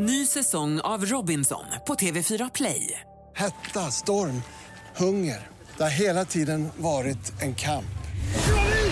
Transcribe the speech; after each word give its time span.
Ny 0.00 0.26
säsong 0.26 0.80
av 0.80 1.06
Robinson 1.06 1.64
på 1.86 1.94
TV4 1.94 2.50
Play. 2.54 3.00
Hetta, 3.36 3.90
storm, 3.90 4.42
hunger. 4.96 5.48
Det 5.76 5.82
har 5.82 5.90
hela 5.90 6.24
tiden 6.24 6.68
varit 6.76 7.42
en 7.42 7.54
kamp. 7.54 7.98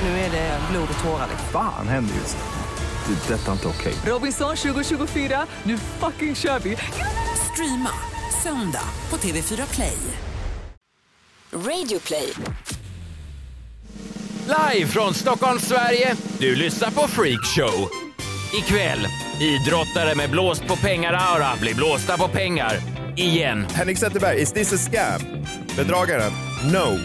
Nu 0.03 0.09
är 0.09 0.31
det 0.31 0.61
blod 0.71 0.89
och 0.99 1.05
tårar. 1.05 1.29
Fan 1.53 1.89
händer 1.89 2.15
just 2.15 2.37
nu. 2.37 3.15
Det. 3.15 3.35
är 3.35 3.39
Detta 3.39 3.49
är 3.49 3.53
inte 3.53 3.69
okej. 3.69 3.95
Robinson 4.07 4.57
2024, 4.57 5.47
nu 5.63 5.79
fucking 5.79 6.35
kör 6.35 6.59
vi! 6.59 6.77
Streama 7.53 7.91
söndag 8.43 8.88
på 9.09 9.17
TV4 9.17 9.75
Play. 9.75 9.99
Radio 11.53 11.99
play. 11.99 12.33
Live 14.47 14.87
från 14.87 15.15
Stockholm, 15.15 15.61
Sverige. 15.61 16.16
Du 16.38 16.57
lyssnar 16.57 16.91
på 16.91 17.09
Freak 17.09 17.47
Show. 17.47 17.88
Ikväll, 18.59 19.07
idrottare 19.41 20.15
med 20.15 20.30
blåst 20.30 20.66
på 20.66 20.77
pengar-aura 20.77 21.57
blir 21.61 21.75
blåsta 21.75 22.16
på 22.19 22.29
pengar. 22.29 22.77
Igen. 23.17 23.67
Henrik 23.75 23.99
Zetterberg, 23.99 24.43
is 24.43 24.53
this 24.53 24.73
a 24.73 24.77
scam? 24.77 25.21
Bedragaren? 25.77 26.33
No. 26.73 26.99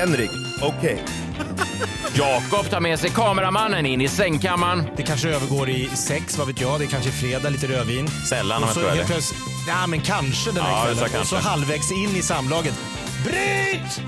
Henrik? 0.00 0.30
Okej. 0.62 1.02
Jakob 2.14 2.70
tar 2.70 2.80
med 2.80 3.00
sig 3.00 3.10
kameramannen 3.10 3.86
in 3.86 4.00
i 4.00 4.08
sängkammaren. 4.08 4.82
Det 4.96 5.02
kanske 5.02 5.28
övergår 5.28 5.68
i 5.70 5.88
sex, 5.94 6.38
vad 6.38 6.46
vet 6.46 6.60
jag. 6.60 6.80
Det 6.80 6.84
är 6.84 6.88
kanske 6.88 7.10
är 7.10 7.12
fredag, 7.12 7.48
lite 7.50 7.66
rödvin. 7.66 8.08
Sällan 8.28 8.56
om 8.62 8.68
jag 8.68 8.74
så 8.74 8.80
tror 8.80 8.90
det. 8.90 9.68
ja 9.68 9.86
men 9.86 10.00
kanske 10.00 10.52
den 10.52 10.64
här 10.64 10.70
Ja, 10.70 10.82
kvällen. 10.82 10.98
så 10.98 11.04
Och 11.04 11.10
kanske. 11.10 11.36
så 11.42 11.48
halvvägs 11.48 11.92
in 11.92 12.16
i 12.16 12.22
samlaget. 12.22 12.74
Bryt! 13.24 14.00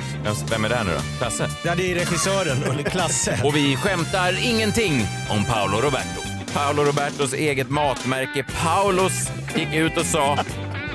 Vem 0.50 0.64
är 0.64 0.68
det 0.68 0.74
här 0.76 0.84
nu 0.84 0.90
då? 0.94 1.18
Klasse? 1.18 1.50
Ja, 1.64 1.74
det 1.74 1.90
är 1.92 1.94
regissören, 1.94 2.62
eller 2.62 2.82
Klasse. 2.90 3.40
Och 3.44 3.56
vi 3.56 3.76
skämtar 3.76 4.38
ingenting 4.44 5.06
om 5.30 5.44
Paolo 5.44 5.80
Roberto. 5.80 6.20
Paolo 6.56 6.84
Robertos 6.84 7.32
eget 7.32 7.70
matmärke 7.70 8.44
Paulos 8.62 9.30
gick 9.56 9.74
ut 9.74 9.96
och 9.96 10.06
sa 10.06 10.38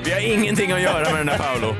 vi 0.04 0.10
har 0.10 0.20
ingenting 0.20 0.72
att 0.72 0.82
göra 0.82 1.12
med 1.12 1.20
den 1.20 1.28
här 1.28 1.38
Paolo. 1.38 1.74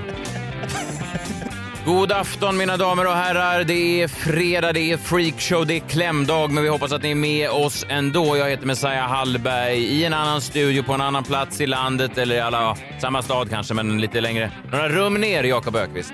God 1.86 2.12
afton 2.12 2.56
mina 2.56 2.77
damer 2.77 3.06
och 3.06 3.12
herrar. 3.12 3.64
Det 3.64 4.03
är 4.03 4.08
fredag, 4.08 4.72
det 4.72 4.92
är 4.92 4.97
freakshow, 4.97 5.66
det 5.66 5.75
är 5.75 5.80
klämdag, 5.80 6.50
men 6.50 6.62
vi 6.62 6.69
hoppas 6.69 6.92
att 6.92 7.03
ni 7.03 7.10
är 7.10 7.14
med 7.14 7.50
oss 7.50 7.86
ändå. 7.88 8.36
Jag 8.36 8.50
heter 8.50 8.66
Messiah 8.66 9.08
Hallberg 9.08 9.78
i 9.78 10.05
en 10.05 10.14
annan 10.14 10.41
studio 10.41 10.83
på 10.83 10.92
en 10.92 11.00
annan 11.00 11.25
plats 11.25 11.60
i 11.60 11.66
landet, 11.66 12.19
eller 12.19 12.36
i 12.36 12.41
alla, 12.41 12.77
samma 13.00 13.22
stad 13.22 13.50
kanske, 13.50 13.75
men 13.75 14.00
lite 14.00 14.20
längre. 14.20 14.50
Några 14.70 14.88
rum 14.88 15.14
ner, 15.14 15.44
Jakob 15.44 15.77
Ökvist. 15.77 16.12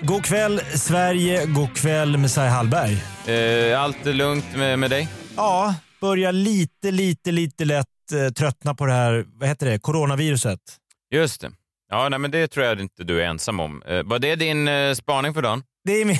God 0.00 0.24
kväll 0.24 0.60
Sverige, 0.74 1.46
god 1.46 1.76
kväll 1.76 2.18
Messiah 2.18 2.52
Hallberg. 2.52 3.02
Eh, 3.26 3.82
allt 3.82 4.06
är 4.06 4.12
lugnt 4.12 4.56
med, 4.56 4.78
med 4.78 4.90
dig? 4.90 5.08
Ja, 5.36 5.74
börjar 6.04 6.32
lite, 6.32 6.90
lite, 6.90 7.32
lite 7.32 7.64
lätt 7.64 7.86
eh, 8.12 8.32
tröttna 8.32 8.74
på 8.74 8.86
det 8.86 8.92
här, 8.92 9.24
vad 9.28 9.48
heter 9.48 9.66
det, 9.66 9.78
coronaviruset. 9.78 10.60
Just 11.14 11.40
det. 11.40 11.50
Ja, 11.90 12.08
nej, 12.08 12.18
men 12.18 12.30
det 12.30 12.48
tror 12.48 12.66
jag 12.66 12.80
inte 12.80 13.04
du 13.04 13.22
är 13.22 13.26
ensam 13.26 13.60
om. 13.60 13.82
Eh, 13.82 14.02
var 14.02 14.18
det 14.18 14.36
din 14.36 14.68
eh, 14.68 14.94
spaning 14.94 15.34
för 15.34 15.42
dagen? 15.42 15.62
Det 15.84 15.92
är 15.92 16.04
min... 16.04 16.16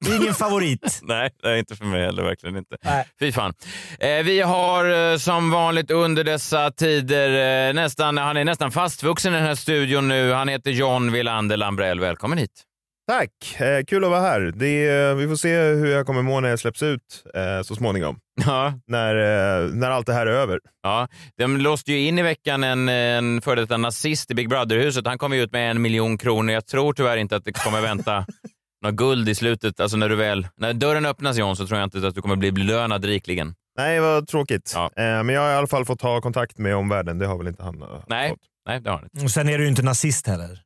det 0.00 0.10
är 0.10 0.16
ingen 0.22 0.34
favorit. 0.34 1.00
Nej, 1.02 1.30
det 1.42 1.48
är 1.48 1.56
inte 1.56 1.76
för 1.76 1.84
mig 1.84 2.04
heller. 2.04 2.22
Verkligen 2.22 2.56
inte. 2.56 2.76
Nej. 2.84 3.06
Fy 3.20 3.32
fan. 3.32 3.54
Eh, 4.00 4.22
vi 4.24 4.40
har 4.40 5.12
eh, 5.12 5.18
som 5.18 5.50
vanligt 5.50 5.90
under 5.90 6.24
dessa 6.24 6.70
tider, 6.70 7.68
eh, 7.68 7.74
nästan, 7.74 8.18
han 8.18 8.36
är 8.36 8.44
nästan 8.44 8.70
fastvuxen 8.70 9.34
i 9.34 9.36
den 9.36 9.46
här 9.46 9.54
studion 9.54 10.08
nu. 10.08 10.32
Han 10.32 10.48
heter 10.48 10.70
John 10.70 11.12
Wilander 11.12 11.56
Lambrell. 11.56 12.00
Välkommen 12.00 12.38
hit. 12.38 12.64
Tack! 13.08 13.60
Eh, 13.60 13.84
kul 13.84 14.04
att 14.04 14.10
vara 14.10 14.20
här. 14.20 14.40
Det 14.40 15.14
vi 15.14 15.28
får 15.28 15.36
se 15.36 15.56
hur 15.58 15.86
jag 15.86 16.06
kommer 16.06 16.22
må 16.22 16.40
när 16.40 16.48
jag 16.48 16.58
släpps 16.58 16.82
ut 16.82 17.24
eh, 17.34 17.62
så 17.62 17.74
småningom. 17.74 18.18
Ja, 18.46 18.72
När, 18.86 19.14
eh, 19.16 19.70
när 19.70 19.90
allt 19.90 20.06
det 20.06 20.12
här 20.12 20.26
är 20.26 20.30
över. 20.30 20.60
ja. 20.82 21.08
De 21.38 21.56
låste 21.56 21.92
ju 21.92 22.06
in 22.06 22.18
i 22.18 22.22
veckan 22.22 22.64
en, 22.64 22.88
en 22.88 23.40
före 23.40 23.60
detta 23.60 23.76
nazist 23.76 24.30
i 24.30 24.34
Big 24.34 24.48
Brother-huset. 24.48 25.06
Han 25.06 25.18
kom 25.18 25.32
ju 25.32 25.42
ut 25.42 25.52
med 25.52 25.70
en 25.70 25.82
miljon 25.82 26.18
kronor. 26.18 26.54
Jag 26.54 26.66
tror 26.66 26.92
tyvärr 26.92 27.16
inte 27.16 27.36
att 27.36 27.44
det 27.44 27.52
kommer 27.52 27.80
vänta 27.80 28.26
något 28.84 28.94
guld 28.94 29.28
i 29.28 29.34
slutet. 29.34 29.80
Alltså 29.80 29.96
när 29.96 30.08
du 30.08 30.16
väl, 30.16 30.46
när 30.56 30.72
dörren 30.72 31.06
öppnas 31.06 31.36
John 31.38 31.56
så 31.56 31.66
tror 31.66 31.78
jag 31.80 31.86
inte 31.86 32.08
att 32.08 32.14
du 32.14 32.22
kommer 32.22 32.36
bli 32.36 32.52
belönad 32.52 33.04
rikligen. 33.04 33.54
Nej, 33.78 34.00
vad 34.00 34.28
tråkigt. 34.28 34.72
Ja. 34.74 34.84
Eh, 34.96 35.04
men 35.22 35.28
jag 35.28 35.40
har 35.42 35.50
i 35.50 35.54
alla 35.54 35.66
fall 35.66 35.84
fått 35.84 36.00
ta 36.00 36.20
kontakt 36.20 36.58
med 36.58 36.76
omvärlden. 36.76 37.18
Det 37.18 37.26
har 37.26 37.38
väl 37.38 37.48
inte 37.48 37.62
han 37.62 37.82
eh, 37.82 37.88
Nej, 38.08 38.30
fått. 38.30 38.38
nej 38.68 38.80
det 38.80 38.90
har 38.90 38.96
han 38.96 39.08
inte. 39.12 39.24
Och 39.24 39.30
sen 39.30 39.48
är 39.48 39.58
du 39.58 39.64
ju 39.64 39.70
inte 39.70 39.82
nazist 39.82 40.26
heller. 40.26 40.60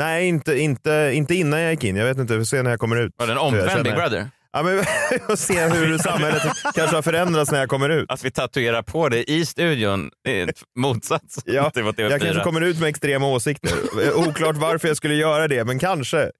Nej, 0.00 0.28
inte, 0.28 0.58
inte, 0.60 1.10
inte 1.14 1.34
innan 1.34 1.60
jag 1.60 1.70
gick 1.70 1.84
in. 1.84 1.96
Jag 1.96 2.04
vet 2.06 2.18
inte, 2.18 2.32
vi 2.32 2.38
får 2.40 2.44
se 2.44 2.62
när 2.62 2.70
jag 2.70 2.80
kommer 2.80 2.96
ut. 2.96 3.12
Var 3.16 3.26
det 3.26 3.32
en 3.32 3.36
Jag 3.36 3.46
omvänd 3.46 3.70
känner- 3.70 3.84
Big 3.84 3.94
Brother? 3.94 4.30
Ja, 4.52 4.62
men 4.62 4.76
jag 5.28 5.38
ser 5.38 5.70
hur 5.70 5.98
samhället 6.08 6.42
kanske 6.74 6.96
har 6.96 7.02
förändrats 7.02 7.50
när 7.50 7.58
jag 7.58 7.68
kommer 7.68 7.88
ut. 7.88 8.10
Att 8.10 8.24
vi 8.24 8.30
tatuerar 8.30 8.82
på 8.82 9.08
det 9.08 9.30
i 9.30 9.46
studion 9.46 10.10
är 10.28 10.50
motsats 10.78 11.38
Ja, 11.46 11.70
till 11.70 11.82
vad 11.82 11.94
TV4. 11.94 12.10
Jag 12.10 12.20
kanske 12.20 12.42
kommer 12.42 12.60
ut 12.60 12.78
med 12.80 12.88
extrema 12.88 13.26
åsikter. 13.28 13.72
Oklart 14.14 14.56
varför 14.56 14.88
jag 14.88 14.96
skulle 14.96 15.14
göra 15.14 15.48
det, 15.48 15.64
men 15.64 15.78
kanske. 15.78 16.30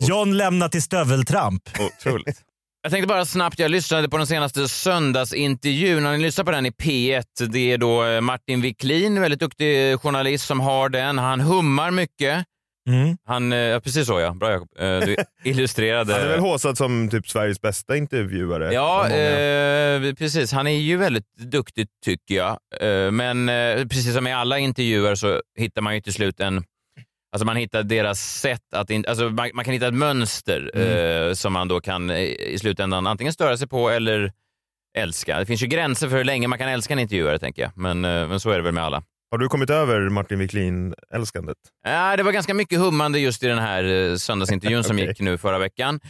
John 0.00 0.36
lämnar 0.36 0.68
till 0.68 0.82
stöveltramp. 0.82 1.62
Otroligt. 1.80 2.40
Jag 2.82 2.92
tänkte 2.92 3.06
bara 3.08 3.24
snabbt, 3.24 3.58
jag 3.58 3.70
lyssnade 3.70 4.08
på 4.08 4.16
den 4.16 4.26
senaste 4.26 4.68
söndagsintervjun. 4.68 6.02
När 6.02 6.12
ni 6.12 6.18
lyssnar 6.22 6.44
på 6.44 6.50
den 6.50 6.66
i 6.66 6.70
P1, 6.70 7.22
det 7.48 7.72
är 7.72 7.78
då 7.78 8.04
eh, 8.04 8.20
Martin 8.20 8.60
Wiklin, 8.60 9.20
väldigt 9.20 9.40
duktig 9.40 10.00
journalist 10.00 10.46
som 10.46 10.60
har 10.60 10.88
den. 10.88 11.18
Han 11.18 11.40
hummar 11.40 11.90
mycket. 11.90 12.44
Mm. 12.90 13.16
Han, 13.24 13.52
eh, 13.52 13.58
ja, 13.58 13.80
precis 13.80 14.06
så 14.06 14.20
ja, 14.20 14.30
bra 14.34 14.50
Jakob. 14.50 14.68
Eh, 14.78 15.00
Du 15.00 15.16
illustrerade. 15.44 16.12
Han 16.12 16.22
är 16.22 16.28
väl 16.28 16.40
håsad 16.40 16.78
som 16.78 17.08
typ 17.10 17.28
Sveriges 17.28 17.60
bästa 17.60 17.96
intervjuare. 17.96 18.74
Ja, 18.74 19.08
eh, 19.08 20.14
precis. 20.14 20.52
Han 20.52 20.66
är 20.66 20.78
ju 20.78 20.96
väldigt 20.96 21.36
duktig 21.36 21.88
tycker 22.04 22.34
jag. 22.34 22.58
Eh, 22.80 23.10
men 23.10 23.48
eh, 23.48 23.86
precis 23.86 24.14
som 24.14 24.26
i 24.26 24.32
alla 24.32 24.58
intervjuer 24.58 25.14
så 25.14 25.40
hittar 25.58 25.82
man 25.82 25.94
ju 25.94 26.00
till 26.00 26.12
slut 26.12 26.40
en... 26.40 26.64
Alltså 27.32 27.46
man 27.46 27.56
hittar 27.56 27.82
deras 27.82 28.40
sätt 28.40 28.74
att... 28.74 28.90
In, 28.90 29.04
alltså 29.08 29.24
man, 29.24 29.50
man 29.54 29.64
kan 29.64 29.74
hitta 29.74 29.88
ett 29.88 29.94
mönster 29.94 30.70
eh, 30.78 31.32
som 31.34 31.52
man 31.52 31.68
då 31.68 31.80
kan 31.80 32.10
i 32.10 32.56
slutändan 32.60 33.06
antingen 33.06 33.32
störa 33.32 33.56
sig 33.56 33.68
på 33.68 33.90
eller 33.90 34.32
älska. 34.98 35.38
Det 35.38 35.46
finns 35.46 35.62
ju 35.62 35.66
gränser 35.66 36.08
för 36.08 36.16
hur 36.16 36.24
länge 36.24 36.48
man 36.48 36.58
kan 36.58 36.68
älska 36.68 36.94
en 36.94 37.00
intervjuare, 37.00 37.38
tänker 37.38 37.62
jag. 37.62 37.70
Men, 37.74 38.00
men 38.00 38.40
så 38.40 38.50
är 38.50 38.56
det 38.56 38.62
väl 38.62 38.74
med 38.74 38.84
alla. 38.84 39.02
Har 39.30 39.38
du 39.38 39.48
kommit 39.48 39.70
över 39.70 40.08
Martin 40.08 40.38
Wiklin-älskandet? 40.38 41.56
Ja, 41.84 42.16
det 42.16 42.22
var 42.22 42.32
ganska 42.32 42.54
mycket 42.54 42.78
hummande 42.78 43.18
just 43.18 43.42
i 43.42 43.46
den 43.46 43.58
här 43.58 43.84
eh, 43.84 44.16
söndagsintervjun 44.16 44.84
som 44.84 44.96
Okej. 44.96 45.08
gick 45.08 45.20
nu 45.20 45.38
förra 45.38 45.58
veckan. 45.58 46.00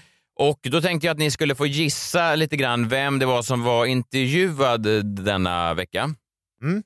Och 0.41 0.59
Då 0.63 0.81
tänkte 0.81 1.07
jag 1.07 1.13
att 1.15 1.19
ni 1.19 1.31
skulle 1.31 1.55
få 1.55 1.67
gissa 1.67 2.35
lite 2.35 2.57
grann 2.57 2.89
vem 2.89 3.19
det 3.19 3.27
var 3.27 3.43
som 3.43 3.63
var 3.63 3.87
intervjuad 3.87 4.87
eh, 4.87 4.99
denna 5.03 5.75
vecka. 5.75 6.05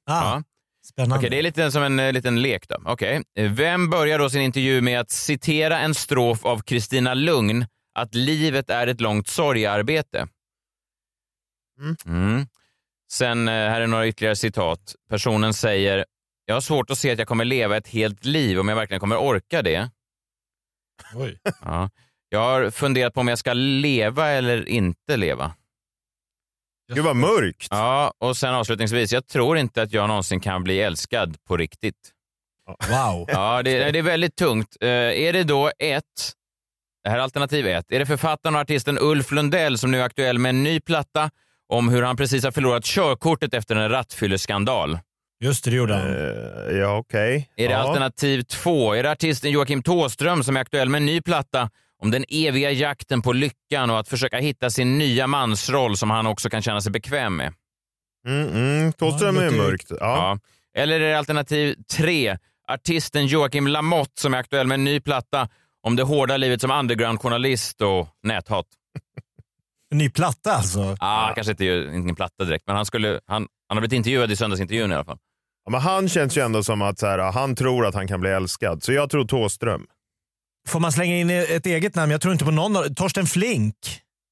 Ah, 0.07 0.23
Ja. 0.35 0.43
Spännande. 0.87 1.17
Okej, 1.17 1.31
det 1.31 1.39
är 1.39 1.43
lite 1.43 1.71
som 1.71 1.83
en 1.83 1.99
eh, 2.01 2.13
liten 2.13 2.43
lek 2.43 2.69
då. 2.69 2.77
Okej. 2.85 3.23
Eh, 3.39 3.53
Vem 3.53 3.91
börjar 3.91 4.19
då 4.19 4.31
sin 4.31 4.43
intervju 4.43 4.81
med 4.81 5.01
att 5.01 5.11
citera 5.11 5.79
en 5.79 5.95
strof 5.95 6.45
av 6.45 6.59
Kristina 6.63 7.15
Lugn 7.15 7.67
att 7.95 8.15
livet 8.15 8.71
är 8.71 8.87
ett 8.87 9.01
långt 9.01 9.29
sorgearbete? 9.29 10.29
Mm. 11.81 11.97
Mm. 12.07 12.47
Sen, 13.13 13.49
eh, 13.49 13.53
här 13.55 13.81
är 13.81 13.87
några 13.87 14.07
ytterligare 14.07 14.37
citat. 14.37 14.95
Personen 15.11 15.55
säger, 15.55 16.05
jag 16.47 16.55
har 16.55 16.61
svårt 16.61 16.91
att 16.91 16.99
se 16.99 17.11
att 17.11 17.19
jag 17.19 17.29
kommer 17.29 17.45
leva 17.45 17.77
ett 17.77 17.89
helt 17.89 18.25
liv 18.25 18.61
om 18.61 18.69
jag 18.69 18.77
verkligen 18.77 19.01
kommer 19.01 19.17
orka 19.17 19.63
det. 19.63 19.91
Oj. 21.15 21.39
Ja. 21.61 21.91
Jag 22.29 22.41
har 22.41 22.71
funderat 22.71 23.15
på 23.15 23.21
om 23.21 23.29
jag 23.29 23.39
ska 23.39 23.53
leva 23.53 24.29
eller 24.29 24.69
inte 24.69 25.17
leva. 25.17 25.55
Gud 26.93 27.05
vad 27.05 27.17
mörkt. 27.17 27.69
Ja, 27.71 28.15
och 28.19 28.37
sen 28.37 28.55
avslutningsvis, 28.55 29.13
jag 29.13 29.27
tror 29.27 29.59
inte 29.59 29.83
att 29.83 29.93
jag 29.93 30.09
någonsin 30.09 30.41
kan 30.41 30.65
bli 30.65 30.81
älskad 30.81 31.37
på 31.45 31.57
riktigt. 31.57 32.11
Wow. 32.89 33.25
Ja, 33.29 33.63
det, 33.63 33.91
det 33.91 33.99
är 33.99 34.03
väldigt 34.03 34.37
tungt. 34.37 34.77
Eh, 34.81 34.89
är 34.89 35.33
det 35.33 35.45
då 35.45 35.71
ett, 35.79 36.33
det 37.05 37.11
här 37.11 37.19
är 37.19 37.23
alternativ 37.23 37.67
ett, 37.67 37.93
är 37.93 37.99
det 37.99 38.07
författaren 38.07 38.55
och 38.55 38.61
artisten 38.61 38.99
Ulf 39.01 39.31
Lundell 39.31 39.79
som 39.79 39.91
nu 39.91 40.01
är 40.01 40.05
aktuell 40.05 40.39
med 40.39 40.51
en 40.51 40.63
ny 40.63 40.81
platta 40.81 41.31
om 41.69 41.89
hur 41.89 42.03
han 42.03 42.17
precis 42.17 42.45
har 42.45 42.51
förlorat 42.51 42.85
körkortet 42.85 43.55
efter 43.55 43.77
en 43.77 43.91
rattfylleskandal? 43.91 44.99
Just 45.45 45.65
det, 45.65 45.71
det 45.71 45.77
gjorde 45.77 45.95
han. 45.95 46.07
Eh, 46.07 46.77
ja, 46.77 46.97
okej. 46.97 47.51
Är 47.57 47.69
det 47.69 47.75
ja. 47.75 47.79
alternativ 47.79 48.43
två, 48.43 48.95
är 48.95 49.03
det 49.03 49.11
artisten 49.11 49.51
Joakim 49.51 49.83
Tåström 49.83 50.43
som 50.43 50.57
är 50.57 50.61
aktuell 50.61 50.89
med 50.89 50.99
en 50.99 51.07
ny 51.07 51.21
platta 51.21 51.71
om 52.03 52.11
den 52.11 52.25
eviga 52.29 52.71
jakten 52.71 53.23
på 53.23 53.33
lyckan 53.33 53.91
och 53.91 53.99
att 53.99 54.09
försöka 54.09 54.39
hitta 54.39 54.71
sin 54.71 54.99
nya 54.99 55.27
mansroll 55.27 55.97
som 55.97 56.11
han 56.11 56.27
också 56.27 56.51
kan 56.51 56.63
känna 56.63 56.81
sig 56.81 56.93
bekväm 56.93 57.37
med? 57.37 57.53
Mm, 58.27 58.49
mm. 58.49 58.93
Thåström 58.93 59.37
Ja, 59.37 59.43
det 59.43 59.47
är 59.47 59.51
mörkt. 59.51 59.87
Ja. 59.91 59.97
Ja. 60.01 60.39
Eller 60.81 61.01
är 61.01 61.11
det 61.11 61.19
alternativ 61.19 61.77
tre, 61.97 62.39
artisten 62.69 63.27
Joakim 63.27 63.67
Lamotte 63.67 64.21
som 64.21 64.35
är 64.35 64.39
aktuell 64.39 64.67
med 64.67 64.75
en 64.75 64.85
ny 64.85 65.01
platta 65.01 65.49
om 65.83 65.97
det 65.97 66.03
hårda 66.03 66.37
livet 66.37 66.61
som 66.61 66.71
undergroundjournalist 66.71 67.81
och 67.81 68.09
näthat. 68.23 68.67
En 69.91 69.99
ny 69.99 70.11
platta 70.11 70.53
alltså. 70.53 70.97
Ah, 71.01 71.35
Kanske 71.35 71.51
inte 71.51 71.65
ingen 71.95 72.17
platta 72.17 72.45
direkt, 72.45 72.67
men 72.67 72.77
han, 72.77 72.87
skulle, 72.87 73.21
han, 73.27 73.47
han 73.69 73.77
har 73.77 73.81
blivit 73.81 73.93
intervjuad 73.97 74.33
i 74.33 74.37
söndagsintervjun 74.37 74.93
i 74.93 74.95
alla 74.95 75.05
fall. 75.05 75.19
Ja, 75.65 75.71
men 75.71 75.81
han 75.81 76.09
känns 76.09 76.37
ju 76.37 76.43
ändå 76.45 76.63
som 76.63 76.83
att 76.83 76.99
så 76.99 77.07
här, 77.07 77.19
han 77.19 77.57
tror 77.57 77.87
att 77.87 77.95
han 77.95 78.09
kan 78.09 78.21
bli 78.21 78.31
älskad. 78.31 78.83
Så 78.83 78.93
jag 78.93 79.11
tror 79.11 79.25
Thåström. 79.25 79.87
Får 80.69 80.81
man 80.81 80.93
slänga 80.93 81.17
in 81.17 81.31
ett 81.31 81.67
eget 81.67 81.95
namn? 81.95 82.13
Jag 82.13 82.21
tror 82.21 82.33
inte 82.33 82.45
på 82.45 82.51
någon 82.51 82.77
av 82.77 82.95
Torsten 82.95 83.27
Flink. 83.27 83.75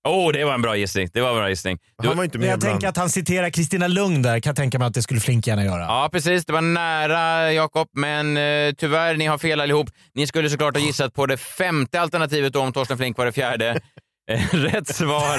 Oh, 0.09 0.33
det 0.33 0.45
var 0.45 0.55
en 0.55 0.63
bra 0.63 0.77
gissning. 0.77 1.09
Det 1.13 1.21
var 1.21 1.29
en 1.29 1.37
bra 1.37 1.49
gissning. 1.49 1.79
Du, 1.99 2.09
Han 2.09 2.17
var 2.17 2.25
inte 2.25 2.39
med 2.39 2.49
jag 2.49 2.61
tänker 2.61 2.89
att 2.89 2.97
han 2.97 3.11
citerar 3.11 3.51
Kristina 3.51 3.87
Lugn 3.89 4.23
där, 4.23 4.41
kan 4.41 4.51
jag 4.51 4.57
tänka 4.57 4.79
mig 4.79 4.87
att 4.89 4.95
det 4.95 5.03
skulle 5.03 5.21
Flink 5.21 5.47
gärna 5.47 5.65
göra. 5.65 5.81
Ja, 5.81 6.09
precis. 6.13 6.45
Det 6.45 6.53
var 6.53 6.61
nära, 6.61 7.53
Jakob. 7.53 7.89
Men 7.93 8.37
eh, 8.37 8.73
tyvärr, 8.79 9.17
ni 9.17 9.27
har 9.27 9.39
fel 9.39 9.61
allihop. 9.61 9.91
Ni 10.15 10.27
skulle 10.27 10.51
såklart 10.51 10.77
ha 10.77 10.85
gissat 10.85 11.15
på 11.15 11.27
det 11.27 11.37
femte 11.37 12.01
alternativet 12.01 12.53
då, 12.53 12.61
om 12.61 12.73
Torsten 12.73 12.99
Flink 12.99 13.19
var 13.19 13.27
det 13.27 13.33
fjärde. 13.33 13.81
Eh, 14.31 14.41
Rätt 14.53 14.89
svar, 14.97 15.39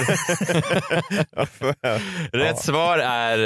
rätt 2.36 2.58
svar 2.58 2.98
är 2.98 3.38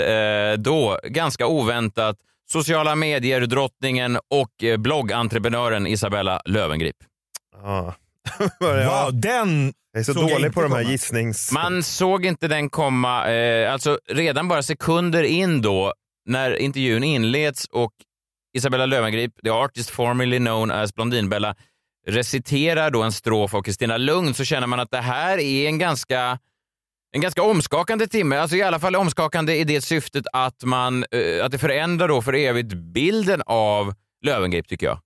eh, 0.53 0.56
då, 0.59 0.99
ganska 1.05 1.47
oväntat, 1.47 2.17
sociala 2.53 2.95
medier-drottningen 2.95 4.19
och 4.31 4.65
eh, 4.65 4.77
bloggentreprenören 4.77 5.87
Isabella 5.87 6.41
Löwengrip. 6.45 6.97
Ja. 7.62 7.95
ja. 8.61 9.05
Wow, 9.05 9.21
den... 9.21 9.73
Jag 9.93 10.00
är 10.00 10.05
så 10.05 10.15
såg 10.15 10.31
dålig 10.31 10.55
på 10.55 10.62
de 10.62 10.73
här 10.73 10.83
komma. 10.83 10.93
gissnings... 10.93 11.53
Man 11.53 11.83
såg 11.83 12.27
inte 12.27 12.49
den 12.49 12.71
komma, 12.71 13.31
eh, 13.31 13.73
alltså 13.73 13.99
redan 14.09 14.49
bara 14.49 14.62
sekunder 14.62 15.23
in 15.23 15.62
då, 15.62 15.95
när 16.27 16.56
intervjun 16.56 17.05
inleds 17.05 17.65
och 17.65 17.93
Isabella 18.56 18.87
Löwengrip, 18.87 19.33
the 19.45 19.50
artist 19.50 19.91
formerly 19.91 20.39
known 20.39 20.71
as 20.71 20.95
Blondinbella, 20.95 21.55
reciterar 22.06 22.91
då 22.91 23.03
en 23.03 23.12
strof 23.12 23.55
av 23.55 23.62
Kristina 23.62 23.97
Lugn 23.97 24.35
så 24.35 24.45
känner 24.45 24.67
man 24.67 24.81
att 24.81 24.91
det 24.91 25.00
här 25.00 25.39
är 25.39 25.67
en 25.67 25.79
ganska 25.79 26.39
en 27.12 27.20
ganska 27.20 27.43
omskakande 27.43 28.06
timme, 28.06 28.37
alltså 28.37 28.56
i 28.56 28.62
alla 28.62 28.78
fall 28.78 28.96
omskakande 28.96 29.56
i 29.56 29.64
det 29.64 29.81
syftet 29.81 30.25
att, 30.32 30.64
man, 30.64 31.05
eh, 31.10 31.44
att 31.44 31.52
det 31.52 31.58
förändrar 31.58 32.08
då 32.08 32.22
för 32.22 32.32
evigt 32.32 32.72
bilden 32.75 33.43
av 33.46 33.94
Löwengrip 34.25 34.69
tycker 34.69 34.87
jag. 34.87 34.99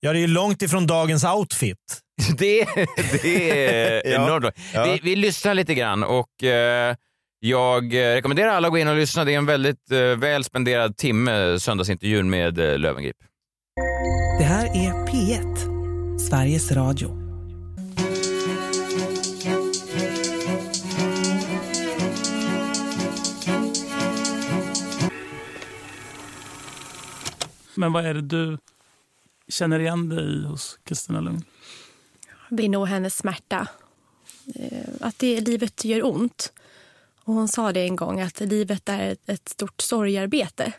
Ja, 0.00 0.12
det 0.12 0.18
är 0.18 0.20
ju 0.20 0.26
långt 0.26 0.62
ifrån 0.62 0.86
dagens 0.86 1.24
outfit. 1.24 2.00
Det, 2.38 2.66
det 3.22 3.50
är 3.50 4.06
enormt 4.14 4.54
ja. 4.74 4.84
Vi, 4.84 5.00
vi 5.02 5.16
lyssnar 5.16 5.54
lite 5.54 5.74
grann 5.74 6.04
och 6.04 6.44
eh, 6.44 6.96
jag 7.40 7.94
eh, 7.94 8.14
rekommenderar 8.14 8.48
alla 8.48 8.68
att 8.68 8.72
gå 8.72 8.78
in 8.78 8.88
och 8.88 8.96
lyssna. 8.96 9.24
Det 9.24 9.34
är 9.34 9.38
en 9.38 9.46
väldigt 9.46 9.90
eh, 9.90 9.98
väl 9.98 10.44
spenderad 10.44 10.96
timme, 10.96 11.58
söndagsintervjun 11.58 12.30
med 12.30 12.58
eh, 12.58 12.78
Löwengrip. 12.78 13.16
Det 14.38 14.44
här 14.44 14.66
är 14.66 15.06
P1, 15.06 16.18
Sveriges 16.18 16.72
Radio. 16.72 17.25
Men 27.76 27.92
vad 27.92 28.06
är 28.06 28.14
det 28.14 28.20
du 28.20 28.58
känner 29.48 29.80
igen 29.80 30.08
dig 30.08 30.24
i 30.24 30.44
hos 30.44 30.78
Kristina 30.84 31.20
Lugn? 31.20 31.44
Det 32.50 32.64
är 32.64 32.68
nog 32.68 32.86
hennes 32.88 33.16
smärta. 33.16 33.68
Eh, 34.54 34.88
Att 35.00 35.18
det, 35.18 35.40
livet 35.40 35.84
gör 35.84 36.04
ont. 36.06 36.52
Och 37.24 37.34
hon 37.34 37.48
sa 37.48 37.72
det 37.72 37.80
en 37.80 37.96
gång, 37.96 38.20
att 38.20 38.40
livet 38.40 38.88
är 38.88 39.16
ett, 39.26 39.48
stort 39.48 39.80
sorgarbete. 39.80 40.72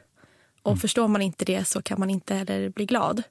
Och 0.62 0.80
förstår 0.80 1.08
man 1.08 1.22
inte 1.22 1.46
det 1.46 1.66
så 1.68 1.82
kan 1.82 2.00
man 2.00 2.10
inte 2.10 2.36
heller 2.36 2.70
bli 2.70 2.86
glad. 2.86 3.24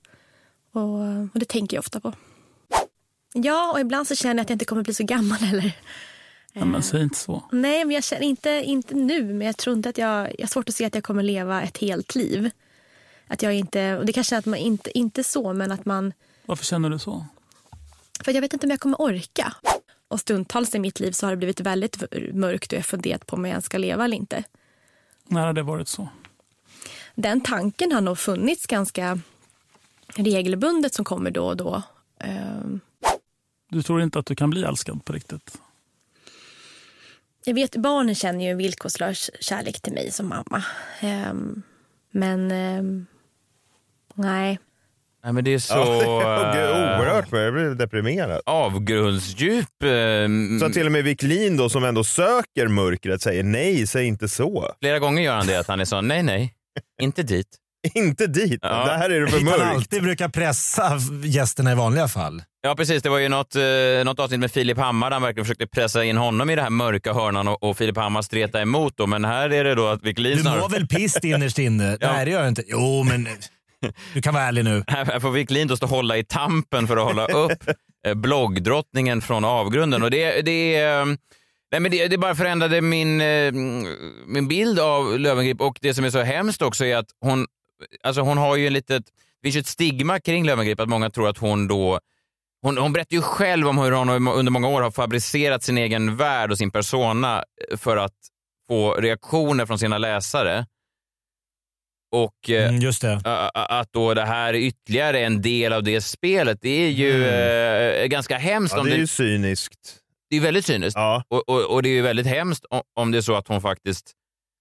Och, 0.72 1.00
och 1.32 1.38
det 1.40 1.48
tänker 1.48 1.76
jag 1.76 1.80
ofta 1.80 2.00
på. 2.00 2.12
Ja, 3.34 3.72
och 3.72 3.80
ibland 3.80 4.08
så 4.08 4.14
känner 4.14 4.34
jag 4.34 4.42
att 4.42 4.50
jag 4.50 4.54
inte 4.54 4.64
kommer 4.64 4.82
bli 4.82 4.94
så 4.94 5.04
gammal 5.04 5.38
heller. 5.38 5.72
Ja, 6.52 6.64
men 6.64 6.82
säg 6.82 7.02
inte 7.02 7.16
så. 7.18 7.42
Nej, 7.52 7.84
men 7.84 7.94
jag 7.94 8.04
känner 8.04 8.22
inte, 8.22 8.50
inte 8.50 8.94
nu, 8.94 9.22
men 9.22 9.46
jag 9.46 9.56
tror 9.56 9.76
inte 9.76 9.88
att 9.88 9.98
jag, 9.98 10.34
jag 10.38 10.42
har 10.44 10.48
svårt 10.48 10.68
att 10.68 10.74
se 10.74 10.84
att 10.84 10.94
jag 10.94 11.04
kommer 11.04 11.22
leva 11.22 11.62
ett 11.62 11.78
helt 11.78 12.14
liv. 12.14 12.50
Att 13.28 13.42
jag 13.42 13.54
inte, 13.54 13.96
och 13.96 14.06
det 14.06 14.12
kanske 14.12 14.34
är 14.34 14.38
att 14.38 14.46
man 14.46 14.58
inte, 14.58 14.98
inte 14.98 15.24
så, 15.24 15.52
men 15.52 15.72
att 15.72 15.84
man, 15.84 16.12
Varför 16.46 16.64
känner 16.64 16.90
du 16.90 16.98
så? 16.98 17.26
för 18.24 18.32
jag 18.32 18.40
vet 18.40 18.52
inte 18.52 18.66
om 18.66 18.70
jag 18.70 18.80
kommer 18.80 19.00
orka. 19.00 19.52
Och 20.08 20.20
stundtals 20.20 20.74
i 20.74 20.78
mitt 20.78 21.00
liv 21.00 21.12
så 21.12 21.26
har 21.26 21.30
det 21.30 21.36
blivit 21.36 21.60
väldigt 21.60 22.02
mörkt 22.32 22.72
och 22.72 22.76
jag 22.76 22.78
har 22.78 22.84
funderat 22.84 23.26
på 23.26 23.36
om 23.36 23.44
jag 23.44 23.50
ens 23.50 23.64
ska 23.64 23.78
leva 23.78 24.04
eller 24.04 24.16
inte. 24.16 24.44
När 25.28 25.46
har 25.46 25.52
det 25.52 25.62
varit 25.62 25.88
så? 25.88 26.08
Den 27.14 27.40
tanken 27.40 27.92
har 27.92 28.00
nog 28.00 28.18
funnits 28.18 28.66
ganska 28.66 29.18
regelbundet 30.16 30.94
som 30.94 31.04
kommer 31.04 31.30
då 31.30 31.46
och 31.46 31.56
då. 31.56 31.82
Ehm, 32.20 32.80
Du 33.70 33.82
tror 33.82 34.02
inte 34.02 34.18
att 34.18 34.26
du 34.26 34.34
kan 34.36 34.50
bli 34.50 34.62
älskad 34.62 35.04
på 35.04 35.12
riktigt? 35.12 35.58
Jag 37.44 37.54
vet, 37.54 37.76
barnen 37.76 38.14
känner 38.14 38.44
ju 38.44 38.50
en 38.50 38.56
villkorslös 38.58 39.30
kärlek 39.40 39.80
till 39.80 39.92
mig 39.92 40.10
som 40.12 40.28
mamma. 40.28 40.64
Ehm, 41.00 41.62
men 42.10 42.50
ehm, 42.50 43.06
nej. 44.16 44.58
Nej, 45.24 45.32
men 45.32 45.44
det 45.44 45.54
är 45.54 45.58
så 45.58 45.74
Ja, 45.74 46.52
gud, 46.54 46.62
eh, 46.64 46.70
oerhört, 47.00 47.30
men 47.32 47.40
jag 47.40 47.52
blir 47.52 47.64
deprimerad. 47.74 48.40
avgrundsdjup. 48.46 49.82
eh, 49.82 49.88
Så 50.60 50.72
till 50.72 50.86
och 50.86 50.92
med 50.92 51.04
Wiklin 51.04 51.56
då 51.56 51.68
som 51.68 51.84
ändå 51.84 52.04
söker 52.04 52.68
mörkret 52.68 53.22
säger 53.22 53.42
nej, 53.42 53.86
säg 53.86 54.06
inte 54.06 54.28
så. 54.28 54.70
Flera 54.80 54.98
gånger 54.98 55.22
gör 55.22 55.34
han 55.36 55.46
det, 55.46 55.56
att 55.60 55.68
han 55.68 55.80
är 55.80 55.84
så, 55.84 56.00
nej, 56.00 56.22
nej, 56.22 56.52
inte 57.02 57.22
dit. 57.22 57.46
Inte 57.94 58.26
dit, 58.26 58.58
Ja. 58.62 58.84
det 58.84 58.92
här 58.96 59.10
är 59.10 59.20
det 59.20 59.26
för 59.28 59.38
Dit 59.38 59.48
han 59.48 59.58
mörkt. 59.58 59.74
alltid 59.76 60.02
brukar 60.02 60.28
pressa 60.28 60.98
gästerna 61.24 61.72
i 61.72 61.74
vanliga 61.74 62.08
fall. 62.08 62.42
Ja, 62.62 62.74
precis. 62.74 63.02
Det 63.02 63.08
var 63.08 63.18
ju 63.18 63.28
något, 63.28 63.56
eh, 63.56 63.62
något 64.04 64.20
avsnitt 64.20 64.40
med 64.40 64.50
Filip 64.50 64.78
Hammar 64.78 65.10
där 65.10 65.14
han 65.14 65.22
verkligen 65.22 65.44
försökte 65.44 65.66
pressa 65.66 66.04
in 66.04 66.16
honom 66.16 66.50
i 66.50 66.54
den 66.54 66.62
här 66.64 66.70
mörka 66.70 67.12
hörnan 67.12 67.48
och, 67.48 67.62
och 67.62 67.76
Filip 67.78 67.96
Hammar 67.96 68.22
streta 68.22 68.60
emot. 68.60 68.92
Då. 68.96 69.06
Men 69.06 69.24
här 69.24 69.50
är 69.52 69.64
det 69.64 69.74
då 69.74 69.86
att 69.86 70.02
Wiklin 70.02 70.36
Du 70.36 70.42
mår 70.44 70.68
väl 70.68 70.86
pist 70.86 71.24
innerst 71.24 71.58
inne? 71.58 71.96
Ja. 72.00 72.12
Nej, 72.12 72.24
det 72.24 72.30
gör 72.30 72.38
jag 72.40 72.48
inte. 72.48 72.62
Jo, 72.66 73.02
men 73.02 73.28
du 74.14 74.22
kan 74.22 74.34
vara 74.34 74.44
ärlig 74.44 74.64
nu. 74.64 74.84
Här 74.86 75.20
får 75.20 75.30
Wiklin 75.30 75.68
då 75.68 75.76
stå 75.76 75.86
och 75.86 75.90
hålla 75.90 76.16
i 76.16 76.24
tampen 76.24 76.86
för 76.86 76.96
att 76.96 77.04
hålla 77.04 77.26
upp 77.44 77.68
eh, 78.06 78.14
bloggdrottningen 78.14 79.22
från 79.22 79.44
avgrunden. 79.44 80.02
Och 80.02 80.10
det, 80.10 80.42
det, 80.42 80.74
är, 80.74 81.00
eh, 81.00 81.06
nej 81.72 81.80
men 81.80 81.90
det, 81.90 82.08
det 82.08 82.18
bara 82.18 82.34
förändrade 82.34 82.80
min, 82.80 83.20
eh, 83.20 83.52
min 84.26 84.48
bild 84.48 84.80
av 84.80 85.18
Löwengrip. 85.18 85.60
Och 85.60 85.78
det 85.80 85.94
som 85.94 86.04
är 86.04 86.10
så 86.10 86.22
hemskt 86.22 86.62
också 86.62 86.84
är 86.84 86.96
att 86.96 87.08
hon, 87.20 87.46
alltså 88.04 88.20
hon 88.20 88.38
har 88.38 88.56
ju 88.56 88.66
en 88.66 88.72
litet, 88.72 89.04
det 89.06 89.46
finns 89.46 89.56
ju 89.56 89.60
ett 89.60 89.66
stigma 89.66 90.20
kring 90.20 90.44
Löwengrip 90.44 90.80
att 90.80 90.88
många 90.88 91.10
tror 91.10 91.28
att 91.28 91.38
hon 91.38 91.68
då 91.68 92.00
hon, 92.62 92.78
hon 92.78 92.92
berättar 92.92 93.16
ju 93.16 93.22
själv 93.22 93.68
om 93.68 93.78
hur 93.78 93.92
hon 93.92 94.28
under 94.28 94.52
många 94.52 94.68
år 94.68 94.82
har 94.82 94.90
fabricerat 94.90 95.62
sin 95.62 95.78
egen 95.78 96.16
värld 96.16 96.50
och 96.50 96.58
sin 96.58 96.70
persona 96.70 97.44
för 97.76 97.96
att 97.96 98.14
få 98.68 98.94
reaktioner 98.94 99.66
från 99.66 99.78
sina 99.78 99.98
läsare. 99.98 100.66
Och 102.12 102.50
eh, 102.50 102.68
Mm, 102.68 102.80
just 102.80 103.02
det. 103.02 103.20
Att 103.54 103.92
då 103.92 104.14
det 104.14 104.24
här 104.24 104.54
är 104.54 104.58
ytterligare 104.58 105.20
en 105.20 105.42
del 105.42 105.72
av 105.72 105.82
det 105.82 106.00
spelet, 106.00 106.58
det 106.62 106.68
är 106.68 106.90
ju 106.90 107.26
eh, 107.26 108.06
ganska 108.06 108.38
hemskt. 108.38 108.74
Ja, 108.74 108.80
om 108.80 108.86
det 108.86 108.92
är 108.92 108.94
det, 108.94 109.00
ju 109.00 109.06
cyniskt. 109.06 109.96
det 110.30 110.36
är 110.36 110.40
väldigt 110.40 110.66
cyniskt. 110.66 110.96
Ja. 110.96 111.24
Och, 111.28 111.48
och, 111.48 111.74
och 111.74 111.82
det 111.82 111.88
är 111.88 111.94
ju 111.94 112.02
väldigt 112.02 112.26
hemskt 112.26 112.64
om, 112.94 113.12
det 113.12 113.18
är 113.18 113.22
så 113.22 113.34
att 113.34 113.48
hon 113.48 113.60
faktiskt 113.60 114.12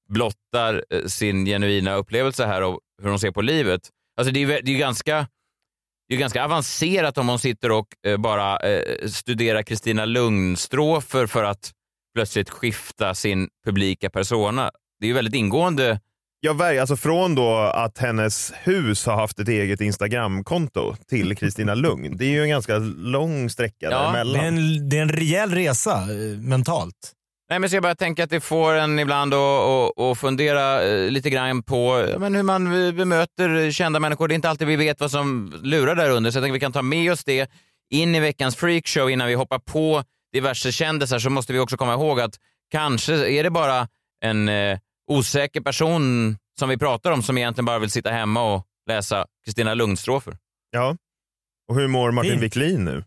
blottar 0.09 0.83
eh, 0.89 1.05
sin 1.05 1.45
genuina 1.45 1.95
upplevelse 1.95 2.45
här 2.45 2.61
av 2.61 2.79
hur 3.01 3.09
hon 3.09 3.19
ser 3.19 3.31
på 3.31 3.41
livet. 3.41 3.81
Alltså 4.17 4.33
det 4.33 4.39
är 4.39 4.41
ju 4.41 4.47
det 4.47 4.71
är 4.71 4.73
ju 4.73 4.77
ganska, 4.77 5.27
det 6.07 6.15
är 6.15 6.19
ganska 6.19 6.43
avancerat 6.45 7.17
om 7.17 7.29
hon 7.29 7.39
sitter 7.39 7.71
och 7.71 7.87
bara 8.19 8.59
studerar 9.09 9.63
Kristina 9.63 10.05
Lugn-strofer 10.05 11.27
för 11.27 11.43
att 11.43 11.71
plötsligt 12.15 12.49
skifta 12.49 13.15
sin 13.15 13.49
publika 13.65 14.09
persona. 14.09 14.71
Det 14.99 15.05
är 15.05 15.07
ju 15.07 15.13
väldigt 15.13 15.35
ingående 15.35 15.99
Ja, 16.45 16.53
ver- 16.53 16.79
alltså 16.79 16.95
från 16.95 17.35
då 17.35 17.55
att 17.57 17.97
hennes 17.97 18.53
hus 18.63 19.05
har 19.05 19.15
haft 19.15 19.39
ett 19.39 19.47
eget 19.47 19.81
Instagramkonto 19.81 20.95
till 21.09 21.37
Kristina 21.37 21.75
Lugn. 21.75 22.17
Det 22.17 22.25
är 22.25 22.29
ju 22.29 22.41
en 22.43 22.49
ganska 22.49 22.77
lång 22.97 23.49
sträcka 23.49 23.75
Ja, 23.79 23.89
Det 23.89 23.95
däremellan. 23.95 24.35
är, 24.43 24.47
en, 24.47 24.89
det 24.89 24.97
är 24.97 25.01
en 25.01 25.09
rejäl 25.09 25.51
resa 25.51 25.91
eh, 26.01 26.37
mentalt. 26.39 27.11
Nej, 27.49 27.59
men 27.59 27.69
så 27.69 27.75
jag 27.75 27.83
bara 27.83 27.95
tänker 27.95 28.23
att 28.23 28.29
det 28.29 28.39
får 28.39 28.73
en 28.73 28.99
ibland 28.99 29.33
att, 29.33 29.39
att, 29.39 29.99
att 29.99 30.17
fundera 30.17 30.83
eh, 30.83 31.11
lite 31.11 31.29
grann 31.29 31.63
på 31.63 32.05
men 32.19 32.35
hur 32.35 32.43
man 32.43 32.85
eh, 32.87 32.91
bemöter 32.91 33.71
kända 33.71 33.99
människor. 33.99 34.27
Det 34.27 34.33
är 34.33 34.35
inte 34.35 34.49
alltid 34.49 34.67
vi 34.67 34.75
vet 34.75 34.99
vad 34.99 35.11
som 35.11 35.53
lurar 35.63 35.95
där 35.95 36.09
under, 36.09 36.31
så 36.31 36.37
jag 36.37 36.43
tänker 36.43 36.53
att 36.53 36.55
vi 36.55 36.59
kan 36.59 36.73
ta 36.73 36.81
med 36.81 37.11
oss 37.11 37.23
det 37.23 37.49
in 37.89 38.15
i 38.15 38.19
veckans 38.19 38.55
freakshow 38.55 39.09
innan 39.09 39.27
vi 39.27 39.33
hoppar 39.33 39.59
på 39.59 40.03
diverse 40.33 40.71
kändisar 40.71 41.19
så 41.19 41.29
måste 41.29 41.53
vi 41.53 41.59
också 41.59 41.77
komma 41.77 41.93
ihåg 41.93 42.19
att 42.21 42.35
kanske 42.71 43.13
är 43.29 43.43
det 43.43 43.49
bara 43.49 43.87
en 44.23 44.49
eh, 44.49 44.77
osäker 45.07 45.61
person 45.61 46.37
som 46.59 46.69
vi 46.69 46.77
pratar 46.77 47.11
om 47.11 47.23
som 47.23 47.37
egentligen 47.37 47.65
bara 47.65 47.79
vill 47.79 47.91
sitta 47.91 48.09
hemma 48.11 48.53
och 48.53 48.63
läsa 48.89 49.25
Kristina 49.45 49.73
Lugn-strofer. 49.73 50.37
Ja. 50.71 50.97
Och 51.69 51.75
hur 51.75 51.87
mår 51.87 52.11
Martin 52.11 52.31
Fint. 52.31 52.43
Wiklin 52.43 52.85
nu? 52.85 52.97
Eh, 52.97 53.03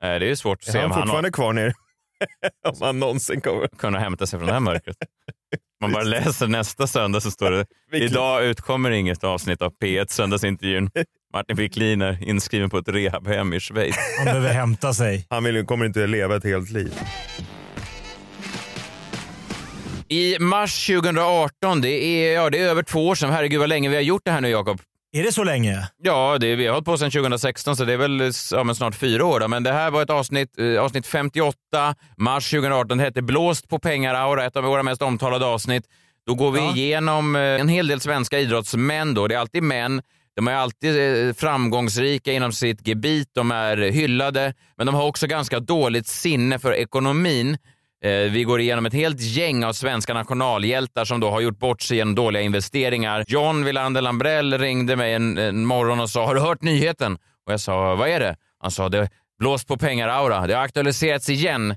det 0.00 0.06
är 0.06 0.20
ju 0.20 0.36
svårt 0.36 0.58
att 0.58 0.72
se 0.72 0.78
Är 0.78 0.84
om 0.84 0.90
han 0.90 0.90
han 0.90 1.00
har 1.00 1.06
fortfarande 1.06 1.30
kvar 1.30 1.52
nere? 1.52 1.72
om 2.68 2.76
han 2.80 2.98
någonsin 3.00 3.40
kommer. 3.40 3.68
kunnat 3.68 4.02
hämta 4.02 4.26
sig 4.26 4.38
från 4.38 4.46
det 4.46 4.52
här 4.52 4.60
mörkret. 4.60 4.96
Man 5.80 5.92
bara 5.92 6.04
läser 6.04 6.46
nästa 6.46 6.86
söndag 6.86 7.20
så 7.20 7.30
står 7.30 7.50
det. 7.50 7.66
Idag 7.92 8.44
utkommer 8.44 8.90
inget 8.90 9.24
avsnitt 9.24 9.62
av 9.62 9.72
P1 9.82 10.06
Söndagsintervjun. 10.10 10.90
Martin 11.32 11.56
Wiklin 11.56 12.02
är 12.02 12.28
inskriven 12.28 12.70
på 12.70 12.78
ett 12.78 12.88
rehabhem 12.88 13.52
i 13.52 13.60
Schweiz. 13.60 13.96
Han 14.18 14.24
behöver 14.24 14.52
hämta 14.52 14.94
sig. 14.94 15.26
Han 15.30 15.44
vill, 15.44 15.66
kommer 15.66 15.86
inte 15.86 16.06
leva 16.06 16.36
ett 16.36 16.44
helt 16.44 16.70
liv. 16.70 16.94
I 20.08 20.36
mars 20.40 20.86
2018, 20.86 21.80
det 21.80 21.88
är, 21.88 22.34
ja, 22.34 22.50
det 22.50 22.58
är 22.58 22.68
över 22.68 22.82
två 22.82 23.08
år 23.08 23.14
sedan. 23.14 23.30
Herregud 23.30 23.60
vad 23.60 23.68
länge 23.68 23.88
vi 23.88 23.94
har 23.94 24.02
gjort 24.02 24.22
det 24.24 24.30
här 24.30 24.40
nu 24.40 24.48
Jakob. 24.48 24.80
Är 25.12 25.22
det 25.22 25.32
så 25.32 25.44
länge? 25.44 25.88
Ja, 26.02 26.38
det, 26.40 26.56
vi 26.56 26.66
har 26.66 26.72
hållit 26.72 26.84
på 26.84 26.98
sedan 26.98 27.10
2016 27.10 27.76
så 27.76 27.84
det 27.84 27.92
är 27.92 27.96
väl 27.96 28.32
ja, 28.52 28.74
snart 28.74 28.94
fyra 28.94 29.24
år. 29.24 29.40
Då. 29.40 29.48
Men 29.48 29.62
det 29.62 29.72
här 29.72 29.90
var 29.90 30.02
ett 30.02 30.10
avsnitt, 30.10 30.58
eh, 30.58 30.82
avsnitt 30.82 31.06
58, 31.06 31.58
mars 32.16 32.50
2018. 32.50 32.98
Det 32.98 33.04
hette 33.04 33.22
Blåst 33.22 33.68
på 33.68 33.78
pengar-aura, 33.78 34.44
ett 34.44 34.56
av 34.56 34.64
våra 34.64 34.82
mest 34.82 35.02
omtalade 35.02 35.46
avsnitt. 35.46 35.84
Då 36.26 36.34
går 36.34 36.50
vi 36.52 36.60
igenom 36.60 37.36
eh, 37.36 37.42
en 37.42 37.68
hel 37.68 37.86
del 37.86 38.00
svenska 38.00 38.38
idrottsmän. 38.38 39.14
Då. 39.14 39.28
Det 39.28 39.34
är 39.34 39.38
alltid 39.38 39.62
män. 39.62 40.02
De 40.36 40.48
är 40.48 40.54
alltid 40.54 41.26
eh, 41.28 41.34
framgångsrika 41.34 42.32
inom 42.32 42.52
sitt 42.52 42.88
gebit, 42.88 43.28
de 43.34 43.50
är 43.50 43.76
hyllade, 43.76 44.54
men 44.76 44.86
de 44.86 44.94
har 44.94 45.04
också 45.04 45.26
ganska 45.26 45.60
dåligt 45.60 46.06
sinne 46.06 46.58
för 46.58 46.72
ekonomin. 46.74 47.58
Eh, 48.04 48.10
Vi 48.32 48.44
går 48.44 48.60
igenom 48.60 48.86
ett 48.86 48.92
helt 48.92 49.20
gäng 49.20 49.64
av 49.64 49.72
svenska 49.72 50.14
nationalhjältar 50.14 51.04
som 51.04 51.20
då 51.20 51.30
har 51.30 51.40
gjort 51.40 51.58
bort 51.58 51.82
sig 51.82 51.96
genom 51.96 52.14
dåliga 52.14 52.42
investeringar. 52.42 53.24
John 53.28 53.64
Wilander 53.64 54.02
Lambrell 54.02 54.58
ringde 54.58 54.96
mig 54.96 55.14
en, 55.14 55.38
en 55.38 55.66
morgon 55.66 56.00
och 56.00 56.10
sa 56.10 56.26
“Har 56.26 56.34
du 56.34 56.40
hört 56.40 56.62
nyheten?” 56.62 57.18
och 57.46 57.52
jag 57.52 57.60
sa 57.60 57.94
“Vad 57.94 58.08
är 58.08 58.20
det?” 58.20 58.36
Han 58.60 58.70
sa 58.70 58.88
“Det 58.88 59.08
blåst 59.38 59.68
på 59.68 59.76
pengar-aura. 59.76 60.46
Det 60.46 60.54
har 60.54 60.62
aktualiserats 60.62 61.28
igen. 61.30 61.74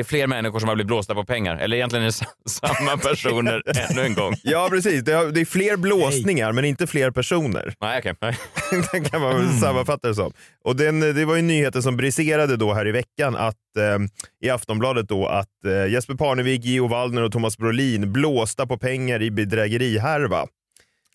Det 0.00 0.02
är 0.02 0.08
fler 0.08 0.26
människor 0.26 0.60
som 0.60 0.68
har 0.68 0.76
blivit 0.76 0.86
blåsta 0.86 1.14
på 1.14 1.24
pengar. 1.24 1.56
Eller 1.56 1.76
egentligen 1.76 2.02
är 2.02 2.06
det 2.06 2.12
sa- 2.12 2.26
samma 2.68 2.96
personer 2.96 3.62
ännu 3.90 4.02
en 4.02 4.14
gång. 4.14 4.34
Ja, 4.42 4.68
precis. 4.70 5.02
Det, 5.04 5.30
det 5.32 5.40
är 5.40 5.44
fler 5.44 5.76
blåsningar, 5.76 6.52
men 6.52 6.64
inte 6.64 6.86
fler 6.86 7.10
personer. 7.10 7.74
Nej, 7.80 7.98
okej. 7.98 8.14
Nej. 8.20 8.36
den 8.92 9.04
kan 9.04 9.20
man 9.20 9.36
väl 9.36 9.58
sammanfatta 9.58 10.08
det 10.08 10.14
som. 10.14 10.32
Och 10.64 10.76
den, 10.76 11.00
det 11.00 11.24
var 11.24 11.36
ju 11.36 11.42
nyheten 11.42 11.82
som 11.82 11.96
briserade 11.96 12.56
då 12.56 12.74
här 12.74 12.88
i 12.88 12.92
veckan 12.92 13.36
att, 13.36 13.54
eh, 13.78 13.98
i 14.46 14.50
Aftonbladet 14.50 15.08
då 15.08 15.26
att 15.26 15.64
eh, 15.66 15.92
Jesper 15.92 16.14
Parnevik, 16.14 16.64
Gio 16.64 16.88
Waldner 16.88 17.22
och 17.22 17.32
Thomas 17.32 17.58
Brolin 17.58 18.12
blåsta 18.12 18.66
på 18.66 18.78
pengar 18.78 19.22
i 19.22 19.30
bedrägerihärva. 19.30 20.46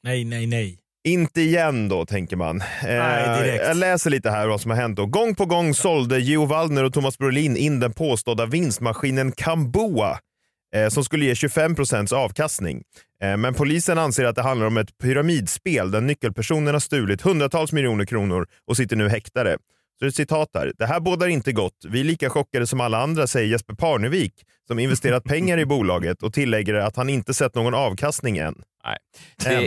Nej, 0.04 0.24
nej, 0.26 0.48
nej. 0.48 0.80
Inte 1.06 1.42
igen 1.42 1.90
då, 1.90 2.06
tänker 2.06 2.36
man. 2.36 2.62
Eh, 2.62 2.66
Nej, 2.82 3.44
direkt. 3.44 3.64
jag 3.68 3.78
läser 3.78 4.10
lite 4.10 4.30
här 4.30 4.48
vad 4.48 4.62
som 4.62 4.72
har 4.72 4.78
hänt. 4.78 4.98
Då. 4.98 5.06
Gång 5.06 5.36
på 5.36 5.46
gång 5.46 5.74
sålde 5.74 6.20
Gio 6.20 6.46
Waldner 6.46 6.84
och 6.84 6.94
Thomas 6.94 7.18
Brolin 7.18 7.58
in 7.58 7.80
den 7.80 7.94
påstådda 7.94 8.46
vinstmaskinen 8.46 9.32
Kamboa 9.32 10.20
eh, 10.76 10.90
som 10.90 11.04
skulle 11.04 11.26
ge 11.26 11.36
25 11.36 11.76
procents 11.76 12.14
avkastning. 12.14 12.84
Eh, 13.24 13.38
men 13.38 13.54
polisen 13.54 13.98
anser 13.98 14.26
att 14.26 14.36
det 14.36 14.42
handlar 14.42 14.68
om 14.68 14.78
ett 14.78 14.98
pyramidspel 14.98 15.92
där 15.92 16.02
nyckelpersoner 16.02 16.74
har 16.74 16.80
stulit 16.80 17.22
hundratals 17.22 17.72
miljoner 17.72 18.06
kronor 18.06 18.48
och 18.68 18.78
sitter 18.78 18.96
nu 18.96 19.10
häktade. 19.10 19.58
Så 20.00 20.06
det 20.06 20.06
är 20.06 20.10
ett 20.10 20.16
citat 20.16 20.50
här. 20.54 20.72
Det 20.78 20.86
här 20.86 21.00
bådar 21.00 21.28
inte 21.28 21.52
gott. 21.52 21.74
Vi 21.90 22.00
är 22.00 22.04
lika 22.04 22.30
chockade 22.30 22.68
som 22.68 22.82
alla 22.82 22.98
andra, 23.04 23.28
säger 23.28 23.48
Jesper 23.48 23.74
Parnevik 23.74 24.34
som 24.68 24.80
investerat 24.80 25.24
pengar 25.34 25.58
i 25.58 25.66
bolaget 25.66 26.24
och 26.24 26.34
tillägger 26.34 26.74
att 26.74 26.96
han 26.96 27.10
inte 27.10 27.34
sett 27.34 27.56
någon 27.56 27.74
avkastning 27.74 28.38
än. 28.38 28.56
Nej. 28.86 28.98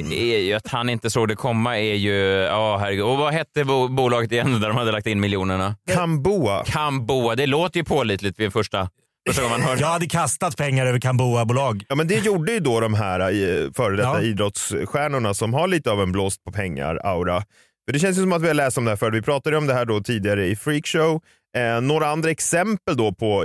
Det 0.08 0.35
är 0.35 0.38
ju 0.40 0.54
att 0.54 0.68
han 0.68 0.88
inte 0.88 1.11
såg 1.11 1.28
det 1.28 1.37
komma 1.37 1.78
är 1.78 1.94
ju... 1.94 2.14
Ja, 2.26 2.76
herregud. 2.76 3.04
Och 3.04 3.16
vad 3.18 3.32
hette 3.32 3.64
bo- 3.64 3.88
bolaget 3.88 4.32
igen 4.32 4.61
där 4.61 4.68
de 4.68 4.76
hade 4.76 4.92
lagt 4.92 5.06
in 5.06 5.20
miljonerna? 5.20 5.75
Kamboa. 5.94 6.64
Kamboa. 6.66 7.35
Det 7.37 7.47
låter 7.47 7.80
ju 7.80 7.85
pålitligt 7.85 8.40
vid 8.40 8.52
första, 8.52 8.88
Jag 9.78 9.87
hade 9.87 10.06
kastat 10.06 10.56
pengar 10.56 10.87
över 10.87 10.99
Kamboa-bolag. 10.99 11.85
Ja, 11.88 11.94
men 11.94 12.08
det 12.08 12.25
gjorde 12.25 12.52
ju 12.52 12.61
då 12.61 12.80
de 12.80 12.94
här 12.94 13.20
eh, 13.20 13.70
före 13.76 13.97
detta 13.97 14.08
Ja. 14.08 14.20
idrottsstjärnorna 14.23 15.35
som 15.35 15.54
har 15.54 15.68
lite 15.68 15.90
av 15.90 16.02
en 16.02 16.12
blåst 16.12 16.44
på 16.44 16.52
pengar-aura. 16.52 17.42
För 17.88 17.92
det 17.92 17.99
känns 17.99 18.18
ju 18.18 18.23
som 18.23 18.33
att 18.33 18.42
vi 18.42 18.47
har 18.47 18.54
läst 18.54 18.78
om 18.78 18.85
det 18.85 18.90
här 18.90 18.97
förr. 18.97 19.11
Vi 19.11 19.23
pratade 19.23 19.57
om 19.57 19.66
det 19.66 19.75
här 19.75 19.85
då 19.85 20.00
tidigare 20.00 20.47
i 20.47 20.57
Freakshow. 20.57 21.21
Eh, 21.57 21.80
några 21.80 22.07
andra 22.07 22.30
exempel 22.30 22.97
då 22.97 23.12
på 23.12 23.45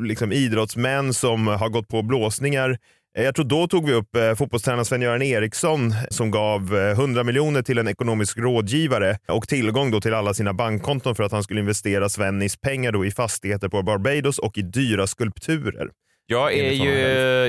liksom 0.00 0.32
idrottsmän 0.32 1.14
som 1.14 1.46
har 1.46 1.68
gått 1.68 1.88
på 1.88 2.02
blåsningar. 2.02 2.78
Eh, 3.18 3.24
Jag 3.24 3.34
tror 3.34 3.44
då 3.44 3.68
tog 3.68 3.86
vi 3.86 3.92
upp 3.92 4.16
eh, 4.16 4.34
fotbollstränaren 4.34 4.84
Sven-Göran 4.84 5.22
Eriksson 5.22 5.94
som 6.10 6.30
gav 6.30 6.76
eh, 6.76 6.90
100 6.90 7.24
miljoner 7.24 7.62
till 7.62 7.78
en 7.78 7.88
ekonomisk 7.88 8.38
rådgivare 8.38 9.18
och 9.28 9.48
tillgång 9.48 9.90
då 9.90 10.00
till 10.00 10.14
alla 10.14 10.34
sina 10.34 10.52
bankkonton 10.52 11.14
för 11.14 11.22
att 11.22 11.32
han 11.32 11.42
skulle 11.42 11.60
investera 11.60 12.08
Svennis 12.08 12.56
pengar 12.56 12.92
då 12.92 13.06
i 13.06 13.10
fastigheter 13.10 13.68
på 13.68 13.82
Barbados 13.82 14.38
och 14.38 14.58
i 14.58 14.62
dyra 14.62 15.06
skulpturer. 15.06 15.88
Jag, 16.30 16.52
är 16.54 16.72
ju, 16.72 16.90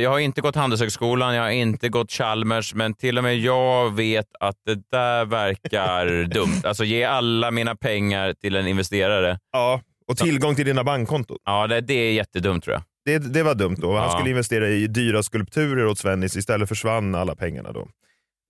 jag 0.04 0.10
har 0.10 0.20
inte 0.20 0.42
gått 0.42 0.56
Handelshögskolan, 0.56 1.36
jag 1.36 1.44
har 1.44 1.50
inte 1.50 1.90
gått 1.90 2.12
Chalmers, 2.12 2.74
men 2.74 2.94
till 2.94 3.18
och 3.18 3.24
med 3.24 3.38
jag 3.40 3.96
vet 3.96 4.26
att 4.40 4.56
det 4.66 4.76
där 4.92 5.26
verkar 5.26 6.24
dumt. 6.34 6.62
Alltså 6.64 6.84
ge 6.84 7.04
alla 7.04 7.52
mina 7.52 7.76
pengar 7.76 8.34
till 8.34 8.56
en 8.56 8.68
investerare. 8.68 9.40
Ja, 9.54 9.82
och 10.08 10.18
tillgång 10.18 10.56
till 10.56 10.66
dina 10.66 10.84
bankkonton. 10.84 11.38
Ja, 11.46 11.68
det, 11.68 11.82
det 11.82 11.94
är 11.94 12.12
jättedumt 12.14 12.64
tror 12.64 12.74
jag. 12.74 12.84
Det, 13.06 13.34
det 13.34 13.44
var 13.44 13.56
dumt 13.56 13.76
då. 13.80 13.96
Han 13.96 14.04
Ja. 14.04 14.12
skulle 14.18 14.30
investera 14.30 14.70
i 14.70 14.88
dyra 14.88 15.24
skulpturer 15.24 15.86
åt 15.86 16.00
Svennis. 16.00 16.36
Istället 16.38 16.70
försvann 16.70 17.16
alla 17.16 17.36
pengarna 17.36 17.72
då. 17.72 17.80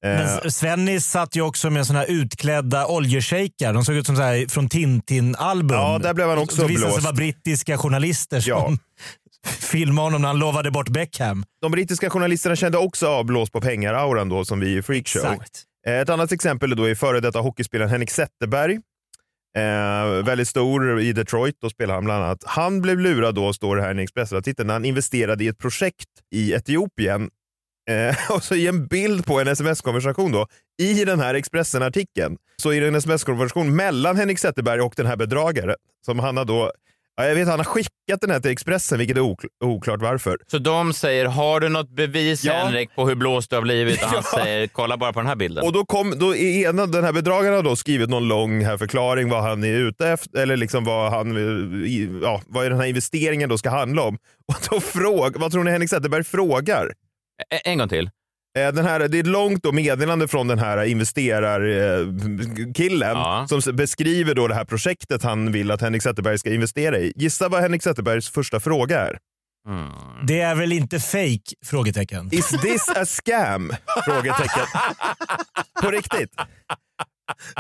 Eh, 0.06 0.10
Men 0.42 0.52
Svennis 0.52 1.06
satt 1.06 1.36
ju 1.36 1.42
också 1.42 1.70
med 1.70 1.88
såna 1.88 2.00
här 2.00 2.06
utklädda 2.12 2.86
oljeshejkar. 2.88 3.74
De 3.74 3.86
såg 3.86 3.96
ut 3.96 4.06
som 4.06 4.16
så 4.16 4.22
här 4.22 4.46
från 4.50 4.70
Tintin-album. 4.70 5.78
Ja, 5.78 6.00
där 6.04 6.14
blev 6.14 6.30
han 6.30 6.38
också 6.38 6.62
Det 6.62 6.68
visade 6.68 6.86
sig 6.92 6.92
blåst. 6.98 7.04
vara 7.06 7.16
brittiska 7.16 7.78
journalister 7.78 8.40
som 8.40 8.50
Ja. 8.52 8.72
Filmade 9.48 10.06
honom 10.06 10.22
när 10.22 10.28
han 10.28 10.40
lovade 10.40 10.72
bort 10.72 10.90
Beckham. 10.90 11.46
de 11.62 11.72
brittiska 11.72 12.10
journalisterna 12.10 12.56
kände 12.56 12.78
också 12.78 13.08
av 13.08 13.26
blås 13.26 13.50
på 13.50 13.62
pengar-auran 13.62 14.30
då 14.30 14.46
som 14.46 14.60
vi 14.60 14.78
i 14.78 14.82
Freakshow. 14.82 15.22
Exakt. 15.34 15.64
Eh, 15.88 15.94
Ett 15.94 16.10
annat 16.10 16.32
exempel 16.32 16.76
då 16.76 16.84
är 16.90 16.96
före 16.96 17.20
detta 17.20 17.40
hockeyspelaren 17.40 17.90
Henrik 17.92 18.12
Zetterberg. 18.12 18.80
Eh, 19.58 20.24
väldigt 20.26 20.48
stor 20.48 21.02
i 21.02 21.14
Detroit, 21.14 21.56
då 21.62 21.70
spelar 21.70 21.94
han 21.96 22.06
bland 22.06 22.24
annat. 22.24 22.44
Han 22.46 22.82
blev 22.82 23.00
lurad 23.00 23.36
då, 23.36 23.54
står 23.54 23.76
det 23.76 23.82
här 23.82 23.90
i 23.90 23.92
en 23.92 24.00
Expressen-artikel, 24.00 24.66
när 24.66 24.74
han 24.74 24.86
investerade 24.86 25.44
i 25.44 25.48
ett 25.48 25.58
projekt 25.58 26.10
i 26.36 26.54
Etiopien. 26.54 27.30
Eh, 27.90 28.32
och 28.36 28.44
så 28.44 28.56
i 28.56 28.68
en 28.68 28.88
bild 28.88 29.26
på 29.26 29.40
en 29.40 29.48
sms-konversation 29.48 30.32
då, 30.32 30.48
i 30.82 31.06
den 31.06 31.20
här 31.20 31.34
Expressen-artikeln, 31.34 32.38
så 32.62 32.74
är 32.74 32.82
det 32.82 32.88
en 32.88 32.96
sms-konversation 32.96 33.76
mellan 33.76 34.18
Henrik 34.18 34.40
Zetterberg 34.40 34.82
och 34.82 34.94
den 34.98 35.06
här 35.06 35.16
bedragaren. 35.16 35.76
Som 36.06 36.20
han 36.20 36.38
har 36.38 36.46
då, 36.46 36.72
ja, 37.20 37.28
jag 37.28 37.36
vet 37.36 37.48
han 37.48 37.60
har 37.60 37.64
skickat 37.66 38.22
den 38.22 38.30
här 38.32 38.40
till 38.40 38.52
Expressen, 38.52 38.98
vilket 38.98 39.18
är 39.18 39.22
okl- 39.22 39.48
oklart 39.64 40.02
varför. 40.02 40.38
Så 40.48 40.58
de 40.58 40.94
säger, 40.94 41.26
har 41.26 41.60
du 41.60 41.70
något 41.70 41.90
bevis 41.90 42.44
Ja. 42.44 42.54
Henrik 42.54 42.96
på 42.96 43.08
hur 43.08 43.16
blåst 43.16 43.50
du 43.50 43.56
har 43.56 43.64
blivit? 43.64 44.04
Och 44.04 44.08
han 44.10 44.24
Ja. 44.34 44.40
säger, 44.44 44.68
kolla 44.68 44.98
bara 44.98 45.14
på 45.14 45.20
den 45.20 45.28
här 45.28 45.36
bilden. 45.36 45.66
Och 45.66 45.74
då 45.74 45.86
kom, 45.86 46.14
då 46.20 46.36
ena, 46.36 46.86
den 46.86 47.04
här 47.04 47.14
bedragaren 47.14 47.56
har 47.56 47.64
då 47.64 47.76
skrivit 47.76 48.10
någon 48.10 48.28
lång 48.28 48.66
här 48.66 48.78
förklaring 48.78 49.30
vad 49.30 49.44
han 49.44 49.64
är 49.64 49.74
ute 49.78 50.08
efter, 50.10 50.42
eller 50.42 50.58
liksom 50.58 50.84
vad, 50.84 51.12
han, 51.12 51.38
i- 51.86 52.20
ja, 52.24 52.42
vad 52.48 52.66
den 52.72 52.80
här 52.80 52.88
investeringen 52.88 53.50
då 53.50 53.58
ska 53.58 53.70
handla 53.70 54.02
om. 54.02 54.16
Och 54.48 54.56
då 54.72 54.80
fråg, 54.80 55.38
vad 55.40 55.52
tror 55.52 55.64
ni 55.64 55.72
Henrik 55.72 55.90
Zetterberg 55.90 56.24
frågar? 56.24 56.94
En 57.66 57.78
gång 57.78 57.90
till. 57.90 58.10
Eh, 58.58 58.72
Den 58.74 58.86
här, 58.86 59.00
det 59.08 59.18
är 59.18 59.22
ett 59.22 59.28
långt 59.28 59.64
då 59.64 59.72
meddelande 59.72 60.28
från 60.28 60.48
den 60.48 60.60
här 60.60 60.84
investerarkillen 60.84 63.18
Ja. 63.18 63.48
som 63.62 63.76
beskriver 63.76 64.36
då 64.36 64.48
det 64.48 64.56
här 64.56 64.66
projektet 64.66 65.24
han 65.24 65.52
vill 65.52 65.72
att 65.72 65.82
Henrik 65.82 66.04
Zetterberg 66.04 66.40
ska 66.40 66.54
investera 66.54 66.98
i. 67.00 67.14
Gissa 67.16 67.50
vad 67.50 67.62
Henrik 67.62 67.84
Zetterbergs 67.84 68.30
första 68.30 68.60
fråga 68.60 69.00
är? 69.00 69.18
Mm. 69.68 69.88
Det 70.28 70.40
är 70.42 70.56
väl 70.56 70.72
inte 70.72 71.00
fake? 71.00 71.40
Frågetecken. 71.66 72.30
Is 72.32 72.48
this 72.50 72.90
a 72.90 73.06
scam? 73.06 73.74
Frågetecken. 74.06 74.66
På 75.82 75.92
riktigt. 75.92 76.32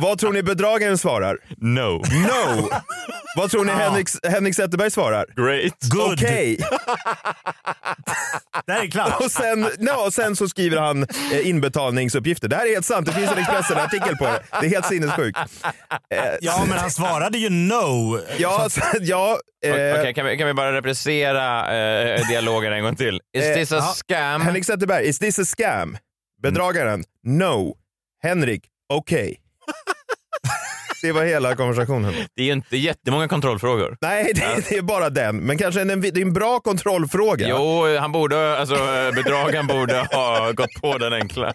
Vad 0.01 0.19
tror 0.19 0.33
ni 0.33 0.43
bedragaren 0.43 0.97
svarar? 0.97 1.37
No. 1.57 1.79
No! 2.01 2.69
Vad 3.35 3.51
tror 3.51 3.65
ni 3.65 3.71
Henrik, 3.71 4.07
Henrik 4.27 4.55
Zetterberg 4.55 4.91
svarar? 4.91 5.25
Great. 5.35 5.73
Good. 5.89 6.13
Okej. 6.13 6.57
Det 8.65 8.73
här 8.73 8.83
är 8.83 8.87
klart. 8.87 9.21
Och, 9.21 9.31
sen, 9.31 9.67
no, 9.79 9.91
och 10.05 10.13
sen 10.13 10.35
så 10.35 10.49
skriver 10.49 10.77
han 10.77 11.03
eh, 11.33 11.47
inbetalningsuppgifter. 11.49 12.47
Det 12.47 12.55
här 12.55 12.65
är 12.65 12.73
helt 12.73 12.85
sant. 12.85 13.05
Det 13.05 13.11
finns 13.13 13.31
en 13.31 13.37
Expressen-artikel 13.37 14.15
på 14.17 14.23
det. 14.25 14.41
Det 14.61 14.65
är 14.65 14.69
helt 14.69 14.85
sinnessjukt. 14.85 15.39
Eh, 16.13 16.23
Ja, 16.41 16.65
men 16.69 16.77
han 16.77 16.91
svarade 16.91 17.37
ju 17.37 17.49
no. 17.49 18.19
ja, 18.37 18.67
så, 18.69 18.81
ja, 19.01 19.39
eh, 19.65 19.71
Okej, 19.73 20.13
kan, 20.13 20.25
vi, 20.25 20.37
kan 20.37 20.47
vi 20.47 20.53
bara 20.53 20.73
reprisera 20.73 21.73
eh, 22.17 22.27
dialogen 22.27 22.73
en 22.73 22.83
gång 22.83 22.95
till? 22.95 23.21
Is 23.37 23.43
Eh, 23.45 23.53
this 23.53 23.71
a 23.71 23.75
ja. 23.75 23.93
scam? 23.93 24.41
Henrik 24.41 24.65
Zetterberg, 24.65 25.05
is 25.09 25.19
this 25.19 25.39
a 25.39 25.45
scam? 25.45 25.97
Bedragaren, 26.43 27.03
no. 27.23 27.75
Henrik, 28.23 28.63
okej. 28.93 29.37
Det 31.01 31.11
var 31.11 31.23
hela 31.23 31.55
konversationen. 31.55 32.13
Det 32.35 32.41
är 32.41 32.45
ju 32.45 32.51
inte 32.51 32.77
jättemånga 32.77 33.27
kontrollfrågor. 33.27 33.97
Nej, 34.01 34.31
det, 34.35 34.69
det 34.69 34.77
är 34.77 34.81
bara 34.81 35.09
den. 35.09 35.37
Men 35.37 35.57
kanske 35.57 35.81
en, 35.81 36.01
det 36.01 36.07
är 36.07 36.21
en 36.21 36.33
bra 36.33 36.59
kontrollfråga. 36.59 37.47
Jo, 37.49 37.97
han 37.99 38.11
borde, 38.11 38.57
alltså 38.57 38.75
bedragaren 39.15 39.67
borde 39.67 40.07
ha 40.11 40.51
gått 40.51 40.73
på 40.81 40.97
den 40.97 41.13
enkla. 41.13 41.53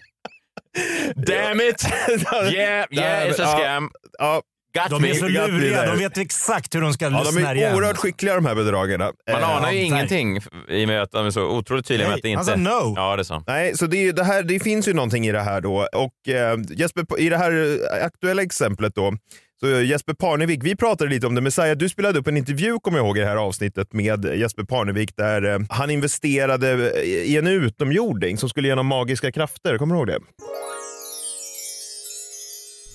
Damn 1.16 1.61
it! 1.61 1.87
Yeah, 2.52 2.87
yeah, 2.90 3.28
it's 3.28 3.33
a 3.33 3.37
Ja, 3.38 3.59
scam. 3.59 3.90
Ja, 4.18 4.42
Got 4.75 4.90
De 4.90 5.02
me. 5.02 5.11
är 5.11 5.14
så 5.14 5.28
luriga. 5.28 5.87
De 5.87 5.99
vet 5.99 6.19
exakt 6.19 6.75
hur 6.75 6.81
de 6.81 6.93
ska 6.93 7.04
ja, 7.04 7.11
de 7.11 7.33
snärja 7.33 7.66
är 7.66 7.71
en. 7.71 7.76
oerhört 7.76 7.97
skickliga 7.97 8.35
de 8.35 8.47
här 8.47 8.54
bedragarna. 8.54 9.12
Man 9.33 9.43
Eh, 9.43 9.57
anar 9.57 9.73
ju 9.73 9.78
ja, 9.78 9.85
ingenting 9.85 10.37
i 10.69 10.85
och 10.85 10.88
med 10.88 11.02
att 11.02 11.11
de 11.11 11.26
är 11.26 11.31
så 11.31 11.43
otroligt 11.45 11.87
tydliga 11.87 12.09
med 12.09 12.16
att 12.16 12.23
det 12.23 12.28
inte... 12.28 12.52
han 12.52 12.64
sa 12.64 12.81
no. 12.85 12.93
Ja, 12.97 13.16
det 13.16 13.25
sa 13.25 13.45
Nej, 13.47 13.76
så 13.76 13.87
det, 13.87 13.97
är, 14.09 14.12
det, 14.12 14.25
här, 14.25 14.43
det 14.43 14.61
finns 14.61 14.88
ju 14.88 14.93
någonting 14.93 15.26
i 15.26 15.33
det 15.33 15.40
här 15.40 15.61
då. 15.61 15.88
Och 15.95 16.28
eh, 16.35 16.59
Jesper, 16.71 17.21
i 17.21 17.28
det 17.28 17.37
här 17.37 17.52
eh, 17.99 18.04
aktuella 18.04 18.43
exemplet 18.43 18.95
då, 18.95 19.12
så 19.61 19.71
eh, 19.75 19.83
Jesper 19.85 20.14
Parnevik, 20.14 20.61
vi 20.64 20.76
pratade 20.76 21.11
lite 21.11 21.26
om 21.26 21.35
det. 21.35 21.40
Messiah, 21.40 21.76
du 21.76 21.88
spelade 21.88 22.19
upp 22.19 22.26
en 22.26 22.37
intervju, 22.37 22.78
kommer 22.83 22.99
jag 22.99 23.07
ihåg, 23.07 23.19
i 23.19 23.21
det 23.21 23.26
här 23.26 23.37
avsnittet 23.37 23.93
med 23.93 24.25
Jesper 24.35 24.62
Parnevik 24.62 25.16
där 25.16 25.43
eh, 25.54 25.59
han 25.69 25.90
investerade 25.90 26.93
i 27.04 27.37
en 27.37 27.47
utomjording 27.47 28.38
som 28.38 28.49
skulle 28.49 28.69
ge 28.69 28.73
honom 28.73 28.87
magiska 28.87 29.33
krafter. 29.33 29.78
Kommer 29.78 29.95
du 29.95 29.99
ihåg 29.99 30.07
det? 30.07 30.19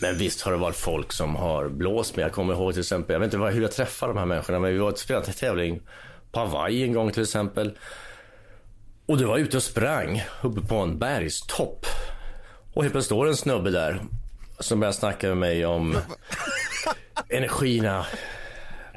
Men 0.01 0.17
visst 0.17 0.41
har 0.41 0.51
det 0.51 0.57
varit 0.57 0.75
folk 0.75 1.11
som 1.11 1.35
har 1.35 1.69
blåst 1.69 2.15
mig. 2.15 2.23
Jag 2.23 2.31
kommer 2.31 2.53
ihåg 2.53 2.73
till 2.73 2.81
exempel, 2.81 3.13
jag 3.13 3.19
vet 3.19 3.33
inte 3.33 3.45
hur 3.45 3.61
jag 3.61 3.71
träffade 3.71 4.13
de 4.13 4.19
här 4.19 4.25
människorna, 4.25 4.59
men 4.59 4.73
vi 4.73 4.77
var 4.77 4.91
och 4.91 4.99
spelade 4.99 5.27
en 5.27 5.33
tävling 5.33 5.81
på 6.31 6.39
Hawaii 6.39 6.83
en 6.83 6.93
gång 6.93 7.11
till 7.11 7.23
exempel. 7.23 7.77
Och 9.05 9.17
du 9.17 9.25
var 9.25 9.37
ute 9.37 9.57
och 9.57 9.63
sprang 9.63 10.23
uppe 10.43 10.61
på 10.61 10.75
en 10.75 10.99
bergstopp. 10.99 11.85
Och 12.73 12.83
helt 12.83 12.93
plötsligt 12.93 13.05
står 13.05 13.27
en 13.27 13.35
snubbe 13.35 13.71
där 13.71 14.01
som 14.59 14.79
börjar 14.79 14.91
snacka 14.91 15.27
med 15.27 15.37
mig 15.37 15.65
om 15.65 15.97
energierna 17.29 18.05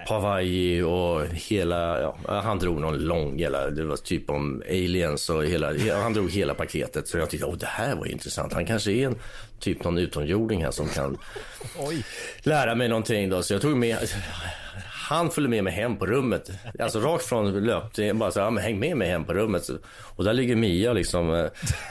på 0.08 0.14
Hawaii 0.14 0.82
och 0.82 1.26
hela, 1.26 2.00
ja, 2.00 2.16
han 2.26 2.58
drog 2.58 2.80
någon 2.80 2.98
lång, 2.98 3.38
hela, 3.38 3.70
det 3.70 3.84
var 3.84 3.96
typ 3.96 4.30
om 4.30 4.62
aliens 4.68 5.30
och 5.30 5.44
hela, 5.44 5.72
han 6.02 6.12
drog 6.12 6.30
hela 6.30 6.54
paketet. 6.54 7.08
Så 7.08 7.18
jag 7.18 7.30
tyckte, 7.30 7.46
åh 7.46 7.56
det 7.56 7.66
här 7.66 7.94
var 7.94 8.06
intressant. 8.06 8.52
Han 8.52 8.66
kanske 8.66 8.92
är 8.92 9.06
en 9.06 9.18
typ 9.62 9.84
någon 9.84 9.98
utomjording 9.98 10.64
här 10.64 10.70
som 10.70 10.88
kan 10.88 11.18
lära 12.42 12.74
mig 12.74 12.88
någonting 12.88 13.30
då. 13.30 13.42
Så 13.42 13.54
jag 13.54 13.62
tog 13.62 13.76
med, 13.76 13.98
han 15.08 15.30
följde 15.30 15.50
med 15.50 15.64
mig 15.64 15.72
hem 15.72 15.96
på 15.96 16.06
rummet. 16.06 16.50
Alltså 16.78 17.00
rakt 17.00 17.24
från 17.24 17.64
löpningen, 17.64 18.18
bara 18.18 18.30
så 18.30 18.38
ja, 18.38 18.50
men 18.50 18.64
häng 18.64 18.78
med 18.78 18.96
mig 18.96 19.08
hem 19.08 19.24
på 19.24 19.34
rummet. 19.34 19.70
Och 20.16 20.24
där 20.24 20.32
ligger 20.32 20.56
Mia 20.56 20.92
liksom, 20.92 21.34
eh, 21.34 21.46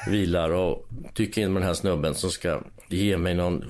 vilar 0.08 0.50
och 0.50 0.88
dyker 1.13 1.42
in 1.42 1.54
med 1.54 1.62
den 1.62 1.68
här 1.68 1.74
snubben 1.74 2.16
som 2.16 2.30
ska 2.30 2.62
ge 2.88 3.18
mig 3.18 3.34
någon 3.34 3.66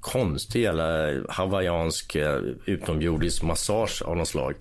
konstig 0.00 0.62
jävla 0.62 1.12
hawaiiansk 1.28 2.14
eh, 2.14 2.40
utomjordisk 2.64 3.42
massage 3.42 4.02
av 4.02 4.16
något 4.16 4.28
slag. 4.28 4.54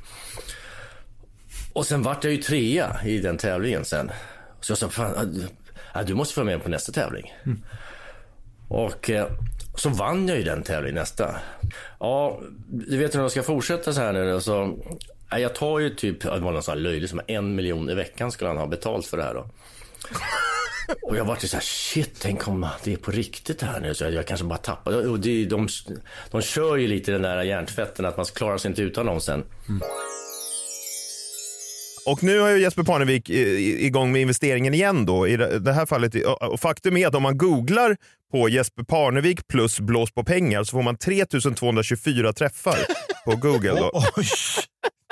Och 1.74 1.86
sen 1.86 2.01
vart 2.01 2.24
jag 2.24 2.34
ju 2.34 2.41
trea 2.41 2.98
i 3.05 3.17
den 3.17 3.38
tävlingen 3.38 3.86
sen. 3.86 4.12
Så 4.62 4.72
jag 4.72 4.77
sa, 4.77 4.89
fan, 4.89 5.48
du 6.05 6.13
måste 6.13 6.34
följa 6.34 6.51
med 6.58 6.63
på 6.63 6.69
nästa 6.69 6.91
tävling. 6.91 7.34
Och 8.69 9.09
eh, 9.09 9.27
så 9.75 9.89
vann 9.89 10.27
jag 10.27 10.38
ju 10.38 10.43
den 10.43 10.63
tävlingen 10.63 10.95
nästa. 10.95 11.35
Ja, 11.99 12.39
du 12.67 12.97
vet 12.97 13.15
hur 13.15 13.21
jag 13.21 13.31
ska 13.31 13.43
fortsätta 13.43 13.93
så 13.93 14.01
här 14.01 14.13
nu. 14.13 14.41
Så, 14.41 14.77
ja, 15.29 15.39
jag 15.39 15.55
tar 15.55 15.79
ju 15.79 15.89
typ, 15.89 16.21
det 16.21 16.39
var 16.39 16.51
någon 16.51 16.63
sån 16.63 16.71
här 16.71 16.81
löjlig 16.81 17.09
som 17.09 17.21
en 17.27 17.55
miljon 17.55 17.89
i 17.89 17.95
veckan 17.95 18.31
skulle 18.31 18.49
han 18.49 18.57
ha 18.57 18.67
betalt 18.67 19.05
för 19.05 19.17
det 19.17 19.23
här 19.23 19.33
då. 19.33 19.49
Och 21.01 21.17
jag 21.17 21.25
vart 21.25 21.43
ju 21.43 21.47
så 21.47 21.55
här, 21.55 21.63
shit, 21.63 22.19
tänk 22.21 22.47
om 22.47 22.67
det 22.83 22.93
är 22.93 22.97
på 22.97 23.11
riktigt 23.11 23.61
här 23.61 23.79
nu. 23.79 23.93
Så 23.93 24.03
jag, 24.03 24.13
jag 24.13 24.27
kanske 24.27 24.45
bara 24.45 24.57
tappar. 24.57 25.09
Och 25.09 25.19
det, 25.19 25.45
de, 25.45 25.67
de 26.31 26.41
kör 26.41 26.75
ju 26.75 26.88
lite 26.88 27.11
den 27.11 27.21
där 27.21 27.43
hjärntvätten 27.43 28.05
att 28.05 28.17
man 28.17 28.25
klarar 28.25 28.57
sig 28.57 28.69
inte 28.69 28.81
utan 28.81 29.05
dem 29.05 29.21
sen. 29.21 29.43
Och 32.12 32.24
nu 32.24 32.39
har 32.39 32.50
ju 32.50 32.62
Jesper 32.62 32.84
Parnevik 32.84 33.30
i- 33.30 33.86
igång 33.86 34.12
med 34.12 34.22
investeringen 34.22 34.74
igen 34.74 35.06
då. 35.06 35.28
I 35.28 35.38
det 35.38 35.74
här 35.74 35.86
fallet, 35.86 36.16
och 36.25 36.60
faktum 36.60 36.98
är 36.98 37.08
att 37.08 37.16
om 37.16 37.24
man 37.24 37.38
googlar 37.38 37.98
på 38.32 38.50
Jesper 38.50 38.84
Parnevik 38.84 39.48
plus 39.48 39.80
blås 39.80 40.12
på 40.12 40.24
pengar 40.24 40.63
så 40.63 40.72
får 40.72 40.82
man 40.84 40.98
3224 40.98 42.34
träffar 42.34 42.78
på 43.25 43.36
Google. 43.36 43.70
Då. 43.80 44.04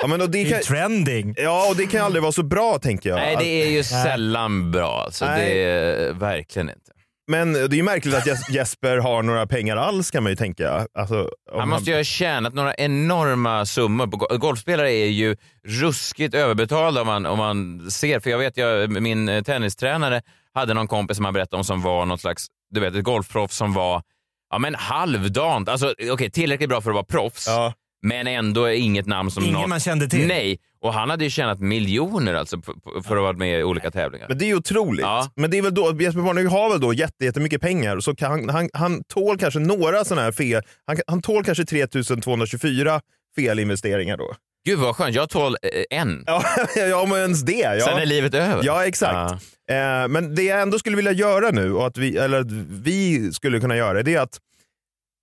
Ja, 0.02 0.06
men 0.08 0.20
och 0.20 0.30
det, 0.30 0.44
Det 0.44 0.48
är 0.48 0.52
kan, 0.52 0.62
trending. 0.62 1.34
ja, 1.36 1.68
och 1.70 1.76
det 1.76 1.86
kan 1.86 2.00
aldrig 2.04 2.22
vara 2.22 2.32
så 2.32 2.42
bra 2.42 2.78
tänker 2.78 3.08
jag. 3.10 3.16
Nej, 3.16 3.36
det 3.40 3.62
är 3.62 3.70
ju 3.70 3.82
sällan 3.84 4.70
bra. 4.72 5.02
Alltså, 5.04 5.24
Nej. 5.24 5.54
det 5.54 5.62
är 5.62 6.12
verkligen 6.12 6.68
inte. 6.68 6.87
Men 7.28 7.52
det 7.52 7.60
är 7.60 7.74
ju 7.74 7.82
märkligt 7.82 8.14
att 8.14 8.26
Jes- 8.26 8.50
Jesper 8.50 8.96
har 8.96 9.22
några 9.22 9.46
pengar 9.46 9.76
alls 9.76 10.10
kan 10.10 10.22
man 10.22 10.32
ju 10.32 10.36
tänka. 10.36 10.86
Alltså, 10.94 11.30
om 11.52 11.60
Han 11.60 11.68
måste 11.68 11.90
ju 11.90 11.96
ha 11.96 12.04
tjänat 12.04 12.54
några 12.54 12.74
enorma 12.74 13.66
summor. 13.66 14.06
På 14.06 14.16
go- 14.16 14.36
Golfspelare 14.38 14.92
är 14.92 15.06
ju 15.06 15.36
ruskigt 15.66 16.34
överbetalda 16.34 17.00
om 17.00 17.06
man, 17.06 17.26
om 17.26 17.38
man 17.38 17.90
ser. 17.90 18.20
För 18.20 18.30
jag 18.30 18.38
vet, 18.38 18.56
jag, 18.56 18.90
min 19.02 19.28
eh, 19.28 19.42
tennistränare 19.42 20.22
hade 20.54 20.74
någon 20.74 20.88
kompis 20.88 21.16
som 21.16 21.24
han 21.24 21.34
berättade 21.34 21.56
om 21.56 21.64
som 21.64 21.82
var 21.82 22.06
något 22.06 22.20
slags, 22.20 22.46
du 22.70 22.80
vet, 22.80 22.94
ett 22.94 23.04
golfproffs 23.04 23.56
som 23.56 23.72
var 23.72 24.02
ja, 24.50 24.58
men 24.58 24.74
halvdant. 24.74 25.68
Alltså, 25.68 25.94
okay, 26.12 26.30
tillräckligt 26.30 26.68
bra 26.68 26.80
för 26.80 26.90
att 26.90 26.94
vara 26.94 27.04
proffs, 27.04 27.46
Ja. 27.46 27.72
men 28.02 28.26
ändå 28.26 28.70
inget 28.70 29.06
namn 29.06 29.30
som 29.30 29.42
Ingen 29.42 29.54
någon... 29.54 29.68
man 29.68 29.80
kände 29.80 30.08
till. 30.08 30.26
Nej, 30.26 30.58
och 30.80 30.94
han 30.94 31.10
hade 31.10 31.24
ju 31.24 31.30
tjänat 31.30 31.60
miljoner 31.60 32.34
alltså 32.34 32.60
för, 33.04 33.16
att 33.16 33.22
vara 33.22 33.32
med 33.32 33.60
i 33.60 33.62
olika 33.62 33.90
tävlingar. 33.90 34.28
Men 34.28 34.38
det 34.38 34.44
är 34.44 34.46
ju 34.46 34.56
otroligt. 34.56 35.02
Ja. 35.02 35.30
Men 35.36 35.50
det 35.50 35.58
är 35.58 35.62
väl 35.62 35.74
då, 35.74 35.96
Jesper 36.00 36.22
Parnevik 36.22 36.50
har 36.50 36.70
väl 36.70 36.80
då 36.80 36.92
jätte, 36.92 37.24
jättemycket 37.24 37.60
pengar 37.60 38.00
så 38.00 38.16
kan, 38.16 38.30
han, 38.30 38.48
han, 38.48 38.68
han 38.72 39.04
tål 39.04 39.38
kanske 39.38 39.60
några 39.60 40.04
sådana 40.04 40.22
här 40.22 40.32
fel. 40.32 40.62
Han, 40.86 40.96
han 41.06 41.22
tål 41.22 41.44
kanske 41.44 41.64
3224 41.64 43.00
felinvesteringar 43.36 44.16
då. 44.16 44.34
Gud 44.66 44.78
vad 44.78 44.96
skönt, 44.96 45.14
jag 45.14 45.30
tål 45.30 45.56
eh, 45.62 45.98
en. 45.98 46.24
Ja, 46.26 46.42
ja 46.76 47.06
men 47.06 47.18
ens 47.18 47.42
det. 47.42 47.76
Ja. 47.78 47.84
Sen 47.84 47.98
är 47.98 48.06
livet 48.06 48.34
över. 48.34 48.62
Ja, 48.64 48.86
exakt. 48.86 49.32
Eh, 49.70 50.08
men 50.08 50.34
det 50.34 50.42
jag 50.42 50.62
ändå 50.62 50.78
skulle 50.78 50.96
vilja 50.96 51.12
göra 51.12 51.50
nu, 51.50 51.72
och 51.72 51.86
att 51.86 51.98
vi, 51.98 52.16
eller 52.16 52.40
att 52.40 52.52
vi 52.70 53.32
skulle 53.32 53.60
kunna 53.60 53.76
göra, 53.76 54.02
det 54.02 54.14
är 54.14 54.20
att 54.20 54.38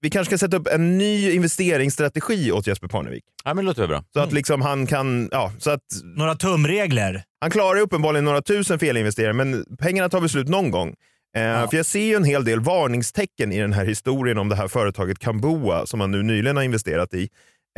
vi 0.05 0.09
kanske 0.09 0.29
ska 0.37 0.45
sätta 0.45 0.57
upp 0.57 0.67
en 0.67 0.97
ny 0.97 1.31
investeringsstrategi 1.31 2.51
åt 2.51 2.67
Jesper 2.67 2.87
Parnevik. 2.87 3.23
Ja, 3.43 3.53
men 3.53 3.65
det 3.65 3.69
låter 3.69 3.87
bra. 3.87 4.03
Så 4.13 4.19
att 4.19 4.33
liksom 4.33 4.61
han 4.61 4.87
kan, 4.87 5.29
ja, 5.31 5.51
så 5.59 5.69
att 5.71 5.81
Några 6.03 6.35
tumregler. 6.35 7.23
han 7.41 7.51
klarar 7.51 7.79
uppenbarligen 7.79 8.25
några 8.25 8.41
tusen 8.41 8.79
felinvesteringar, 8.79 9.33
men 9.33 9.65
pengarna 9.79 10.09
tar 10.09 10.19
väl 10.19 10.29
slut 10.29 10.47
någon 10.47 10.71
gång. 10.71 10.95
Eh, 11.37 11.69
För 11.69 11.77
jag 11.77 11.85
ser 11.85 11.99
ju 12.05 12.15
en 12.15 12.23
hel 12.23 12.45
del 12.45 12.59
varningstecken 12.59 13.51
i 13.51 13.59
den 13.59 13.73
här 13.73 13.85
historien 13.85 14.37
om 14.37 14.49
det 14.49 14.55
här 14.55 14.67
företaget 14.67 15.19
Kamboa 15.19 15.85
som 15.85 15.99
han 15.99 16.11
nu 16.11 16.23
nyligen 16.23 16.55
har 16.55 16.63
investerat 16.63 17.13
i. 17.13 17.29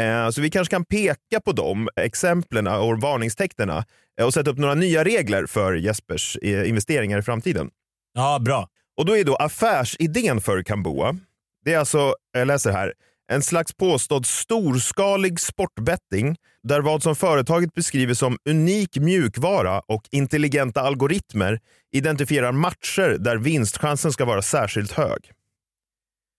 Eh, 0.02 0.30
så 0.30 0.42
vi 0.42 0.50
kanske 0.50 0.72
kan 0.72 0.86
peka 0.86 1.40
på 1.46 1.52
de 1.52 1.90
exemplen 2.02 2.68
och 2.68 3.02
varningstecknen 3.02 3.70
eh, 3.70 4.26
och 4.26 4.34
sätta 4.34 4.52
upp 4.52 4.58
några 4.58 4.74
nya 4.76 5.04
regler 5.04 5.46
för 5.46 5.74
Jespers 5.74 6.38
eh, 6.42 6.70
investeringar 6.70 7.20
i 7.20 7.22
framtiden. 7.22 7.70
Ja, 8.14 8.40
bra. 8.40 8.68
Och 8.98 9.06
då 9.06 9.18
är 9.18 9.24
då 9.24 9.36
affärsidén 9.36 10.42
för 10.42 10.64
Kamboa, 10.64 11.18
det 11.68 11.74
är 11.74 11.80
alltså, 11.80 12.16
jag 12.34 12.48
läser 12.48 12.72
här, 12.72 12.94
en 13.32 13.42
slags 13.42 13.74
påstådd 13.74 14.26
storskalig 14.26 15.40
sportbetting 15.40 16.36
där 16.64 16.82
vad 16.82 17.04
som 17.04 17.16
företaget 17.16 17.74
beskriver 17.74 18.14
som 18.14 18.38
unik 18.50 18.98
mjukvara 18.98 19.80
och 19.80 20.02
intelligenta 20.12 20.82
algoritmer 20.82 21.60
identifierar 21.92 22.52
matcher 22.52 23.18
där 23.20 23.38
vinstchansen 23.38 24.12
ska 24.12 24.26
vara 24.26 24.42
särskilt 24.42 24.92
hög. 24.92 25.32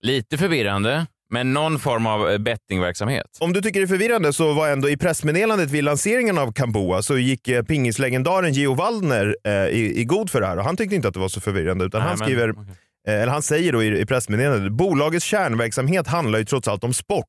Lite 0.01 0.37
förvirrande, 0.37 1.05
men 1.29 1.53
någon 1.53 1.79
form 1.79 2.05
av 2.05 2.29
eh, 2.29 2.37
bettingverksamhet. 2.37 3.37
Om 3.39 3.53
du 3.53 3.61
tycker 3.61 3.79
det 3.79 3.85
är 3.85 3.87
förvirrande 3.87 4.33
så 4.33 4.53
var 4.53 4.69
ändå 4.69 4.89
i 4.89 4.97
pressmeddelandet 4.97 5.69
vid 5.71 5.83
lanseringen 5.83 6.37
av 6.37 6.51
Kamboa 6.53 7.01
så 7.01 7.17
gick 7.17 7.47
eh, 7.47 7.63
pingislegendaren 7.63 8.53
Gio 8.53 8.75
Waldner 8.75 9.37
eh, 9.43 9.53
i, 9.53 9.93
i 9.99 10.03
god 10.03 10.29
för 10.29 10.41
det 10.41 10.47
här 10.47 10.57
och 10.57 10.63
han 10.63 10.77
tyckte 10.77 10.95
inte 10.95 11.07
att 11.07 11.13
det 11.13 11.19
var 11.19 11.29
så 11.29 11.41
förvirrande 11.41 11.85
utan 11.85 11.99
Nej, 12.01 12.09
han 12.09 12.17
men- 12.19 12.27
skriver 12.27 12.51
okej. 12.51 12.75
Eh, 13.09 13.21
Eller 13.21 13.31
han 13.31 13.41
säger 13.41 13.71
då 13.73 13.83
i, 13.83 13.99
i 14.01 14.05
pressmeddelandet, 14.05 14.71
bolagets 14.71 15.25
kärnverksamhet 15.25 16.07
handlar 16.07 16.39
ju 16.39 16.45
trots 16.45 16.67
allt 16.67 16.83
om 16.83 16.93
sport. 16.93 17.25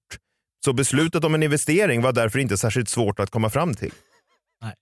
Så 0.64 0.73
beslutet 0.73 1.25
om 1.25 1.35
en 1.35 1.43
investering 1.43 2.03
var 2.03 2.12
därför 2.12 2.38
inte 2.38 2.57
särskilt 2.57 2.88
svårt 2.88 3.21
att 3.21 3.31
komma 3.31 3.51
fram 3.51 3.75
till. 3.75 3.93
Nej. 4.62 4.75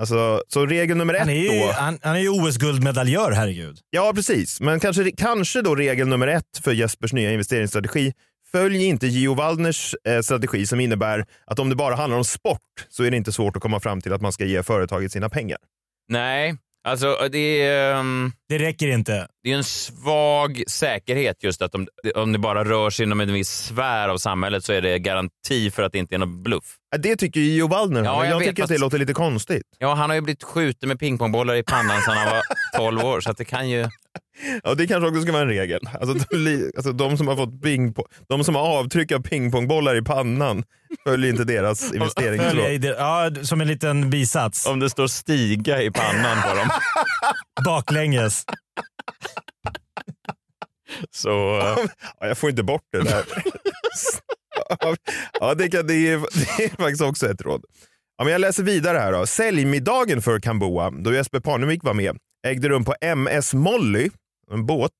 Alltså, 0.00 0.42
så 0.48 0.66
regel 0.66 0.96
nummer 0.96 1.18
Han 1.18 1.28
är 1.30 1.46
ett 1.46 1.52
ju, 1.54 1.58
då. 1.60 1.72
han, 1.72 1.98
han 2.02 2.16
är 2.16 2.20
ju 2.20 2.28
OS-guldmedaljör, 2.28 3.32
herregud. 3.32 3.78
Ja, 3.90 4.12
precis. 4.14 4.60
Men 4.60 4.80
kanske, 4.80 5.10
kanske 5.16 5.62
då 5.62 5.74
regel 5.74 6.08
nummer 6.08 6.26
ett 6.28 6.58
för 6.64 6.72
Jespers 6.72 7.12
nya 7.12 7.32
investeringsstrategi. 7.32 8.12
Följ 8.52 8.84
inte 8.84 9.06
Gio 9.06 9.34
Waldners 9.34 9.94
eh, 10.08 10.20
strategi 10.20 10.66
som 10.66 10.80
innebär 10.80 11.26
att 11.46 11.58
om 11.58 11.68
det 11.68 11.76
bara 11.76 11.94
handlar 11.94 12.18
om 12.18 12.24
sport 12.24 12.58
så 12.88 13.04
är 13.04 13.10
det 13.10 13.16
inte 13.16 13.32
svårt 13.32 13.56
att 13.56 13.62
komma 13.62 13.80
fram 13.80 14.00
till 14.00 14.12
att 14.12 14.20
man 14.20 14.32
ska 14.32 14.44
ge 14.44 14.62
företaget 14.62 15.12
sina 15.12 15.28
pengar. 15.28 15.58
Nej, 16.08 16.54
alltså 16.88 17.28
det 17.32 17.62
är, 17.62 17.94
ehm, 17.94 18.32
Det 18.52 18.58
räcker 18.58 18.88
inte. 18.88 19.26
det 19.42 19.52
är 19.52 19.56
en 19.56 19.64
svag 19.64 20.62
säkerhet 20.68 21.42
just 21.42 21.62
att 21.62 21.74
om, 21.74 21.86
om 22.14 22.32
det 22.32 22.38
bara 22.38 22.64
rör 22.64 22.90
sig 22.90 23.06
inom 23.06 23.20
en 23.20 23.32
viss 23.32 23.50
sfär 23.50 24.08
av 24.08 24.18
samhället 24.18 24.64
så 24.64 24.72
är 24.72 24.82
det 24.82 24.98
garanti 24.98 25.70
för 25.70 25.82
att 25.82 25.92
det 25.92 25.98
inte 25.98 26.14
är 26.14 26.18
någon 26.18 26.42
bluff. 26.42 26.76
Det 26.98 27.16
tycker 27.16 27.40
ju 27.40 27.46
Gio 27.46 27.68
Waldner. 27.68 28.04
Ja, 28.04 28.24
jag 28.24 28.32
jag 28.32 28.38
vet, 28.38 28.48
tycker 28.48 28.62
att 28.62 28.68
det 28.68 28.78
låter 28.78 28.98
lite 28.98 29.12
konstigt. 29.12 29.62
Ja, 29.78 29.94
han 29.94 30.10
har 30.10 30.14
ju 30.14 30.20
blivit 30.20 30.42
skjuten 30.42 30.88
med 30.88 30.98
pingpongbollar 30.98 31.54
i 31.54 31.62
pannan 31.62 32.02
sedan 32.02 32.16
han 32.16 32.26
var 32.26 32.42
12 32.76 33.04
år, 33.04 33.20
så 33.20 33.30
att 33.30 33.36
det 33.36 33.44
kan 33.44 33.68
ju... 33.70 33.88
Ja, 34.64 34.74
det 34.74 34.86
kanske 34.86 35.08
också 35.08 35.22
ska 35.22 35.32
vara 35.32 35.42
en 35.42 35.48
regel. 35.48 35.80
Alltså, 36.00 36.14
de, 36.30 36.70
alltså, 36.76 36.92
de, 36.92 37.16
som 37.16 37.28
har 37.28 37.36
fått 37.36 37.62
pingpong, 37.62 38.04
de 38.28 38.44
som 38.44 38.54
har 38.54 38.62
avtryck 38.62 39.12
av 39.12 39.22
pingpongbollar 39.22 39.96
i 39.96 40.02
pannan 40.02 40.64
följer 41.04 41.30
inte 41.30 41.44
deras 41.44 41.92
investeringsråd. 41.94 42.84
Ja, 42.84 43.30
som 43.42 43.60
en 43.60 43.68
liten 43.68 44.10
bisats. 44.10 44.66
Om 44.66 44.80
det 44.80 44.90
står 44.90 45.06
stiga 45.06 45.82
i 45.82 45.90
pannan 45.90 46.42
på 46.42 46.56
dem. 46.56 46.68
Baklänges. 47.64 48.41
Så... 51.10 51.28
Ja, 52.20 52.26
jag 52.26 52.38
får 52.38 52.50
inte 52.50 52.62
bort 52.62 52.84
det 52.92 53.02
där. 53.02 53.24
ja, 55.40 55.54
det, 55.54 55.68
kan, 55.68 55.86
det, 55.86 55.94
är, 55.94 56.18
det 56.56 56.64
är 56.64 56.68
faktiskt 56.68 57.02
också 57.02 57.30
ett 57.30 57.40
råd. 57.42 57.64
Ja, 58.18 58.24
men 58.24 58.32
jag 58.32 58.40
läser 58.40 58.62
vidare 58.62 58.98
här. 58.98 59.12
Då. 59.12 59.26
Säljmiddagen 59.26 60.22
för 60.22 60.40
Kamboa, 60.40 60.90
då 60.90 61.14
Jesper 61.14 61.40
Parnevik 61.40 61.84
var 61.84 61.94
med, 61.94 62.16
ägde 62.46 62.68
rum 62.68 62.84
på 62.84 62.94
MS 63.00 63.54
Molly, 63.54 64.10
en 64.50 64.66
båt, 64.66 64.90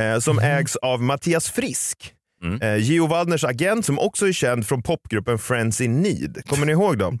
eh, 0.00 0.18
som 0.18 0.38
ägs 0.38 0.76
av 0.76 1.02
Mattias 1.02 1.50
Frisk. 1.50 2.14
Mm. 2.44 2.60
Eh, 2.62 2.76
Gio 2.76 3.06
Waldners 3.06 3.44
agent 3.44 3.86
som 3.86 3.98
också 3.98 4.28
är 4.28 4.32
känd 4.32 4.66
från 4.66 4.82
popgruppen 4.82 5.38
Friends 5.38 5.80
in 5.80 6.02
Need. 6.02 6.42
Kommer 6.48 6.66
ni 6.66 6.72
ihåg 6.72 6.98
dem? 6.98 7.18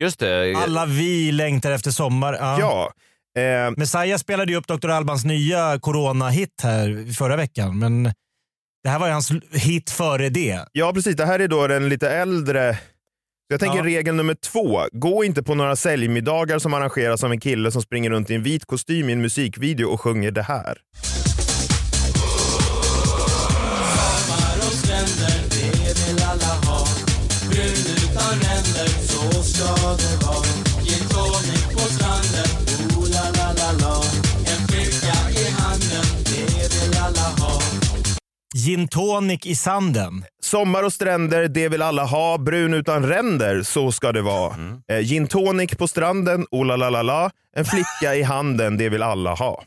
Just 0.00 0.18
det. 0.18 0.54
Alla 0.56 0.86
vi 0.86 1.32
längtar 1.32 1.70
efter 1.70 1.90
sommar. 1.90 2.32
Ja. 2.32 2.56
Ja. 2.60 2.92
Eh, 3.36 3.70
Messiah 3.76 4.18
spelade 4.18 4.52
ju 4.52 4.58
upp 4.58 4.66
Dr. 4.66 4.88
Albans 4.90 5.24
nya 5.24 5.78
corona-hit 5.78 6.60
här 6.62 7.12
förra 7.12 7.36
veckan, 7.36 7.78
men 7.78 8.02
Det 8.84 8.90
här 8.90 8.98
var 8.98 9.06
ju 9.06 9.12
hans 9.12 9.30
hit 9.52 9.90
före 9.90 10.28
det. 10.28 10.60
Ja, 10.72 10.92
precis. 10.94 11.16
Det 11.16 11.26
här 11.26 11.38
är 11.38 11.48
då 11.48 11.66
den 11.66 11.88
lite 11.88 12.10
äldre. 12.10 12.78
Jag 13.48 13.60
tänker 13.60 13.78
Ja. 13.78 13.84
regel 13.84 14.14
nummer 14.14 14.34
två. 14.34 14.80
Gå 14.92 15.24
inte 15.24 15.42
på 15.42 15.54
några 15.54 15.76
säljmiddagar 15.76 16.58
som 16.58 16.74
arrangeras 16.74 17.24
av 17.24 17.32
en 17.32 17.40
kille 17.40 17.70
som 17.72 17.82
springer 17.82 18.10
runt 18.10 18.30
i 18.30 18.34
en 18.34 18.42
vit 18.42 18.64
kostym 18.66 19.08
i 19.08 19.12
en 19.12 19.20
musikvideo 19.20 19.86
och 19.86 20.00
sjunger 20.00 20.30
det 20.30 20.42
här. 20.42 20.78
Gin 38.56 38.88
tonic 38.88 39.46
i 39.46 39.54
sanden. 39.56 40.24
Sommar 40.42 40.82
och 40.82 40.92
stränder, 40.92 41.48
det 41.48 41.68
vill 41.68 41.82
alla 41.82 42.04
ha. 42.04 42.38
Brun 42.38 42.74
utan 42.74 43.06
ränder, 43.06 43.62
så 43.62 43.92
ska 43.92 44.12
det 44.12 44.22
vara. 44.22 44.54
Mm. 44.54 44.82
Eh, 44.88 44.98
gin 45.00 45.26
tonic 45.28 45.70
på 45.76 45.88
stranden, 45.88 46.46
oh 46.50 46.66
la 46.66 46.76
la 46.76 46.90
la 46.90 47.02
la. 47.02 47.30
En 47.56 47.64
flicka 47.64 48.14
i 48.14 48.22
handen, 48.22 48.76
det 48.78 48.88
vill 48.88 49.02
alla 49.02 49.34
ha. 49.34 49.64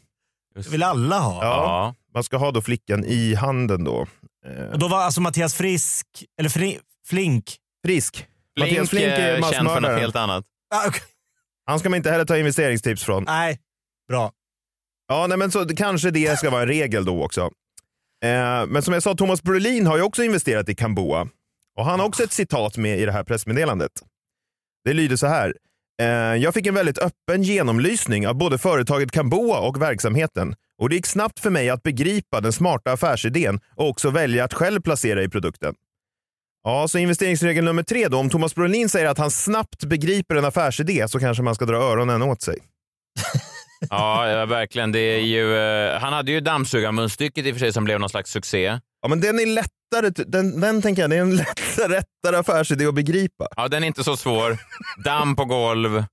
Det 0.55 0.69
vill 0.69 0.83
alla 0.83 1.19
ha. 1.19 1.43
Ja, 1.43 1.95
man 2.13 2.23
ska 2.23 2.37
ha 2.37 2.51
då 2.51 2.61
flickan 2.61 3.05
i 3.05 3.35
handen 3.35 3.83
då. 3.83 4.07
Eh, 4.47 4.71
Och 4.71 4.79
då 4.79 4.87
var 4.87 4.97
alltså 5.01 5.21
Mattias 5.21 5.53
Frisk, 5.55 6.07
eller 6.39 6.49
fri, 6.49 6.79
Flink. 7.07 7.55
Frisk. 7.85 8.15
Flink, 8.15 8.69
Mattias 8.69 8.89
Flink 8.89 9.05
är 9.05 9.37
eh, 9.37 9.49
känd 9.51 9.69
för 9.69 9.81
något 9.81 9.99
helt 9.99 10.15
annat. 10.15 10.45
Ah, 10.75 10.87
okej. 10.87 11.01
Han 11.65 11.79
ska 11.79 11.89
man 11.89 11.97
inte 11.97 12.11
heller 12.11 12.25
ta 12.25 12.37
investeringstips 12.37 13.03
från. 13.03 13.23
Nej, 13.23 13.59
bra. 14.07 14.31
Ja, 15.07 15.27
nej, 15.27 15.37
men 15.37 15.51
så 15.51 15.75
kanske 15.75 16.11
det 16.11 16.37
ska 16.39 16.49
vara 16.49 16.61
en 16.61 16.67
regel 16.67 17.05
då 17.05 17.23
också. 17.23 17.49
Eh, 18.25 18.65
men 18.67 18.81
som 18.81 18.93
jag 18.93 19.03
sa, 19.03 19.15
Thomas 19.15 19.43
Brolin 19.43 19.87
har 19.87 19.97
ju 19.97 20.03
också 20.03 20.23
investerat 20.23 20.69
i 20.69 20.75
Kamboa. 20.75 21.27
Och 21.75 21.85
han 21.85 21.99
har 21.99 22.07
också 22.07 22.23
ett 22.23 22.31
citat 22.31 22.77
med 22.77 22.99
i 22.99 23.05
det 23.05 23.11
här 23.11 23.23
pressmeddelandet. 23.23 23.91
Det 24.85 24.93
lyder 24.93 25.15
så 25.15 25.27
här. 25.27 25.53
Eh, 26.01 26.07
jag 26.35 26.53
fick 26.53 26.67
en 26.67 26.73
väldigt 26.73 26.97
öppen 26.97 27.43
genomlysning 27.43 28.27
av 28.27 28.35
både 28.35 28.57
företaget 28.57 29.11
Kamboa 29.11 29.59
och 29.59 29.81
verksamheten. 29.81 30.55
Och 30.81 30.89
det 30.89 30.95
gick 30.95 31.05
snabbt 31.05 31.39
för 31.39 31.49
mig 31.49 31.69
att 31.69 31.83
begripa 31.83 32.41
den 32.41 32.53
smarta 32.53 32.91
affärsidén 32.91 33.59
och 33.75 33.89
också 33.89 34.09
välja 34.09 34.43
att 34.43 34.53
själv 34.53 34.81
placera 34.81 35.23
i 35.23 35.29
produkten. 35.29 35.75
Ja, 36.63 36.87
så 36.87 36.97
investeringsregel 36.97 37.63
nummer 37.63 37.83
tre 37.83 38.07
då. 38.07 38.17
Om 38.17 38.29
Thomas 38.29 38.55
Brolin 38.55 38.89
säger 38.89 39.05
att 39.05 39.17
han 39.17 39.31
snabbt 39.31 39.83
begriper 39.83 40.35
en 40.35 40.45
affärsidé 40.45 41.07
så 41.07 41.19
kanske 41.19 41.43
man 41.43 41.55
ska 41.55 41.65
dra 41.65 41.77
öronen 41.77 42.21
åt 42.21 42.41
sig. 42.41 42.57
Ja, 43.89 44.29
ja, 44.29 44.45
verkligen. 44.45 44.91
Det 44.91 44.99
är 44.99 45.21
ju, 45.21 45.57
eh, 45.57 45.99
han 45.99 46.13
hade 46.13 46.31
ju 46.31 46.39
dammsugarmunstycket 46.39 47.45
i 47.45 47.51
och 47.51 47.55
för 47.55 47.59
sig 47.59 47.73
som 47.73 47.83
blev 47.83 47.99
någon 47.99 48.09
slags 48.09 48.31
succé. 48.31 48.79
Ja, 49.01 49.09
men 49.09 49.21
den 49.21 49.39
är 49.39 49.45
lättare. 49.45 50.23
Den, 50.27 50.61
den 50.61 50.81
tänker 50.81 51.01
jag, 51.01 51.09
det 51.09 51.15
är 51.15 51.21
en 51.21 51.35
lättare, 51.35 51.87
lättare 51.87 52.35
affärsidé 52.39 52.85
att 52.85 52.95
begripa. 52.95 53.47
Ja, 53.55 53.67
den 53.67 53.83
är 53.83 53.87
inte 53.87 54.03
så 54.03 54.17
svår. 54.17 54.57
Damm 55.03 55.35
på 55.35 55.45
golv, 55.45 56.03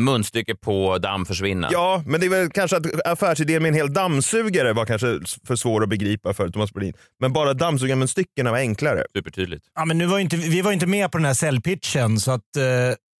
munstycke 0.00 0.54
på, 0.54 0.98
damm 0.98 1.26
försvinna. 1.26 1.68
Ja, 1.72 2.02
men 2.06 2.20
det 2.20 2.26
är 2.26 2.30
väl 2.30 2.50
kanske 2.50 2.76
att 2.76 3.06
affärsidén 3.06 3.62
med 3.62 3.68
en 3.68 3.74
hel 3.74 3.92
dammsugare 3.92 4.72
var 4.72 4.86
kanske 4.86 5.18
för 5.46 5.56
svår 5.56 5.82
att 5.82 5.88
begripa 5.88 6.34
för 6.34 6.48
Thomas 6.48 6.72
Brolin. 6.72 6.94
Men 7.20 7.32
bara 7.32 7.54
dammsugarmunstyckena 7.54 8.50
var 8.50 8.58
enklare. 8.58 9.04
Supertydligt. 9.16 9.64
Ja, 9.74 9.84
men 9.84 9.98
nu 9.98 10.06
var 10.06 10.18
ju 10.18 10.22
inte, 10.22 10.36
vi 10.36 10.62
var 10.62 10.70
ju 10.70 10.74
inte 10.74 10.86
med 10.86 11.12
på 11.12 11.18
den 11.18 11.24
här 11.24 11.34
säljpitchen 11.34 12.20
så 12.20 12.30
att 12.30 12.56
eh, 12.56 12.62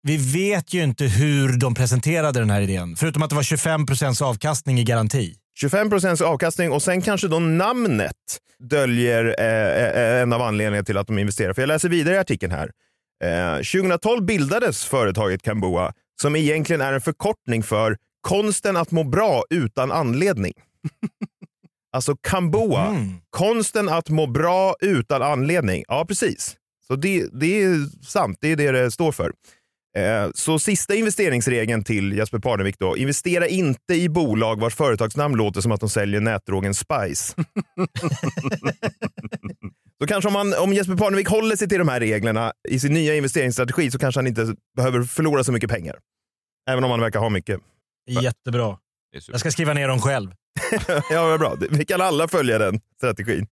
vi 0.04 0.16
vet 0.16 0.74
ju 0.74 0.82
inte 0.82 1.04
hur 1.04 1.58
de 1.58 1.74
presenterade 1.74 2.38
den 2.40 2.50
här 2.50 2.60
idén. 2.60 2.96
Förutom 2.96 3.22
att 3.22 3.30
det 3.30 3.36
var 3.36 3.42
25% 3.42 4.22
avkastning 4.22 4.78
i 4.78 4.84
garanti. 4.84 5.34
25 5.60 5.90
procents 5.90 6.22
avkastning 6.22 6.72
och 6.72 6.82
sen 6.82 7.02
kanske 7.02 7.28
då 7.28 7.38
namnet 7.38 8.16
döljer 8.58 9.34
eh, 9.38 10.02
eh, 10.02 10.22
en 10.22 10.32
av 10.32 10.42
anledningarna 10.42 10.84
till 10.84 10.96
att 10.98 11.06
de 11.06 11.18
investerar. 11.18 11.52
För 11.52 11.62
jag 11.62 11.68
läser 11.68 11.88
vidare 11.88 12.14
i 12.14 12.18
artikeln 12.18 12.52
här. 12.52 12.70
Eh, 13.24 13.56
2012 13.56 14.24
bildades 14.24 14.84
företaget 14.84 15.42
Kamboa 15.42 15.92
som 16.22 16.36
egentligen 16.36 16.80
är 16.80 16.92
en 16.92 17.00
förkortning 17.00 17.62
för 17.62 17.96
konsten 18.20 18.76
att 18.76 18.90
må 18.90 19.04
bra 19.04 19.44
utan 19.50 19.92
anledning. 19.92 20.52
alltså 21.92 22.16
Kamboa, 22.16 22.86
Mm. 22.86 23.14
konsten 23.30 23.88
att 23.88 24.08
må 24.08 24.26
bra 24.26 24.74
utan 24.80 25.22
anledning. 25.22 25.84
Ja, 25.88 26.04
precis. 26.08 26.56
Så 26.86 26.96
det, 26.96 27.26
det 27.40 27.62
är 27.62 28.04
sant, 28.06 28.38
det 28.40 28.52
är 28.52 28.56
det 28.56 28.70
det 28.72 28.90
står 28.90 29.12
för. 29.12 29.32
Eh, 29.98 30.30
Så 30.34 30.58
sista 30.58 30.94
investeringsregeln 30.94 31.84
till 31.84 32.12
Jesper 32.12 32.38
Parnevik 32.38 32.78
då. 32.78 32.96
Investera 32.96 33.46
inte 33.46 33.94
i 33.94 34.08
bolag 34.08 34.60
vars 34.60 34.74
företagsnamn 34.74 35.36
låter 35.36 35.60
som 35.60 35.72
att 35.72 35.80
de 35.80 35.88
säljer 35.90 36.20
nätdrogen 36.20 36.74
Spice. 36.74 37.34
så 40.00 40.06
kanske 40.06 40.28
om, 40.28 40.32
man, 40.32 40.54
om 40.54 40.72
Jesper 40.72 40.96
Parnevik 40.96 41.28
håller 41.28 41.56
sig 41.56 41.68
till 41.68 41.78
de 41.78 41.88
här 41.88 42.00
reglerna 42.00 42.52
i 42.68 42.78
sin 42.80 42.92
nya 42.94 43.14
investeringsstrategi 43.16 43.90
så 43.90 43.98
kanske 43.98 44.18
han 44.18 44.26
inte 44.26 44.54
behöver 44.76 45.02
förlora 45.02 45.44
så 45.44 45.52
mycket 45.52 45.70
pengar. 45.70 45.96
Även 46.70 46.84
om 46.84 46.90
han 46.90 47.00
verkar 47.00 47.20
ha 47.20 47.28
mycket. 47.28 47.60
Jättebra. 48.22 48.78
Jag 49.30 49.40
ska 49.40 49.50
skriva 49.50 49.72
ner 49.72 49.88
dem 49.88 50.00
själv. 50.00 50.30
ja, 51.10 51.26
vad 51.26 51.40
bra. 51.40 51.56
Vi 51.70 51.84
kan 51.84 52.00
alla 52.00 52.28
följa 52.28 52.58
den 52.58 52.80
strategin. 52.96 53.46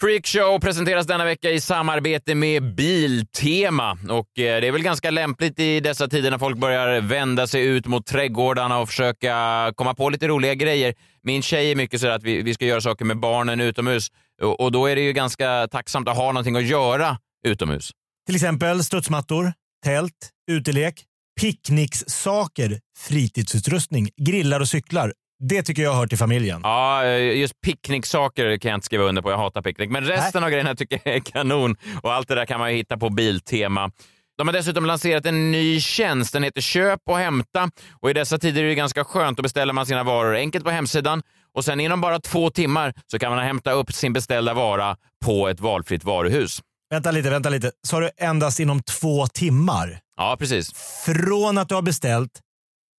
Freakshow 0.00 0.58
presenteras 0.60 1.06
denna 1.06 1.24
vecka 1.24 1.50
i 1.50 1.60
samarbete 1.60 2.34
med 2.34 2.74
Biltema. 2.74 3.92
Och 3.92 4.38
eh, 4.38 4.60
det 4.60 4.66
är 4.66 4.72
väl 4.72 4.82
ganska 4.82 5.10
lämpligt 5.10 5.58
i 5.58 5.80
dessa 5.80 6.08
tider 6.08 6.30
när 6.30 6.38
folk 6.38 6.58
börjar 6.58 7.00
vända 7.00 7.46
sig 7.46 7.66
ut 7.66 7.86
mot 7.86 8.06
trädgårdarna 8.06 8.78
och 8.78 8.88
försöka 8.88 9.72
komma 9.76 9.94
på 9.94 10.08
lite 10.08 10.28
roliga 10.28 10.54
grejer. 10.54 10.94
Min 11.22 11.42
tjej 11.42 11.70
är 11.70 11.76
mycket 11.76 12.00
så 12.00 12.08
att 12.08 12.22
vi, 12.22 12.42
vi 12.42 12.54
ska 12.54 12.64
göra 12.64 12.80
saker 12.80 13.04
med 13.04 13.20
barnen 13.20 13.60
utomhus 13.60 14.08
och, 14.42 14.60
och 14.60 14.72
då 14.72 14.86
är 14.86 14.96
det 14.96 15.02
ju 15.02 15.12
ganska 15.12 15.68
tacksamt 15.70 16.08
att 16.08 16.16
ha 16.16 16.32
någonting 16.32 16.56
att 16.56 16.66
göra 16.66 17.18
utomhus. 17.46 17.90
Till 18.26 18.34
exempel 18.34 18.84
studsmattor, 18.84 19.52
tält, 19.84 20.30
utelek, 20.50 21.04
picknickssaker, 21.40 22.80
fritidsutrustning, 22.98 24.10
grillar 24.16 24.60
och 24.60 24.68
cyklar. 24.68 25.12
Det 25.48 25.62
tycker 25.62 25.82
jag 25.82 25.94
hör 25.94 26.06
till 26.06 26.18
familjen. 26.18 26.60
Ja, 26.64 27.04
eh, 27.04 27.38
just 27.38 27.60
picknicksaker 27.60 28.58
kan 28.58 28.68
jag 28.70 28.76
inte 28.76 28.84
skriva 28.84 29.04
under 29.04 29.22
på. 29.22 29.30
Jag 29.30 29.38
hatar 29.38 29.62
picknick. 29.62 29.90
Men 29.90 30.04
resten 30.04 30.44
av 30.44 30.50
grejerna 30.50 30.74
tycker 30.74 31.00
jag 31.04 31.14
är 31.14 31.20
kanon. 31.20 31.76
Och 32.02 32.12
allt 32.12 32.28
det 32.28 32.34
där 32.34 32.46
kan 32.46 32.60
man 32.60 32.70
ju 32.70 32.76
hitta 32.76 32.96
på 32.96 33.10
Biltema. 33.10 33.90
De 34.38 34.48
har 34.48 34.52
dessutom 34.52 34.86
lanserat 34.86 35.26
en 35.26 35.50
ny 35.50 35.80
tjänst. 35.80 36.32
Den 36.32 36.42
heter 36.42 36.60
Köp 36.60 37.00
och 37.08 37.18
hämta. 37.18 37.70
Och 38.00 38.10
I 38.10 38.12
dessa 38.12 38.38
tider 38.38 38.62
är 38.62 38.68
det 38.68 38.74
ganska 38.74 39.04
skönt. 39.04 39.36
Då 39.36 39.42
beställer 39.42 39.72
man 39.72 39.86
sina 39.86 40.04
varor 40.04 40.34
enkelt 40.34 40.64
på 40.64 40.70
hemsidan 40.70 41.22
och 41.54 41.64
sen 41.64 41.80
inom 41.80 42.00
bara 42.00 42.20
två 42.20 42.50
timmar 42.50 42.94
så 43.06 43.18
kan 43.18 43.34
man 43.34 43.44
hämta 43.44 43.72
upp 43.72 43.92
sin 43.92 44.12
beställda 44.12 44.54
vara 44.54 44.96
på 45.24 45.48
ett 45.48 45.60
valfritt 45.60 46.04
varuhus. 46.04 46.60
Vänta 46.90 47.10
lite, 47.10 47.30
vänta 47.30 47.48
lite. 47.48 47.72
Sa 47.88 48.00
du 48.00 48.10
endast 48.16 48.60
inom 48.60 48.82
två 48.82 49.26
timmar? 49.26 50.00
Ja, 50.16 50.36
precis. 50.38 50.72
Från 51.04 51.58
att 51.58 51.68
du 51.68 51.74
har 51.74 51.82
beställt 51.82 52.40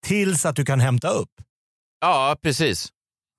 tills 0.06 0.45
att 0.45 0.56
du 0.56 0.65
kan 0.65 0.80
hämta 0.80 1.10
upp? 1.10 1.30
Ja, 2.02 2.36
precis. 2.44 2.90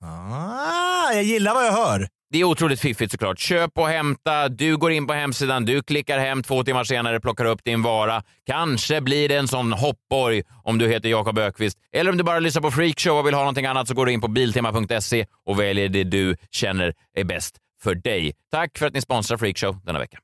Ah, 0.04 1.12
jag 1.12 1.22
gillar 1.22 1.54
vad 1.54 1.66
jag 1.66 1.72
hör. 1.72 2.08
Det 2.30 2.38
är 2.38 2.44
otroligt 2.44 2.80
fiffigt 2.80 3.12
såklart. 3.12 3.38
Köp 3.38 3.78
och 3.78 3.88
hämta. 3.88 4.48
Du 4.48 4.76
går 4.76 4.92
in 4.92 5.06
på 5.06 5.12
hemsidan, 5.12 5.64
du 5.64 5.82
klickar 5.82 6.18
hem, 6.18 6.42
två 6.42 6.64
timmar 6.64 6.84
senare 6.84 7.20
plockar 7.20 7.44
upp 7.44 7.64
din 7.64 7.82
vara. 7.82 8.22
Kanske 8.46 9.00
blir 9.00 9.28
det 9.28 9.36
en 9.36 9.48
sån 9.48 9.72
hoppborg 9.72 10.42
om 10.64 10.78
du 10.78 10.88
heter 10.88 11.08
Jakob 11.08 11.38
Ökvist. 11.38 11.78
Eller 11.92 12.10
om 12.10 12.16
du 12.16 12.24
bara 12.24 12.38
lyssnar 12.38 12.62
på 12.62 12.70
Freakshow 12.70 13.18
och 13.18 13.26
vill 13.26 13.34
ha 13.34 13.40
någonting 13.40 13.66
annat 13.66 13.88
så 13.88 13.94
går 13.94 14.06
du 14.06 14.12
in 14.12 14.20
på 14.20 14.28
Biltema.se 14.28 15.26
och 15.46 15.60
väljer 15.60 15.88
det 15.88 16.04
du 16.04 16.36
känner 16.50 16.94
är 17.16 17.24
bäst 17.24 17.56
för 17.82 17.94
dig. 17.94 18.32
Tack 18.50 18.78
för 18.78 18.86
att 18.86 18.94
ni 18.94 19.00
sponsrar 19.00 19.36
Freakshow 19.36 19.80
denna 19.84 19.98
vecka. 19.98 20.18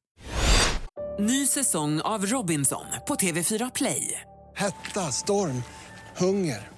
Ny 1.18 1.46
säsong 1.46 2.00
av 2.00 2.26
Robinson 2.26 2.84
på 3.08 3.14
TV4 3.14 3.70
Play. 3.74 4.20
Hetta, 4.56 5.00
storm, 5.00 5.62
hunger. 6.16 6.77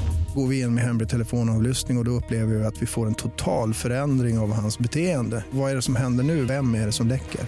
Går 0.35 0.47
vi 0.47 0.61
in 0.61 0.73
med 0.73 0.83
hemlig 0.83 1.09
telefonavlyssning 1.09 1.97
och, 1.97 2.01
och 2.01 2.05
då 2.05 2.11
upplever 2.11 2.55
vi 2.55 2.65
att 2.65 2.81
vi 2.81 2.85
får 2.85 3.07
en 3.07 3.15
total 3.15 3.73
förändring 3.73 4.39
av 4.39 4.53
hans 4.53 4.79
beteende. 4.79 5.43
Vad 5.51 5.71
är 5.71 5.75
det 5.75 5.81
som 5.81 5.95
händer 5.95 6.23
nu? 6.23 6.45
Vem 6.45 6.75
är 6.75 6.85
det 6.85 6.91
som 6.91 7.07
läcker? 7.07 7.41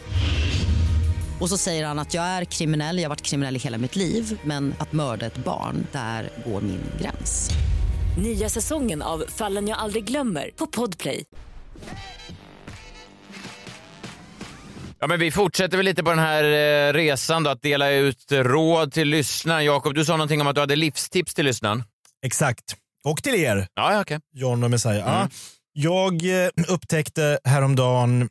Och 1.39 1.49
så 1.49 1.57
säger 1.57 1.85
han 1.85 1.99
att 1.99 2.13
jag 2.13 2.23
är 2.23 2.45
kriminell, 2.45 2.97
jag 2.97 3.03
har 3.03 3.09
varit 3.09 3.21
kriminell 3.21 3.55
i 3.55 3.59
hela 3.59 3.77
mitt 3.77 3.95
liv 3.95 4.39
men 4.43 4.73
att 4.77 4.93
mörda 4.93 5.25
ett 5.25 5.37
barn, 5.37 5.87
där 5.91 6.29
går 6.45 6.61
min 6.61 6.81
gräns. 7.01 7.49
Nya 8.23 8.49
säsongen 8.49 9.01
av 9.01 9.23
Fallen 9.27 9.67
jag 9.67 9.77
aldrig 9.77 10.05
glömmer 10.05 10.49
på 10.55 10.67
Podplay. 10.67 11.23
Ja, 14.99 15.07
men 15.07 15.19
vi 15.19 15.31
fortsätter 15.31 15.77
väl 15.77 15.85
lite 15.85 16.03
på 16.03 16.09
den 16.09 16.19
här 16.19 16.43
eh, 16.43 16.93
resan 16.93 17.43
då, 17.43 17.49
att 17.49 17.61
dela 17.61 17.91
ut 17.91 18.31
råd 18.31 18.93
till 18.93 19.07
lyssnaren. 19.07 19.65
Jakob, 19.65 19.93
du 19.93 20.05
sa 20.05 20.13
någonting 20.13 20.41
om 20.41 20.47
att 20.47 20.55
du 20.55 20.61
hade 20.61 20.75
livstips 20.75 21.33
till 21.33 21.45
lyssnaren. 21.45 21.83
Exakt. 22.23 22.75
Och 23.03 23.23
till 23.23 23.35
er, 23.35 23.67
Ja, 23.73 23.93
ja, 23.93 24.01
okej. 24.01 24.19
John 24.33 24.63
och 24.63 24.71
Messiah. 24.71 25.21
Mm. 25.21 25.29
Ja, 25.73 26.19
jag 26.21 26.45
eh, 26.45 26.49
upptäckte 26.67 27.39
häromdagen, 27.43 28.29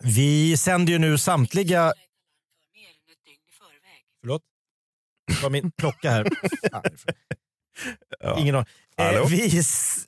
vi 0.00 0.56
sänder 0.56 0.92
ju 0.92 0.98
nu 0.98 1.18
samtliga... 1.18 1.92
Förlåt? 4.20 4.42
Det 5.26 5.42
var 5.42 5.50
min 5.50 5.72
klocka 5.78 6.10
här. 6.10 6.24
Fan. 8.22 8.38
Ingen 8.38 8.54
aning. 8.54 8.66
Hallå? 8.96 9.22
Eh, 9.22 9.26
vi, 9.28 9.62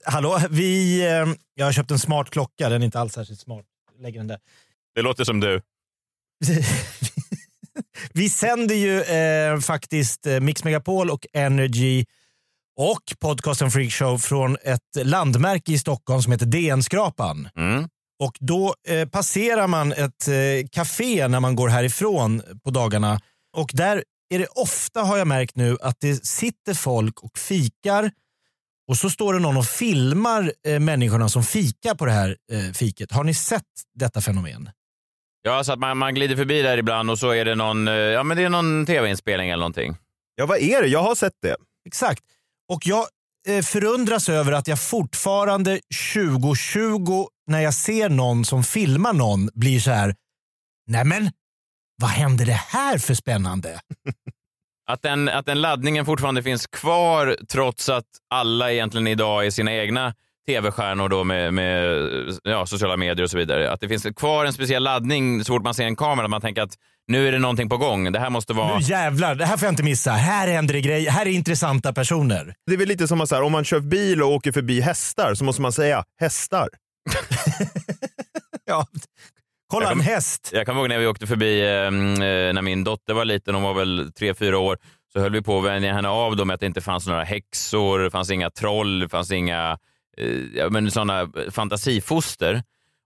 hallå? 0.05 0.41
Vi, 0.51 1.01
eh, 1.07 1.27
jag 1.55 1.65
har 1.65 1.73
köpt 1.73 1.91
en 1.91 1.99
smart 1.99 2.31
klocka, 2.31 2.69
den 2.69 2.83
är 2.83 2.85
inte 2.87 3.01
alls 3.01 3.13
särskilt 3.13 3.41
smart. 3.41 3.65
Lägger 3.99 4.19
den 4.21 4.27
där. 4.27 4.39
Det 4.95 5.03
låter 5.03 5.25
som 5.25 5.41
du. 5.41 5.63
Vi 8.13 8.29
sänder 8.29 8.75
ju 8.75 9.03
eh, 9.03 9.61
faktiskt 9.61 10.27
eh, 10.27 10.41
Mix 10.41 10.65
Megapol 10.65 11.11
och 11.11 11.27
Energy 11.33 12.05
och 12.77 13.03
podcasten 13.21 13.71
Freak 13.71 13.93
Show 13.93 14.19
från 14.19 14.57
ett 14.63 15.07
landmärke 15.07 15.73
i 15.73 15.79
Stockholm 15.79 16.23
som 16.23 16.33
heter 16.33 16.47
DN-skrapan. 16.47 17.49
Mm. 17.57 17.89
Och 18.23 18.37
då 18.41 18.75
eh, 18.89 19.09
passerar 19.09 19.67
man 19.67 19.93
ett 19.93 20.29
eh, 20.29 20.69
café 20.73 21.29
när 21.29 21.41
man 21.41 21.57
går 21.57 21.69
härifrån 21.69 22.43
på 22.65 22.71
dagarna. 22.71 23.21
Och 23.57 23.71
där 23.73 24.05
är 24.35 24.39
det 24.39 24.47
ofta, 24.47 25.01
har 25.01 25.19
jag 25.19 25.27
märkt 25.27 25.57
nu, 25.57 25.77
att 25.83 25.97
det 26.01 26.27
sitter 26.27 26.75
folk 26.75 27.21
och 27.21 27.39
fikar. 27.39 28.11
Och 28.89 28.97
så 28.97 29.11
står 29.11 29.35
det 29.35 29.41
någon 29.41 29.57
och 29.57 29.67
filmar 29.67 30.53
eh, 30.67 30.81
människorna 30.81 31.29
som 31.29 31.43
fikar 31.43 31.95
på 31.95 32.07
det 32.07 32.13
här 32.13 32.37
eh, 32.53 32.73
fiket. 32.73 33.13
Har 33.13 33.25
ni 33.25 33.35
sett 33.35 33.63
detta 33.95 34.21
fenomen? 34.21 34.71
Ja, 35.43 35.65
så 35.65 35.73
att 35.73 35.79
man, 35.79 35.99
man 35.99 36.15
glider 36.15 36.37
förbi 36.37 36.63
där 36.63 36.79
ibland 36.79 37.11
och 37.11 37.19
så 37.19 37.31
är 37.31 37.45
det 37.45 37.55
någon, 37.55 37.89
eh, 37.89 37.95
ja, 37.95 38.23
men 38.23 38.37
det 38.37 38.43
är 38.43 38.49
någon 38.49 38.87
tv-inspelning 38.87 39.49
eller 39.49 39.61
någonting. 39.61 39.97
Ja, 40.35 40.47
vad 40.47 40.59
är 40.59 40.83
det? 40.83 40.89
Jag 40.89 41.03
har 41.03 41.15
sett 41.15 41.37
det. 41.43 41.57
Exakt. 41.87 42.23
Och 42.69 42.87
jag 42.87 43.07
eh, 43.49 43.63
förundras 43.63 44.29
över 44.29 44.53
att 44.53 44.69
jag 44.69 44.81
fortfarande 44.81 45.81
2020 46.15 47.27
när 47.47 47.61
jag 47.61 47.75
ser 47.75 48.09
någon 48.09 48.45
som 48.45 48.65
filmar 48.65 49.13
någon 49.13 49.51
blir 49.55 49.81
så 49.81 49.91
här. 49.91 50.15
Nej 50.87 51.05
men, 51.05 51.31
vad 52.01 52.11
händer 52.11 52.47
det 52.47 52.53
här 52.69 52.99
för 52.99 53.15
spännande? 53.15 53.81
Att 54.87 55.03
den, 55.03 55.29
att 55.29 55.47
den 55.47 55.61
laddningen 55.61 56.07
fortfarande 56.07 56.43
finns 56.43 56.67
kvar 56.67 57.37
trots 57.49 57.89
att 57.89 58.05
alla 58.31 58.73
egentligen 58.73 59.07
idag 59.07 59.47
är 59.47 59.51
sina 59.51 59.75
egna 59.75 60.15
tv-stjärnor 60.47 61.09
då 61.09 61.25
med, 61.25 61.55
med 61.55 62.01
ja, 62.43 62.67
sociala 62.67 62.97
medier 62.97 63.25
och 63.25 63.31
så 63.31 63.39
vidare. 63.39 63.71
Att 63.71 63.81
det 63.81 63.89
finns 63.89 64.07
kvar 64.17 64.45
en 64.45 64.53
speciell 64.53 64.83
laddning 64.83 65.45
så 65.45 65.53
fort 65.53 65.63
man 65.63 65.75
ser 65.75 65.85
en 65.85 65.97
kamera. 65.97 66.29
Man 66.29 66.41
tänker 66.41 66.63
att 66.63 66.75
nu 67.07 67.29
är 67.29 67.33
det 67.33 67.39
någonting 67.39 67.69
på 67.69 67.77
gång. 67.77 68.13
Det 68.13 68.19
här 68.19 68.31
måste 68.31 68.53
vara... 68.53 68.79
Nu 68.79 68.85
jävlar, 68.85 69.35
det 69.35 69.47
här 69.47 69.57
får 69.57 69.67
jag 69.67 69.73
inte 69.73 69.83
missa. 69.83 70.11
Här 70.11 70.49
händer 70.49 70.75
det 70.75 70.81
grejer. 70.81 71.11
Här 71.11 71.27
är 71.27 71.31
intressanta 71.31 71.93
personer. 71.93 72.55
Det 72.67 72.73
är 72.73 72.77
väl 72.77 72.89
lite 72.89 73.09
som 73.09 73.21
att 73.21 73.29
så 73.29 73.35
här, 73.35 73.43
om 73.43 73.53
man 73.53 73.65
kör 73.65 73.81
bil 73.81 74.23
och 74.23 74.29
åker 74.29 74.53
förbi 74.53 74.81
hästar 74.81 75.35
så 75.35 75.45
måste 75.45 75.63
man 75.63 75.73
säga 75.73 76.05
hästar. 76.21 76.69
ja. 78.65 78.87
Kolla 79.67 79.93
en 79.93 80.01
häst. 80.01 80.51
Jag 80.53 80.67
kommer 80.67 80.81
ihåg 80.81 80.89
när 80.89 80.99
vi 80.99 81.07
åkte 81.07 81.27
förbi 81.27 81.61
eh, 81.61 81.69
eh, 81.69 81.91
när 82.55 82.63
min 82.63 82.85
dotter 82.85 83.15
var 83.15 83.25
liten, 83.25 83.55
hon 83.55 83.65
var 83.65 83.75
väl 83.75 84.13
tre, 84.19 84.35
fyra 84.35 84.59
år, 84.59 84.79
så 85.13 85.21
höll 85.21 85.33
vi 85.33 85.43
på 85.43 85.59
att 85.59 85.65
vänja 85.65 85.93
henne 85.93 86.09
av 86.09 86.37
då 86.37 86.45
med 86.45 86.55
att 86.55 86.61
det 86.61 86.67
inte 86.67 86.81
fanns 86.81 87.07
några 87.07 87.25
häxor, 87.25 87.99
det 87.99 88.11
fanns 88.11 88.31
inga 88.31 88.51
troll, 88.51 88.99
det 88.99 89.09
fanns 89.09 89.31
inga 89.31 89.79
eh, 90.17 90.29
ja, 90.55 90.71
men 90.71 90.91
sådana 90.91 91.29
fantasifoster. 91.51 92.63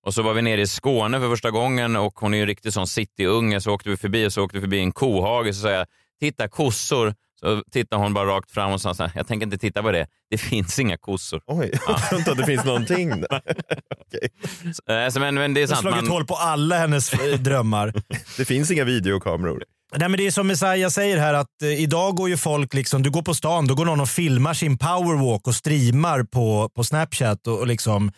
Och 0.08 0.14
så 0.14 0.22
var 0.22 0.34
vi 0.34 0.42
nere 0.42 0.60
i 0.60 0.66
Skåne 0.66 1.20
för 1.20 1.28
första 1.28 1.50
gången 1.50 1.96
och 1.96 2.20
hon 2.20 2.34
är 2.34 2.38
ju 2.38 2.42
en 2.42 2.46
riktig 2.46 2.72
sån 2.72 2.86
cityunge, 2.86 3.60
så 3.60 3.72
åkte 3.72 3.90
vi 3.90 3.96
förbi 3.96 4.26
och 4.26 4.32
så 4.32 4.42
åkte 4.42 4.56
vi 4.56 4.60
förbi 4.60 4.78
en 4.78 4.92
kohage 4.92 5.54
så 5.54 5.60
sa 5.60 5.70
jag 5.70 5.86
“titta 6.20 6.48
kossor”. 6.48 7.14
Så 7.40 7.62
tittade 7.72 8.02
hon 8.02 8.14
bara 8.14 8.28
rakt 8.28 8.50
fram 8.50 8.72
och 8.72 8.80
sa 8.80 8.94
så 8.94 9.02
här, 9.02 9.12
“jag 9.14 9.26
tänker 9.26 9.46
inte 9.46 9.58
titta 9.58 9.82
på 9.82 9.90
det, 9.90 10.06
det 10.30 10.38
finns 10.38 10.78
inga 10.78 10.96
kossor”. 10.96 11.42
Oj, 11.46 11.70
jag 11.88 12.08
tror 12.08 12.18
inte 12.18 12.30
att 12.30 12.36
det 12.36 12.44
finns 12.44 12.64
någonting 12.64 13.08
där. 13.08 13.42
Så, 14.72 14.92
eh, 14.92 15.08
så, 15.08 15.20
men, 15.20 15.34
men 15.34 15.54
det 15.54 15.60
är 15.60 15.62
har 15.62 15.74
sant. 15.74 15.80
slagit 15.80 16.02
Man, 16.04 16.10
hål 16.12 16.26
på 16.26 16.34
alla 16.34 16.78
hennes 16.78 17.12
eh, 17.12 17.38
drömmar. 17.38 17.92
Det 18.36 18.44
finns 18.44 18.70
inga 18.70 18.84
videokameror. 18.84 19.64
Nej, 19.96 20.08
men 20.08 20.18
det 20.18 20.26
är 20.26 20.30
som 20.30 20.46
Messiah 20.46 20.90
säger 20.90 21.18
här 21.18 21.34
att 21.34 21.62
eh, 21.62 21.82
idag 21.82 22.16
går 22.16 22.28
ju 22.28 22.36
folk, 22.36 22.74
liksom, 22.74 23.02
du 23.02 23.10
går 23.10 23.22
på 23.22 23.34
stan, 23.34 23.66
då 23.66 23.74
går 23.74 23.84
någon 23.84 24.00
och 24.00 24.08
filmar 24.08 24.54
sin 24.54 24.78
powerwalk 24.78 25.46
och 25.46 25.54
streamar 25.54 26.22
på, 26.22 26.70
på 26.76 26.84
Snapchat. 26.84 27.46
Och, 27.46 27.58
och 27.58 27.66
liksom, 27.66 28.12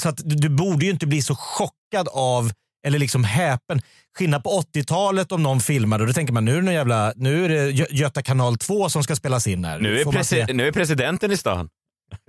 så 0.00 0.08
att 0.08 0.16
du, 0.24 0.36
du 0.36 0.48
borde 0.48 0.84
ju 0.84 0.90
inte 0.90 1.06
bli 1.06 1.22
så 1.22 1.34
chockad 1.36 2.08
av, 2.12 2.52
eller 2.86 2.98
liksom 2.98 3.24
häpen. 3.24 3.82
Skillnad 4.18 4.42
på 4.44 4.62
80-talet 4.74 5.32
om 5.32 5.42
någon 5.42 5.60
filmade 5.60 6.02
och 6.02 6.06
då 6.06 6.12
tänker 6.12 6.32
man 6.32 6.44
nu 6.44 6.58
är 6.58 6.62
det, 6.62 6.72
jävla, 6.72 7.12
nu 7.16 7.44
är 7.44 7.48
det 7.48 7.70
Gö- 7.70 7.86
Göta 7.90 8.22
kanal 8.22 8.56
2 8.58 8.88
som 8.88 9.02
ska 9.02 9.16
spelas 9.16 9.46
in 9.46 9.64
här. 9.64 9.78
nu, 9.78 10.00
är 10.00 10.04
nu 10.54 10.68
är 10.68 10.72
presidenten 10.72 11.32
i 11.32 11.36
stan. 11.36 11.68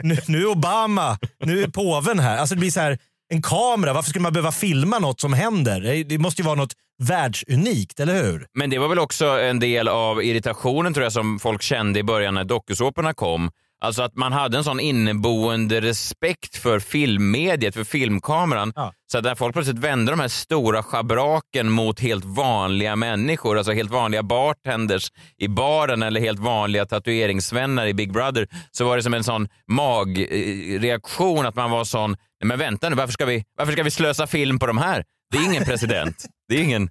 nu, 0.03 0.17
nu 0.27 0.41
är 0.41 0.45
Obama, 0.45 1.17
nu 1.45 1.63
är 1.63 1.67
påven 1.67 2.19
här. 2.19 2.37
Alltså 2.37 2.55
det 2.55 2.59
blir 2.59 2.71
så 2.71 2.79
här, 2.79 2.97
en 3.33 3.41
kamera, 3.41 3.93
varför 3.93 4.09
skulle 4.09 4.23
man 4.23 4.33
behöva 4.33 4.51
filma 4.51 4.99
något 4.99 5.19
som 5.21 5.33
händer? 5.33 5.81
Det, 5.81 6.03
det 6.03 6.17
måste 6.17 6.41
ju 6.41 6.45
vara 6.45 6.55
något 6.55 6.73
världsunikt, 7.03 7.99
eller 7.99 8.23
hur? 8.23 8.47
Men 8.53 8.69
det 8.69 8.77
var 8.79 8.87
väl 8.87 8.99
också 8.99 9.25
en 9.25 9.59
del 9.59 9.87
av 9.87 10.23
irritationen 10.23 10.93
tror 10.93 11.03
jag 11.03 11.13
som 11.13 11.39
folk 11.39 11.61
kände 11.61 11.99
i 11.99 12.03
början 12.03 12.33
när 12.33 12.43
dokusåporna 12.43 13.13
kom. 13.13 13.51
Alltså 13.83 14.01
att 14.01 14.15
man 14.15 14.33
hade 14.33 14.57
en 14.57 14.63
sån 14.63 14.79
inneboende 14.79 15.81
respekt 15.81 16.55
för 16.55 16.79
filmmediet, 16.79 17.73
för 17.73 17.83
filmkameran. 17.83 18.73
Så 19.11 19.17
att 19.17 19.23
när 19.23 19.35
folk 19.35 19.53
plötsligt 19.53 19.77
vände 19.77 20.11
de 20.11 20.19
här 20.19 20.27
stora 20.27 20.83
schabraken 20.83 21.71
mot 21.71 21.99
helt 21.99 22.25
vanliga 22.25 22.95
människor, 22.95 23.57
alltså 23.57 23.71
helt 23.73 23.91
vanliga 23.91 24.23
bartenders 24.23 25.07
i 25.37 25.47
baren 25.47 26.03
eller 26.03 26.21
helt 26.21 26.39
vanliga 26.39 26.85
tatueringsvänner 26.85 27.87
i 27.87 27.93
Big 27.93 28.13
Brother, 28.13 28.47
så 28.71 28.85
var 28.85 28.97
det 28.97 29.03
som 29.03 29.13
en 29.13 29.23
sån 29.23 29.47
magreaktion 29.67 31.45
att 31.45 31.55
man 31.55 31.71
var 31.71 31.83
sån, 31.83 32.11
nej 32.11 32.47
men 32.47 32.59
vänta 32.59 32.89
nu, 32.89 32.95
varför 32.95 33.13
ska, 33.13 33.25
vi, 33.25 33.43
varför 33.57 33.73
ska 33.73 33.83
vi 33.83 33.91
slösa 33.91 34.27
film 34.27 34.59
på 34.59 34.67
de 34.67 34.77
här? 34.77 35.03
Det 35.31 35.37
är 35.37 35.45
ingen 35.45 35.63
president. 35.63 36.25
Det 36.47 36.55
är 36.55 36.63
ingen, 36.63 36.89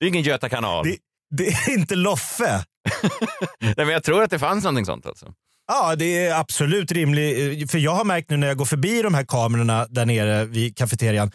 det 0.00 0.04
är 0.04 0.08
ingen 0.08 0.22
Göta 0.22 0.48
kanal. 0.48 0.84
Det, 0.84 0.96
det 1.30 1.46
är 1.46 1.70
inte 1.70 1.94
Loffe. 1.94 2.64
Nej, 3.60 3.74
men 3.76 3.88
jag 3.88 4.04
tror 4.04 4.22
att 4.22 4.30
det 4.30 4.38
fanns 4.38 4.64
någonting 4.64 4.84
sånt 4.86 5.06
alltså. 5.06 5.32
Ja, 5.68 5.96
det 5.96 6.26
är 6.26 6.40
absolut 6.40 6.92
rimligt. 6.92 7.70
För 7.70 7.78
jag 7.78 7.94
har 7.94 8.04
märkt 8.04 8.30
nu 8.30 8.36
när 8.36 8.46
jag 8.46 8.56
går 8.56 8.64
förbi 8.64 9.02
de 9.02 9.14
här 9.14 9.24
kamerorna 9.24 9.86
där 9.90 10.06
nere 10.06 10.44
vid 10.44 10.76
kafeterian 10.76 11.30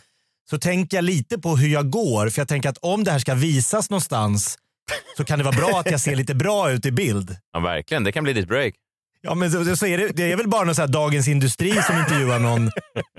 så 0.50 0.58
tänker 0.58 0.98
jag 0.98 1.04
lite 1.04 1.40
på 1.40 1.56
hur 1.58 1.68
jag 1.68 1.90
går. 1.90 2.30
För 2.30 2.42
jag 2.42 2.48
tänker 2.48 2.70
att 2.70 2.78
om 2.78 3.04
det 3.04 3.12
här 3.12 3.20
ska 3.20 3.36
visas 3.36 3.90
någonstans 3.90 4.58
så 5.18 5.26
kan 5.26 5.40
det 5.40 5.46
vara 5.46 5.56
bra 5.56 5.80
att 5.80 5.92
jag 5.92 6.00
ser 6.00 6.16
lite 6.16 6.36
bra 6.36 6.72
ut 6.72 6.86
i 6.86 6.92
bild. 6.92 7.38
Ja, 7.54 7.60
verkligen. 7.60 8.04
Det 8.04 8.12
kan 8.12 8.24
bli 8.24 8.34
ditt 8.34 8.48
break. 8.48 8.74
Ja, 9.22 9.36
men 9.36 9.52
så, 9.52 9.76
så 9.76 9.86
är 9.86 9.98
det, 9.98 10.08
det 10.08 10.32
är 10.32 10.38
väl 10.38 10.50
bara 10.50 10.64
någon 10.64 10.76
så 10.76 10.82
här 10.82 10.88
Dagens 10.88 11.28
Industri 11.28 11.72
som 11.82 11.98
intervjuar 11.98 12.40
någon 12.40 12.72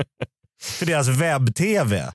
för 0.63 0.87
deras 0.87 1.09
webb-tv. 1.09 2.13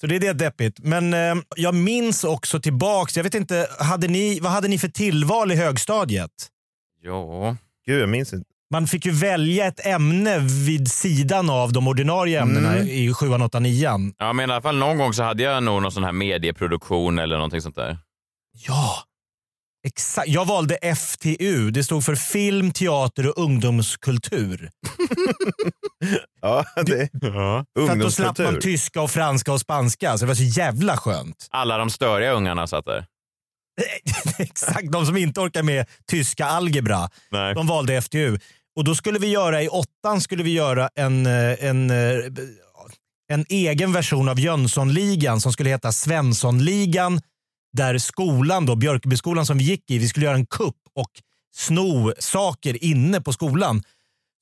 Så 0.00 0.06
det 0.06 0.16
är 0.16 0.20
det 0.20 0.32
deppigt. 0.32 0.78
Men 0.78 1.14
eh, 1.14 1.34
jag 1.56 1.74
minns 1.74 2.24
också 2.24 2.60
tillbaks, 2.60 3.16
jag 3.16 3.24
vet 3.24 3.34
inte, 3.34 3.68
hade 3.78 4.08
ni, 4.08 4.40
vad 4.40 4.52
hade 4.52 4.68
ni 4.68 4.78
för 4.78 4.88
tillval 4.88 5.52
i 5.52 5.56
högstadiet? 5.56 6.30
Ja. 7.02 7.56
Gud, 7.86 8.02
jag 8.02 8.08
minns 8.08 8.32
inte. 8.32 8.46
Man 8.70 8.86
fick 8.86 9.06
ju 9.06 9.12
välja 9.12 9.66
ett 9.66 9.86
ämne 9.86 10.38
vid 10.38 10.88
sidan 10.90 11.50
av 11.50 11.72
de 11.72 11.88
ordinarie 11.88 12.40
ämnena 12.40 12.74
Mm. 12.76 12.88
i 12.88 13.14
7, 13.14 13.28
8, 13.34 13.58
9. 13.60 13.90
Ja, 14.18 14.32
men 14.32 14.50
i 14.50 14.52
alla 14.52 14.62
fall 14.62 14.76
någon 14.78 14.98
gång 14.98 15.12
så 15.14 15.22
hade 15.22 15.42
jag 15.42 15.62
nog 15.62 15.82
någon 15.82 15.92
sån 15.92 16.04
här 16.04 16.12
medieproduktion 16.12 17.18
eller 17.18 17.34
någonting 17.36 17.60
sånt 17.60 17.76
där. 17.76 17.98
Ja, 18.66 18.94
exakt. 19.86 20.28
Jag 20.28 20.44
valde 20.44 20.94
FTU. 20.96 21.70
Det 21.70 21.84
stod 21.84 22.04
för 22.04 22.14
film, 22.14 22.72
teater 22.72 23.28
och 23.28 23.38
ungdomskultur. 23.44 24.70
Ja, 26.40 26.64
det... 26.86 27.08
Ja. 27.12 27.64
För 27.78 27.90
att 27.92 28.00
då 28.00 28.10
slapp 28.10 28.38
man 28.38 28.60
tyska 28.60 29.02
och 29.02 29.10
franska 29.10 29.52
och 29.52 29.60
spanska. 29.60 30.18
Så 30.18 30.24
det 30.24 30.28
var 30.28 30.34
så 30.34 30.42
jävla 30.42 30.96
skönt. 30.96 31.46
Alla 31.50 31.78
de 31.78 31.90
störiga 31.90 32.32
ungarna 32.32 32.66
satt 32.66 32.84
där. 32.84 33.06
Exakt, 34.38 34.92
de 34.92 35.06
som 35.06 35.16
inte 35.16 35.40
orkar 35.40 35.62
med 35.62 35.86
tyska 36.10 36.44
algebra. 36.46 37.08
Nej. 37.30 37.54
De 37.54 37.66
valde 37.66 38.02
FTU. 38.02 38.38
Och 38.76 38.84
då 38.84 38.94
skulle 38.94 39.18
vi 39.18 39.26
göra, 39.26 39.62
i 39.62 39.68
åttan 39.68 40.20
skulle 40.20 40.42
vi 40.42 40.50
göra 40.52 40.88
en, 40.94 41.26
eh, 41.26 41.64
en, 41.64 41.90
eh, 41.90 41.96
en 43.32 43.44
egen 43.48 43.92
version 43.92 44.28
av 44.28 44.40
Jönssonligan 44.40 45.40
som 45.40 45.52
skulle 45.52 45.70
heta 45.70 45.92
Svenssonligan. 45.92 47.20
Där 47.76 47.98
skolan, 47.98 48.66
då, 48.66 48.76
Björkebyskolan 48.76 49.46
som 49.46 49.58
vi 49.58 49.64
gick 49.64 49.90
i, 49.90 49.98
vi 49.98 50.08
skulle 50.08 50.26
göra 50.26 50.36
en 50.36 50.46
kupp 50.46 50.76
och 50.94 51.10
sno 51.56 52.12
saker 52.18 52.84
inne 52.84 53.20
på 53.20 53.32
skolan. 53.32 53.82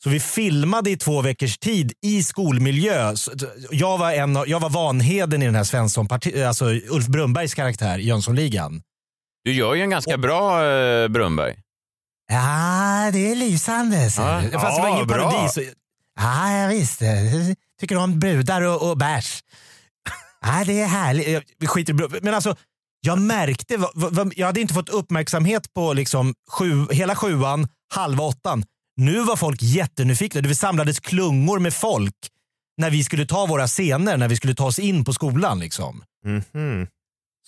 Så 0.03 0.11
vi 0.11 0.21
filmade 0.21 0.91
i 0.91 0.97
två 0.97 1.23
veckors 1.23 1.59
tid 1.59 1.93
i 2.03 2.23
skolmiljö. 2.23 3.15
Jag 3.71 3.99
var, 3.99 4.13
en, 4.13 4.37
av- 4.37 4.49
jag 4.49 4.61
var 4.61 4.71
Vanheden 4.71 5.43
i 5.43 5.47
den 5.47 5.55
här 5.55 5.65
Svensson, 5.65 6.09
alltså 6.47 6.65
Ulf 6.65 7.07
Brunbergs 7.07 7.55
karaktär 7.55 7.99
i 7.99 8.03
Jönssonligan. 8.03 8.83
Du 9.45 9.53
gör 9.53 9.75
ju 9.75 9.83
en 9.83 9.91
ganska 9.91 10.17
bra 10.19 10.65
eh, 10.67 11.09
Brunberg. 11.09 11.57
Ja, 12.33 13.11
det 13.13 13.31
är 13.31 13.35
lysande. 13.35 14.11
Så. 14.11 14.23
Ja. 14.23 14.43
Fast 14.61 14.77
det 14.77 14.83
var 14.83 14.89
Ja, 14.89 14.95
ingen 14.95 15.07
bra. 15.07 15.31
parodi. 15.31 15.49
Så... 15.49 15.63
Ja, 16.21 16.53
jag 16.53 16.69
visst. 16.69 17.03
Tycker 17.81 17.97
om 17.97 18.19
brudar 18.21 18.63
och, 18.63 18.91
och 18.91 18.97
bärs. 18.99 19.41
Nej, 20.45 20.65
det 20.67 20.81
är 20.81 20.87
härligt. 20.87 21.29
Jag- 21.29 21.43
Vi 21.59 21.67
skiter 21.67 22.21
Men 22.23 22.35
alltså, 22.35 22.57
jag 23.01 23.19
märkte, 23.19 23.79
jag 24.37 24.47
hade 24.47 24.61
inte 24.61 24.75
fått 24.75 24.89
uppmärksamhet 24.89 25.75
på 25.75 25.93
liksom 25.93 26.35
sju, 26.51 26.87
hela 26.91 27.15
sjuan, 27.17 27.69
halva 27.95 28.25
åttan. 28.25 28.65
Nu 28.97 29.21
var 29.23 29.37
folk 29.37 29.63
jättenyfikna. 29.63 30.41
Det 30.41 30.55
samlades 30.55 31.01
klungor 31.01 31.59
med 31.59 31.75
folk 31.75 32.15
när 32.77 32.91
vi 32.91 33.05
skulle 33.05 33.27
ta 33.27 33.47
våra 33.47 33.67
scener, 33.67 34.17
när 34.17 34.29
vi 34.29 34.37
skulle 34.37 34.55
ta 34.55 34.65
oss 34.67 34.79
in 34.79 35.05
på 35.05 35.13
skolan. 35.13 35.59
Liksom. 35.61 36.03
Mhm. 36.25 36.87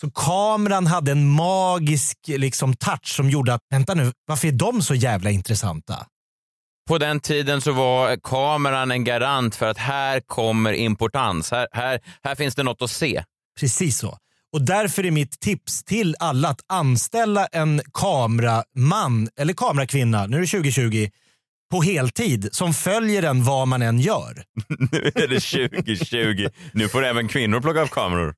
Så 0.02 0.10
kameran 0.10 0.86
hade 0.86 1.12
en 1.12 1.28
magisk 1.28 2.18
liksom, 2.26 2.76
touch 2.76 3.16
som 3.16 3.30
gjorde 3.30 3.54
att, 3.54 3.60
vänta 3.70 3.94
nu, 3.94 4.12
varför 4.26 4.48
är 4.48 4.52
de 4.52 4.82
så 4.82 4.94
jävla 4.94 5.30
intressanta? 5.30 6.06
På 6.88 6.98
den 6.98 7.20
tiden 7.20 7.60
så 7.60 7.72
var 7.72 8.16
kameran 8.16 8.90
en 8.90 9.04
garant 9.04 9.56
för 9.56 9.66
att 9.66 9.78
här 9.78 10.20
kommer 10.20 10.72
importans. 10.72 11.50
Här, 11.50 11.68
här, 11.72 12.00
här 12.22 12.34
finns 12.34 12.54
det 12.54 12.62
något 12.62 12.82
att 12.82 12.90
se. 12.90 13.24
Precis 13.60 13.98
så. 13.98 14.18
Och 14.52 14.62
därför 14.62 15.06
är 15.06 15.10
mitt 15.10 15.40
tips 15.40 15.84
till 15.84 16.16
alla 16.18 16.48
att 16.48 16.60
anställa 16.66 17.46
en 17.46 17.80
kameraman 17.92 19.28
eller 19.36 19.54
kamerakvinna, 19.54 20.26
nu 20.26 20.36
är 20.36 20.40
det 20.40 20.46
2020, 20.46 21.08
på 21.72 21.82
heltid 21.82 22.48
som 22.52 22.74
följer 22.74 23.22
en 23.22 23.44
vad 23.44 23.68
man 23.68 23.82
än 23.82 24.00
gör. 24.00 24.42
nu 24.92 25.12
är 25.14 25.28
det 25.28 25.40
2020. 25.40 26.48
Nu 26.72 26.88
får 26.88 27.04
även 27.04 27.28
kvinnor 27.28 27.60
plocka 27.60 27.82
upp 27.82 27.90
kameror. 27.90 28.34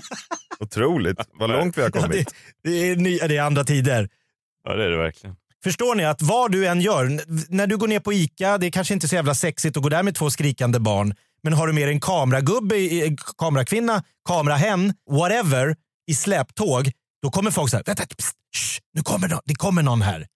Otroligt, 0.60 1.18
vad 1.32 1.50
långt 1.50 1.78
vi 1.78 1.82
har 1.82 1.90
kommit. 1.90 2.14
Ja, 2.14 2.32
det, 2.62 2.70
det, 2.70 2.90
är 2.90 2.96
nya, 2.96 3.28
det 3.28 3.36
är 3.36 3.42
andra 3.42 3.64
tider. 3.64 4.08
Ja, 4.64 4.74
det 4.74 4.84
är 4.84 4.90
det 4.90 4.96
verkligen. 4.96 5.36
Förstår 5.64 5.94
ni 5.94 6.04
att 6.04 6.22
vad 6.22 6.52
du 6.52 6.66
än 6.66 6.80
gör, 6.80 7.20
när 7.48 7.66
du 7.66 7.76
går 7.76 7.88
ner 7.88 8.00
på 8.00 8.12
ICA, 8.12 8.58
det 8.58 8.66
är 8.66 8.70
kanske 8.70 8.94
inte 8.94 9.08
så 9.08 9.14
jävla 9.14 9.34
sexigt 9.34 9.76
att 9.76 9.82
gå 9.82 9.88
där 9.88 10.02
med 10.02 10.14
två 10.14 10.30
skrikande 10.30 10.78
barn, 10.78 11.14
men 11.42 11.52
har 11.52 11.66
du 11.66 11.72
med 11.72 11.88
dig 11.88 11.94
en 11.94 12.00
kameragubbe, 12.00 12.76
kamerakvinna, 13.38 14.02
kamerahen, 14.28 14.94
whatever, 15.10 15.76
i 16.06 16.14
släptåg, 16.14 16.90
då 17.22 17.30
kommer 17.30 17.50
folk 17.50 17.70
säga 17.70 17.82
vänta, 17.86 18.02
pst, 18.06 18.36
shh, 18.56 18.80
nu 18.94 19.02
kommer 19.02 19.28
någon, 19.28 19.40
det 19.44 19.54
kommer 19.54 19.82
någon 19.82 20.02
här. 20.02 20.26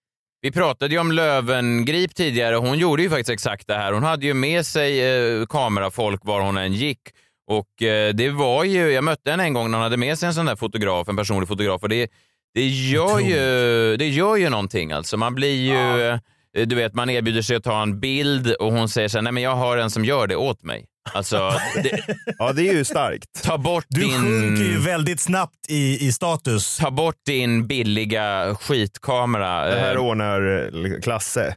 Vi 0.47 0.53
pratade 0.53 0.95
ju 0.95 1.01
om 1.01 1.13
Lövengrip 1.13 2.15
tidigare. 2.15 2.57
Hon 2.57 2.79
gjorde 2.79 3.03
ju 3.03 3.11
faktiskt 3.11 3.31
exakt 3.31 3.67
det 3.67 3.75
här. 3.75 3.93
Hon 3.93 4.03
hade 4.03 4.27
ju 4.27 4.35
med 4.35 4.67
sig 4.67 5.01
eh, 5.01 5.47
kamerafolk 5.47 6.21
var 6.25 6.41
hon 6.41 6.57
än 6.57 6.73
gick. 6.73 7.01
Och 7.47 7.83
eh, 7.83 8.15
det 8.15 8.31
var 8.31 8.65
ju, 8.65 8.91
jag 8.91 9.05
mötte 9.05 9.31
henne 9.31 9.43
en 9.43 9.53
gång 9.53 9.71
när 9.71 9.79
hon 9.79 9.83
hade 9.83 9.97
med 9.97 10.19
sig 10.19 10.27
en 10.27 10.35
sån 10.35 10.47
där 10.47 10.57
fotograf, 10.57 11.09
en 11.09 11.17
personlig 11.17 11.49
fotograf. 11.49 11.83
Och 11.83 11.89
det, 11.89 12.11
det, 12.55 12.67
gör 12.67 13.19
ju, 13.19 13.97
det 13.97 14.09
gör 14.09 14.37
ju 14.37 14.49
någonting 14.49 14.93
alltså. 14.93 15.17
Man 15.17 15.35
blir 15.35 15.55
ju, 15.55 16.03
eh, 16.07 16.67
du 16.67 16.77
vet, 16.77 16.95
man 16.95 17.11
erbjuder 17.11 17.43
sig 17.43 17.57
att 17.57 17.65
ta 17.65 17.83
en 17.83 18.01
bild 18.01 18.53
och 18.53 18.73
hon 18.73 18.89
säger 18.89 19.09
så 19.09 19.19
här, 19.19 19.23
nej 19.23 19.33
men 19.33 19.43
jag 19.43 19.57
har 19.57 19.77
en 19.77 19.91
som 19.91 20.05
gör 20.05 20.27
det 20.27 20.37
åt 20.37 20.63
mig. 20.63 20.87
Alltså, 21.15 21.53
det, 21.83 22.01
ja 22.39 22.53
det 22.53 22.69
är 22.69 22.73
ju 22.73 22.85
starkt. 22.85 23.43
Ta 23.43 23.59
bort 23.59 23.85
Du 23.89 24.01
din... 24.01 24.11
sjunker 24.11 24.65
ju 24.65 24.79
väldigt 24.79 25.21
snabbt 25.21 25.57
i, 25.69 26.07
i 26.07 26.13
status. 26.13 26.77
Ta 26.77 26.91
bort 26.91 27.17
din 27.27 27.67
billiga 27.67 28.55
skitkamera. 28.61 29.65
Det 29.67 29.79
här 29.81 29.95
Eh, 29.95 30.01
ordnar 30.01 30.65
eh, 30.95 31.01
Klasse. 31.03 31.55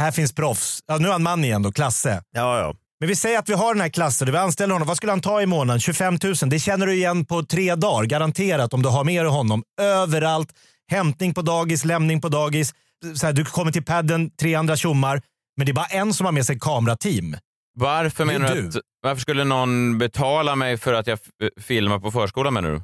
Här 0.00 0.10
finns 0.10 0.34
proffs. 0.34 0.80
Ja, 0.86 0.98
nu 0.98 1.08
är 1.08 1.12
han 1.12 1.22
man 1.22 1.44
igen 1.44 1.62
då, 1.62 1.72
Klasse. 1.72 2.22
Ja, 2.32 2.58
ja. 2.60 2.74
Men 3.00 3.08
vi 3.08 3.16
säger 3.16 3.38
att 3.38 3.48
vi 3.48 3.54
har 3.54 3.74
den 3.74 3.80
här 3.80 3.88
klassen, 3.88 4.32
vi 4.32 4.38
anställer 4.38 4.72
honom. 4.72 4.88
Vad 4.88 4.96
skulle 4.96 5.12
han 5.12 5.20
ta 5.20 5.42
i 5.42 5.46
månaden? 5.46 5.80
25 5.80 6.18
000. 6.24 6.34
Det 6.46 6.58
känner 6.58 6.86
du 6.86 6.94
igen 6.94 7.24
på 7.24 7.42
tre 7.42 7.74
dagar, 7.74 8.04
garanterat 8.06 8.74
om 8.74 8.82
du 8.82 8.88
har 8.88 9.04
med 9.04 9.24
dig 9.24 9.32
honom. 9.32 9.62
Överallt. 9.80 10.48
Hämtning 10.90 11.34
på 11.34 11.42
dagis, 11.42 11.84
lämning 11.84 12.20
på 12.20 12.28
dagis. 12.28 12.74
Så 13.14 13.26
här, 13.26 13.32
du 13.32 13.44
kommer 13.44 13.72
till 13.72 13.84
padden, 13.84 14.30
tre 14.40 14.54
andra 14.54 14.76
tjommar. 14.76 15.22
Men 15.56 15.66
det 15.66 15.72
är 15.72 15.74
bara 15.74 15.86
en 15.86 16.14
som 16.14 16.24
har 16.26 16.32
med 16.32 16.46
sig 16.46 16.58
kamerateam. 16.58 17.36
Varför 17.74 18.24
menar 18.24 18.54
du 18.54 18.68
att, 18.68 18.74
varför 19.02 19.20
skulle 19.20 19.44
någon 19.44 19.98
betala 19.98 20.56
mig 20.56 20.76
för 20.78 20.92
att 20.94 21.06
jag 21.06 21.18
filmar 21.60 21.98
på 21.98 22.10
förskolan 22.10 22.54
menar 22.54 22.70
du? 22.70 22.82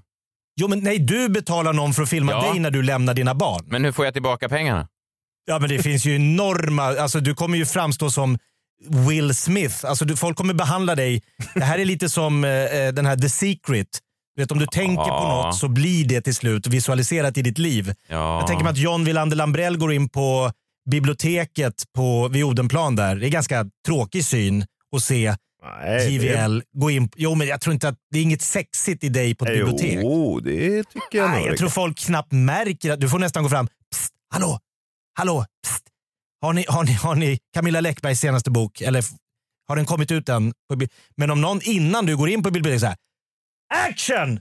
Jo, 0.60 0.68
men 0.68 0.78
nej, 0.80 0.98
du 0.98 1.28
betalar 1.28 1.72
någon 1.72 1.92
för 1.94 2.02
att 2.02 2.08
filma 2.08 2.32
Ja. 2.32 2.50
dig 2.50 2.60
när 2.60 2.70
du 2.70 2.82
lämnar 2.82 3.14
dina 3.14 3.34
barn. 3.34 3.64
Men 3.66 3.84
hur 3.84 3.92
får 3.92 4.04
jag 4.04 4.14
tillbaka 4.14 4.48
pengarna? 4.48 4.88
Ja, 5.46 5.58
men 5.58 5.68
det 5.68 5.78
finns 5.82 6.04
ju 6.06 6.14
enorma... 6.16 6.82
Alltså, 6.84 7.20
du 7.20 7.34
kommer 7.34 7.58
ju 7.58 7.66
framstå 7.66 8.10
som 8.10 8.38
Will 9.08 9.34
Smith. 9.34 9.86
Alltså, 9.86 10.04
du, 10.04 10.16
folk 10.16 10.36
kommer 10.36 10.54
behandla 10.54 10.94
dig... 10.94 11.22
Det 11.54 11.64
här 11.64 11.78
är 11.78 11.84
lite 11.84 12.08
som 12.08 12.44
eh, 12.44 12.50
eh, 12.50 12.92
den 12.92 13.06
här 13.06 13.16
The 13.16 13.28
Secret. 13.28 13.88
Du 14.36 14.42
vet, 14.42 14.52
om 14.52 14.58
du 14.58 14.66
tänker 14.66 15.02
på 15.02 15.08
Ja. 15.08 15.44
något 15.46 15.56
så 15.56 15.68
blir 15.68 16.04
det 16.08 16.20
till 16.20 16.34
slut 16.34 16.66
visualiserat 16.66 17.38
i 17.38 17.42
ditt 17.42 17.58
liv. 17.58 17.94
Ja. 18.08 18.38
Jag 18.38 18.46
tänker 18.46 18.64
mig 18.64 18.70
att 18.70 18.78
John 18.78 19.04
Wilander 19.04 19.36
Lambrell 19.36 19.76
går 19.78 19.92
in 19.92 20.08
på 20.08 20.52
biblioteket 20.90 21.74
på, 21.96 22.28
vid 22.28 22.44
Odenplan 22.44 22.96
där. 22.96 23.16
Det 23.16 23.26
är 23.26 23.30
ganska 23.30 23.66
tråkig 23.86 24.24
syn 24.24 24.64
att 24.96 25.02
se 25.02 25.34
Nej, 25.62 26.14
JVL 26.14 26.62
gå 26.72 26.90
in. 26.90 27.08
Jo, 27.16 27.34
men 27.34 27.46
jag 27.46 27.60
tror 27.60 27.74
inte 27.74 27.88
att 27.88 27.96
det 28.10 28.18
är 28.18 28.22
inget 28.22 28.42
sexigt 28.42 29.04
i 29.04 29.08
dig 29.08 29.34
på 29.34 29.44
ett 29.46 29.52
Jo, 29.56 29.66
bibliotek. 29.66 30.44
det 30.44 30.84
tycker 30.84 31.18
jag 31.18 31.30
Nej, 31.30 31.40
nog. 31.40 31.48
jag 31.48 31.58
tror 31.58 31.68
folk 31.68 31.98
knappt 31.98 32.32
märker 32.32 32.92
att 32.92 33.00
du 33.00 33.08
får 33.08 33.18
nästan 33.18 33.42
gå 33.42 33.48
fram. 33.48 33.66
Psst, 33.92 34.12
hallå, 34.30 34.58
hallå, 35.18 35.44
psst. 35.66 35.84
Har 36.40 36.52
ni, 36.52 36.64
har, 36.68 36.84
ni, 36.84 36.92
har 36.92 37.14
ni 37.14 37.38
Camilla 37.54 37.80
Läckbergs 37.80 38.20
senaste 38.20 38.50
bok? 38.50 38.80
Eller 38.80 39.04
har 39.68 39.76
den 39.76 39.86
kommit 39.86 40.10
ut 40.10 40.28
än? 40.28 40.52
Men 41.16 41.30
om 41.30 41.40
någon 41.40 41.60
innan 41.62 42.06
du 42.06 42.16
går 42.16 42.28
in 42.28 42.42
på 42.42 42.50
biblioteket 42.50 42.80
säger 42.80 42.96
action! 43.88 44.40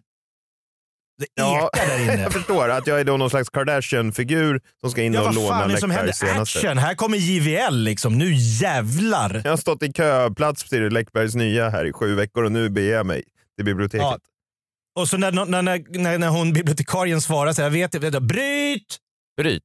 Det 1.19 1.25
Ja, 1.35 1.69
ekar 1.73 1.87
där 1.87 2.03
inne. 2.03 2.21
jag 2.21 2.33
förstår 2.33 2.69
att 2.69 2.87
jag 2.87 2.99
är 2.99 3.03
då 3.03 3.17
någon 3.17 3.29
slags 3.29 3.49
Kardashian-figur 3.49 4.61
som 4.81 4.91
ska 4.91 5.01
in 5.03 5.13
Ja, 5.13 5.19
och 5.19 5.25
vad 5.25 5.35
låna 5.35 5.47
fan 5.49 5.69
är 5.69 5.73
det 5.73 5.79
som 5.81 5.91
händer? 5.91 6.13
Senaste. 6.13 6.59
Action! 6.59 6.77
Här 6.77 6.95
kommer 6.95 7.17
JVL 7.17 7.75
liksom. 7.75 8.17
Nu 8.17 8.33
jävlar! 8.35 9.41
Jag 9.43 9.51
har 9.51 9.57
stått 9.57 9.83
i 9.83 9.91
köplats 9.93 10.63
till 10.63 10.89
Läckbergs 10.89 11.35
nya 11.35 11.69
här 11.69 11.85
i 11.85 11.93
sju 11.93 12.15
veckor 12.15 12.43
och 12.43 12.51
nu 12.51 12.69
beger 12.69 12.93
jag 12.93 13.05
mig 13.05 13.23
till 13.55 13.65
biblioteket. 13.65 14.01
Ja. 14.05 14.17
Och 14.95 15.07
så 15.09 15.17
när, 15.17 15.31
när, 15.31 15.61
när, 15.61 15.97
när, 15.99 16.17
när 16.17 16.27
hon 16.29 16.53
bibliotekarien 16.53 17.21
svarar 17.21 17.53
så 17.53 17.61
här, 17.61 17.69
jag 17.69 17.73
vet 17.73 17.93
inte, 18.03 18.19
bryt! 18.21 18.97
Bryt. 19.37 19.63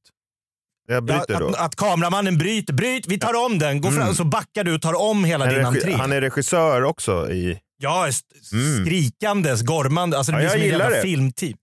Jag 0.87 1.03
bryter 1.03 1.25
Ja, 1.33 1.39
då. 1.39 1.47
att, 1.47 1.55
att 1.55 1.75
kameramannen 1.75 2.37
bryter, 2.37 2.73
bryt, 2.73 3.07
vi 3.07 3.19
tar 3.19 3.45
om 3.45 3.59
den, 3.59 3.81
gå 3.81 3.91
fram, 3.91 4.01
Mm. 4.01 4.15
så 4.15 4.23
backar 4.23 4.63
du 4.63 4.75
och 4.75 4.81
tar 4.81 5.01
om 5.01 5.23
hela 5.25 5.45
Han 5.45 5.53
din 5.53 5.65
entré. 5.65 5.93
han 5.93 6.11
är 6.11 6.21
regissör 6.21 6.83
också 6.83 7.31
i... 7.31 7.59
Ja, 7.83 8.09
Mm. 8.53 8.85
skrikandes, 8.85 9.61
gormande. 9.61 10.17
Alltså 10.17 10.31
det 10.31 10.35
Ja, 10.35 10.39
blir 10.39 10.45
jag 10.45 10.51
som 10.51 10.61
gillar 10.61 10.79
jävla 10.79 10.95
det. 10.95 11.01
filmteam. 11.01 11.57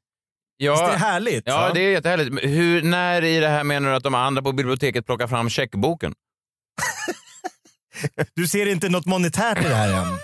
Ja, 0.57 0.73
Visst 0.73 0.83
är 0.85 0.91
det 0.93 0.99
härligt? 0.99 1.43
Ja, 1.47 1.71
det 1.75 1.81
är 1.81 1.91
jättehärligt. 1.91 2.45
Hur, 2.45 2.83
när 2.83 3.25
i 3.25 3.41
det 3.41 3.49
här 3.49 3.65
menar 3.65 3.91
du 3.91 3.97
att 3.97 4.03
de 4.03 4.15
andra 4.15 4.43
på 4.43 4.53
biblioteket 4.53 5.07
plockar 5.07 5.27
fram 5.27 5.51
checkboken? 5.51 6.13
Du 8.35 8.49
ser 8.49 8.67
inte 8.67 8.89
något 8.89 9.07
monetärt 9.07 9.59
i 9.59 9.69
det 9.69 9.75
här 9.75 10.03
än? 10.03 10.19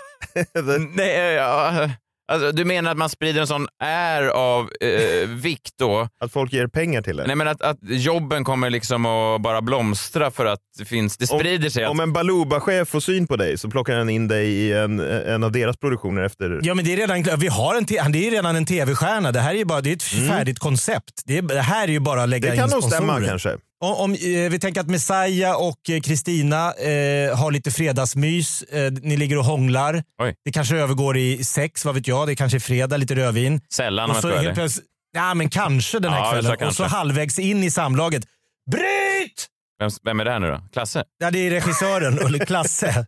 Nej, 0.95 1.33
ja, 1.33 1.91
alltså, 2.33 2.53
du 2.53 2.65
menar 2.65 2.91
att 2.91 2.97
man 2.97 3.09
sprider 3.09 3.41
en 3.41 3.47
sån 3.47 3.67
är 3.85 4.23
av 4.23 4.71
eh, 4.81 5.29
vikt 5.29 5.73
då? 5.79 6.09
Att 6.21 6.33
folk 6.33 6.53
ger 6.53 6.67
pengar 6.67 7.03
till 7.03 7.21
en? 7.21 7.27
Nej, 7.27 7.37
men 7.37 7.49
att, 7.49 7.63
att 7.63 7.79
jobben 7.83 8.45
kommer 8.45 8.71
liksom 8.71 9.07
att 9.07 9.41
bara 9.41 9.63
blomstra 9.63 10.31
för 10.31 10.47
att 10.47 10.61
det 10.79 10.85
finns, 10.85 11.17
det 11.17 11.27
sprider 11.27 11.71
sig. 11.71 11.87
Om 11.87 12.01
en 12.01 12.13
Baluba-chef 12.13 12.89
får 12.89 13.01
syn 13.01 13.27
på 13.27 13.37
dig 13.37 13.59
så 13.59 13.71
plockar 13.71 13.97
han 13.99 14.11
in 14.11 14.29
dig 14.29 14.49
i 14.49 14.73
en, 14.73 15.01
en 15.01 15.45
av 15.45 15.53
deras 15.53 15.77
produktioner 15.77 16.23
efter... 16.23 16.61
Ja, 16.63 16.75
men 16.75 16.85
det 16.85 16.93
är 16.93 16.97
redan. 16.97 17.39
Vi 17.41 17.49
har 17.49 17.75
en 17.75 17.87
han 18.01 18.15
är 18.15 18.31
redan 18.31 18.57
en 18.57 18.67
tv-stjärna. 18.67 19.33
Det 19.33 19.41
här 19.41 19.51
är 19.51 19.59
ju 19.59 19.65
bara 19.65 19.81
det 19.81 19.91
är 19.91 19.97
ett 19.97 20.29
färdigt 20.29 20.59
koncept. 20.59 21.23
Det, 21.25 21.39
är, 21.39 21.43
det 21.43 21.61
här 21.61 21.89
är 21.89 21.93
ju 21.93 22.01
bara 22.01 22.23
att 22.23 22.29
lägga 22.29 22.47
Mm. 22.49 22.57
Det 22.57 22.63
kan 22.63 22.71
in 22.71 22.83
nog 22.83 22.93
stämma 22.93 23.13
sponsorer. 23.13 23.29
kanske. 23.29 23.57
Om, 23.81 23.95
om 23.95 24.13
eh, 24.13 24.51
vi 24.51 24.59
tänker 24.61 24.81
att 24.81 24.87
Messiah 24.89 25.57
och 25.63 25.91
eh, 25.91 26.01
Kristina 26.01 26.73
eh, 26.75 27.37
har 27.39 27.51
lite 27.51 27.71
fredagsmys. 27.71 28.63
Eh, 28.63 28.93
ni 28.93 29.17
ligger 29.17 29.39
och 29.39 29.45
hånglar. 29.45 30.03
Oj. 30.23 30.35
Det 30.45 30.53
kanske 30.53 30.77
övergår 30.77 31.17
i 31.17 31.45
sex, 31.45 31.85
vad 31.85 31.95
vet 31.95 32.09
jag. 32.09 32.27
Det 32.29 32.37
kanske 32.37 32.59
är 32.59 32.61
fredag, 32.61 32.97
lite 32.97 33.15
rödvin. 33.15 33.61
Sällan 33.73 34.05
om 34.11 34.15
jag 34.15 34.23
så 34.23 34.29
tror 34.31 34.53
det. 34.53 34.71
ja, 35.13 35.35
men 35.35 35.49
kanske 35.51 35.99
den 35.99 36.13
här 36.13 36.19
Ja, 36.19 36.25
så 36.27 36.33
kvällen. 36.33 36.51
kanske. 36.59 36.67
Och 36.67 36.91
så 36.91 36.97
halvvägs 36.97 37.39
in 37.39 37.63
i 37.65 37.71
samlaget. 37.71 38.25
Bryt! 38.71 39.47
Vem, 39.79 39.91
vem 40.05 40.21
är 40.21 40.25
det 40.25 40.31
här 40.31 40.41
nu 40.41 40.51
då? 40.51 40.63
Klasse? 40.73 41.05
Ja, 41.19 41.31
det 41.31 41.39
är 41.39 41.51
regissören, 41.51 42.19
Ulle 42.23 42.39
Klasse. 42.47 43.07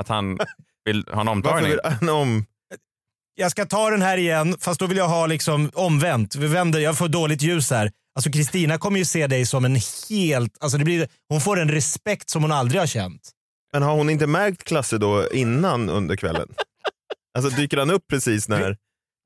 Att 0.00 0.08
han 0.08 0.38
vill 0.84 1.04
ha 1.12 1.20
en 1.20 1.26
Varför 1.26 1.30
omtagning? 1.32 1.70
vill 1.70 1.80
han 1.84 2.08
om... 2.08 2.44
Jag 3.38 3.50
ska 3.50 3.66
ta 3.66 3.90
den 3.90 4.02
här 4.02 4.16
igen, 4.18 4.56
fast 4.60 4.80
då 4.80 4.86
vill 4.86 4.96
jag 4.98 5.08
ha 5.08 5.26
liksom 5.26 5.70
omvänt. 5.74 6.36
Vi 6.36 6.46
vänder, 6.46 6.80
jag 6.80 6.98
får 6.98 7.08
dåligt 7.08 7.42
ljus 7.42 7.70
här. 7.70 7.90
Alltså 8.16 8.30
Kristina 8.30 8.78
kommer 8.78 8.98
ju 8.98 9.04
se 9.04 9.26
dig 9.26 9.46
som 9.46 9.64
en 9.64 9.80
helt... 10.10 10.56
Alltså 10.60 10.78
det 10.78 10.84
blir, 10.84 11.08
hon 11.28 11.40
får 11.40 11.60
en 11.60 11.70
respekt 11.70 12.30
som 12.30 12.42
hon 12.42 12.52
aldrig 12.52 12.80
har 12.80 12.86
känt. 12.86 13.30
Men 13.72 13.82
har 13.82 13.94
hon 13.94 14.10
inte 14.10 14.26
märkt 14.26 14.64
Klasse 14.64 14.98
då 14.98 15.28
innan 15.32 15.90
under 15.90 16.16
kvällen? 16.16 16.48
alltså 17.38 17.56
dyker 17.56 17.76
han 17.76 17.90
upp 17.90 18.04
precis 18.10 18.48
när... 18.48 18.76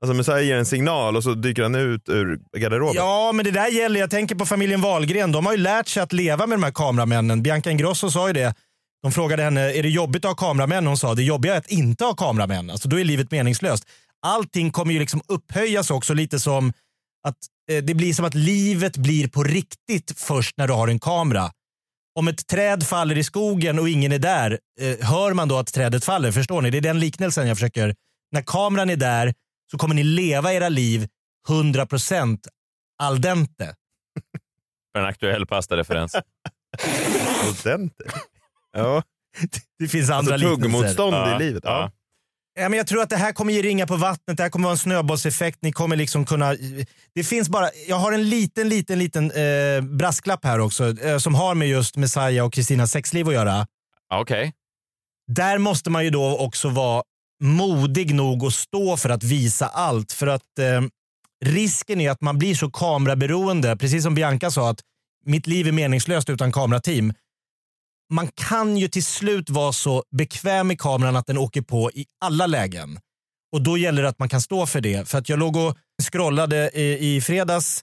Alltså 0.04 0.14
Messiah 0.14 0.42
ger 0.42 0.56
en 0.56 0.66
signal 0.66 1.16
och 1.16 1.24
så 1.24 1.34
dyker 1.34 1.62
han 1.62 1.74
ut 1.74 2.08
ur 2.08 2.40
garderoben. 2.58 2.94
Ja, 2.96 3.32
men 3.34 3.44
det 3.44 3.50
där 3.50 3.68
gäller, 3.68 4.00
jag 4.00 4.10
tänker 4.10 4.34
på 4.34 4.46
familjen 4.46 4.80
Wahlgren. 4.80 5.32
De 5.32 5.46
har 5.46 5.52
ju 5.52 5.58
lärt 5.58 5.88
sig 5.88 6.02
att 6.02 6.12
leva 6.12 6.46
med 6.46 6.58
de 6.58 6.62
här 6.62 6.70
kameramännen. 6.70 7.42
Bianca 7.42 7.70
Ingrosso 7.70 8.10
sa 8.10 8.26
ju 8.26 8.32
det. 8.32 8.54
De 9.02 9.12
frågade 9.12 9.42
henne, 9.42 9.72
är 9.72 9.82
det 9.82 9.88
jobbigt 9.88 10.24
att 10.24 10.28
ha 10.40 10.48
kameramän? 10.48 10.86
Hon 10.86 10.96
sa, 10.96 11.14
det 11.14 11.22
jobbiga 11.22 11.54
är 11.54 11.58
att 11.58 11.70
inte 11.70 12.04
ha 12.04 12.14
kameramän. 12.14 12.70
Alltså 12.70 12.88
då 12.88 13.00
är 13.00 13.04
livet 13.04 13.30
meningslöst. 13.30 13.84
Allting 14.26 14.70
kommer 14.70 14.92
ju 14.92 14.98
liksom 14.98 15.20
upphöjas 15.28 15.90
också 15.90 16.14
lite 16.14 16.40
som 16.40 16.72
att 17.28 17.36
det 17.78 17.94
blir 17.94 18.14
som 18.14 18.24
att 18.24 18.34
livet 18.34 18.96
blir 18.96 19.28
på 19.28 19.42
riktigt 19.42 20.12
först 20.16 20.56
när 20.56 20.66
du 20.68 20.72
har 20.74 20.88
en 20.88 21.00
kamera. 21.00 21.50
Om 22.14 22.28
ett 22.28 22.46
träd 22.46 22.86
faller 22.86 23.18
i 23.18 23.24
skogen 23.24 23.78
och 23.78 23.88
ingen 23.88 24.12
är 24.12 24.18
där, 24.18 24.58
eh, 24.80 25.06
hör 25.08 25.34
man 25.34 25.48
då 25.48 25.58
att 25.58 25.72
trädet 25.72 26.04
faller? 26.04 26.32
Förstår 26.32 26.62
ni? 26.62 26.70
Det 26.70 26.78
är 26.78 26.82
den 26.82 27.00
liknelsen 27.00 27.48
jag 27.48 27.56
försöker... 27.56 27.94
När 28.32 28.42
kameran 28.42 28.90
är 28.90 28.96
där, 28.96 29.34
så 29.70 29.78
kommer 29.78 29.94
ni 29.94 30.02
leva 30.02 30.52
era 30.52 30.68
liv 30.68 31.08
100% 31.48 32.38
al 33.02 33.20
dente. 33.20 33.74
En 34.98 35.04
aktuell 35.04 35.46
pastareferens. 35.46 36.14
Al 37.44 37.54
dente? 37.64 38.04
Ja. 38.72 39.02
Det 39.78 39.88
finns 39.88 40.10
andra 40.10 40.34
alltså, 40.34 40.48
liknelser. 40.48 40.78
tuggmotstånd 40.78 41.14
Ja, 41.14 41.36
i 41.36 41.38
livet. 41.38 41.62
Ja. 41.66 41.90
Ja, 42.60 42.68
men 42.68 42.76
jag 42.76 42.86
tror 42.86 43.02
att 43.02 43.10
det 43.10 43.16
här 43.16 43.32
kommer 43.32 43.52
ge 43.52 43.62
ringa 43.62 43.86
på 43.86 43.96
vattnet, 43.96 44.36
det 44.36 44.42
här 44.42 44.50
kommer 44.50 44.64
vara 44.64 44.72
en 44.72 44.78
snöbollseffekt. 44.78 45.58
Ni 45.62 45.72
kommer 45.72 45.96
liksom 45.96 46.24
kunna... 46.24 46.56
Det 47.14 47.24
finns 47.24 47.48
bara... 47.48 47.70
Jag 47.88 47.96
har 47.96 48.12
en 48.12 48.28
liten, 48.28 48.68
liten, 48.68 48.98
liten 48.98 49.30
eh, 49.30 49.80
brasklapp 49.80 50.44
här 50.44 50.58
också 50.58 51.04
eh, 51.04 51.18
som 51.18 51.34
har 51.34 51.54
med 51.54 51.68
just 51.68 51.96
Messiah 51.96 52.46
och 52.46 52.52
Kristinas 52.52 52.90
sexliv 52.90 53.28
att 53.28 53.34
göra. 53.34 53.66
Okej. 54.14 54.52
Där 55.32 55.58
måste 55.58 55.90
man 55.90 56.04
ju 56.04 56.10
då 56.10 56.38
också 56.38 56.68
vara 56.68 57.02
modig 57.42 58.14
nog 58.14 58.44
att 58.44 58.54
stå 58.54 58.96
för 58.96 59.08
att 59.08 59.24
visa 59.24 59.66
allt. 59.66 60.12
För 60.12 60.26
att 60.26 60.58
eh, 60.58 60.82
risken 61.44 62.00
är 62.00 62.10
att 62.10 62.20
man 62.20 62.38
blir 62.38 62.54
så 62.54 62.70
kameraberoende, 62.70 63.76
precis 63.76 64.02
som 64.02 64.14
Bianca 64.14 64.50
sa, 64.50 64.70
att 64.70 64.80
mitt 65.24 65.46
liv 65.46 65.68
är 65.68 65.72
meningslöst 65.72 66.30
utan 66.30 66.52
kamerateam. 66.52 67.12
Man 68.10 68.28
kan 68.34 68.76
ju 68.76 68.88
till 68.88 69.04
slut 69.04 69.50
vara 69.50 69.72
så 69.72 70.04
bekväm 70.16 70.66
med 70.66 70.80
kameran 70.80 71.16
att 71.16 71.26
den 71.26 71.38
åker 71.38 71.62
på 71.62 71.90
i 71.90 72.06
alla 72.24 72.46
lägen. 72.46 72.98
Och 73.52 73.62
då 73.62 73.78
gäller 73.78 74.02
det 74.02 74.08
att 74.08 74.18
man 74.18 74.28
kan 74.28 74.40
stå 74.40 74.66
för 74.66 74.80
det. 74.80 75.08
För 75.08 75.18
att 75.18 75.28
jag 75.28 75.38
låg 75.38 75.56
och 75.56 75.76
scrollade 76.02 76.70
i, 76.74 77.16
i 77.16 77.20
fredags 77.20 77.80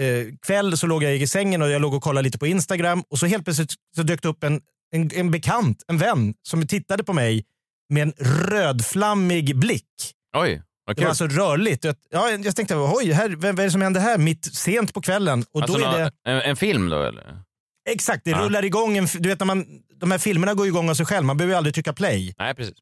eh, 0.00 0.34
kväll 0.46 0.76
så 0.76 0.86
låg 0.86 1.02
jag 1.02 1.16
i 1.16 1.26
sängen 1.26 1.62
och 1.62 1.70
jag 1.70 1.82
låg 1.82 1.94
och 1.94 2.02
kollade 2.02 2.24
lite 2.24 2.38
på 2.38 2.46
Instagram 2.46 3.02
och 3.10 3.18
så 3.18 3.26
helt 3.26 3.44
plötsligt 3.44 3.74
så 3.96 4.02
dök 4.02 4.22
det 4.22 4.28
upp 4.28 4.44
en, 4.44 4.60
en, 4.94 5.10
en 5.14 5.30
bekant, 5.30 5.82
en 5.86 5.98
vän 5.98 6.34
som 6.48 6.66
tittade 6.66 7.04
på 7.04 7.12
mig 7.12 7.44
med 7.92 8.02
en 8.02 8.12
rödflammig 8.48 9.56
blick. 9.56 10.12
Oj, 10.36 10.62
vad 10.86 10.96
Det 10.96 11.02
var 11.02 11.08
alltså 11.08 11.26
rörligt. 11.26 11.84
Jag, 11.84 11.96
ja, 12.10 12.30
jag 12.30 12.56
tänkte, 12.56 12.76
oj, 12.76 13.12
här, 13.12 13.36
vad, 13.36 13.58
är 13.60 13.64
det 13.64 13.70
som 13.70 13.82
händer 13.82 14.00
här 14.00 14.18
mitt 14.18 14.54
sent 14.54 14.94
på 14.94 15.00
kvällen? 15.00 15.44
Och 15.52 15.62
Alltså 15.62 15.78
då 15.78 15.84
är 15.84 15.98
det, 15.98 16.12
en, 16.24 16.40
en 16.40 16.56
film 16.56 16.88
då 16.88 17.02
eller? 17.02 17.43
Exakt, 17.90 18.24
det 18.24 18.30
Ja. 18.30 18.38
rullar 18.38 18.64
igång. 18.64 18.96
En, 18.96 19.06
du 19.18 19.28
vet, 19.28 19.38
när 19.38 19.46
man, 19.46 19.66
de 20.00 20.10
här 20.10 20.18
filmerna 20.18 20.54
går 20.54 20.66
igång 20.66 20.90
av 20.90 20.94
sig 20.94 21.06
själv. 21.06 21.26
Man 21.26 21.36
behöver 21.36 21.52
ju 21.54 21.56
aldrig 21.58 21.74
trycka 21.74 21.92
play. 21.92 22.34
Nej, 22.38 22.54
precis. 22.54 22.74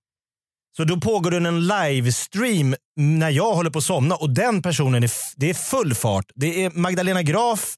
Så 0.77 0.85
då 0.85 1.01
pågår 1.01 1.31
det 1.31 1.37
en 1.37 1.67
livestream 1.67 2.75
när 2.97 3.31
jag 3.31 3.55
håller 3.55 3.71
på 3.71 3.79
att 3.79 3.85
somna 3.85 4.17
och 4.17 4.31
den 4.31 4.63
personen, 4.63 5.03
är, 5.05 5.11
det 5.37 5.51
är 5.51 5.55
full 5.55 5.95
fart. 5.95 6.25
Det 6.35 6.65
är 6.65 6.71
Magdalena 6.71 7.23
Graf 7.23 7.75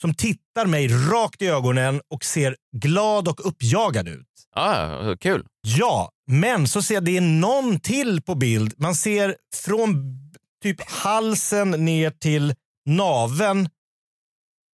som 0.00 0.14
tittar 0.14 0.66
mig 0.66 0.88
rakt 0.88 1.42
i 1.42 1.46
ögonen 1.46 2.00
och 2.10 2.24
ser 2.24 2.56
glad 2.76 3.28
och 3.28 3.46
uppjagad 3.46 4.08
ut. 4.08 4.26
Ah, 4.56 5.16
kul. 5.16 5.46
Ja, 5.60 6.10
men 6.30 6.68
så 6.68 6.82
ser 6.82 6.94
jag 6.94 7.04
det 7.04 7.16
är 7.16 7.20
någon 7.20 7.80
till 7.80 8.22
på 8.22 8.34
bild. 8.34 8.74
Man 8.76 8.94
ser 8.94 9.36
från 9.54 9.94
typ 10.62 10.90
halsen 10.90 11.70
ner 11.70 12.10
till 12.10 12.54
naven 12.86 13.68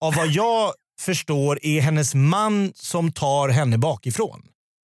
av 0.01 0.15
vad 0.15 0.27
jag 0.27 0.73
förstår 1.00 1.60
är 1.62 1.82
hennes 1.82 2.16
man 2.16 2.72
som 2.76 3.12
tar 3.12 3.50
henne 3.50 3.78
bakifrån. 3.78 4.41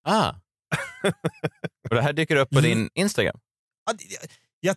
Ah. 0.08 0.30
och 1.90 1.96
det 1.96 2.02
här 2.02 2.14
dyker 2.14 2.36
upp 2.36 2.50
på 2.50 2.60
Mm. 2.60 2.72
din 2.72 2.90
Instagram? 2.94 3.40
Ja, 3.86 3.94
det- 3.94 4.14
jag- 4.14 4.30
Jag 4.64 4.76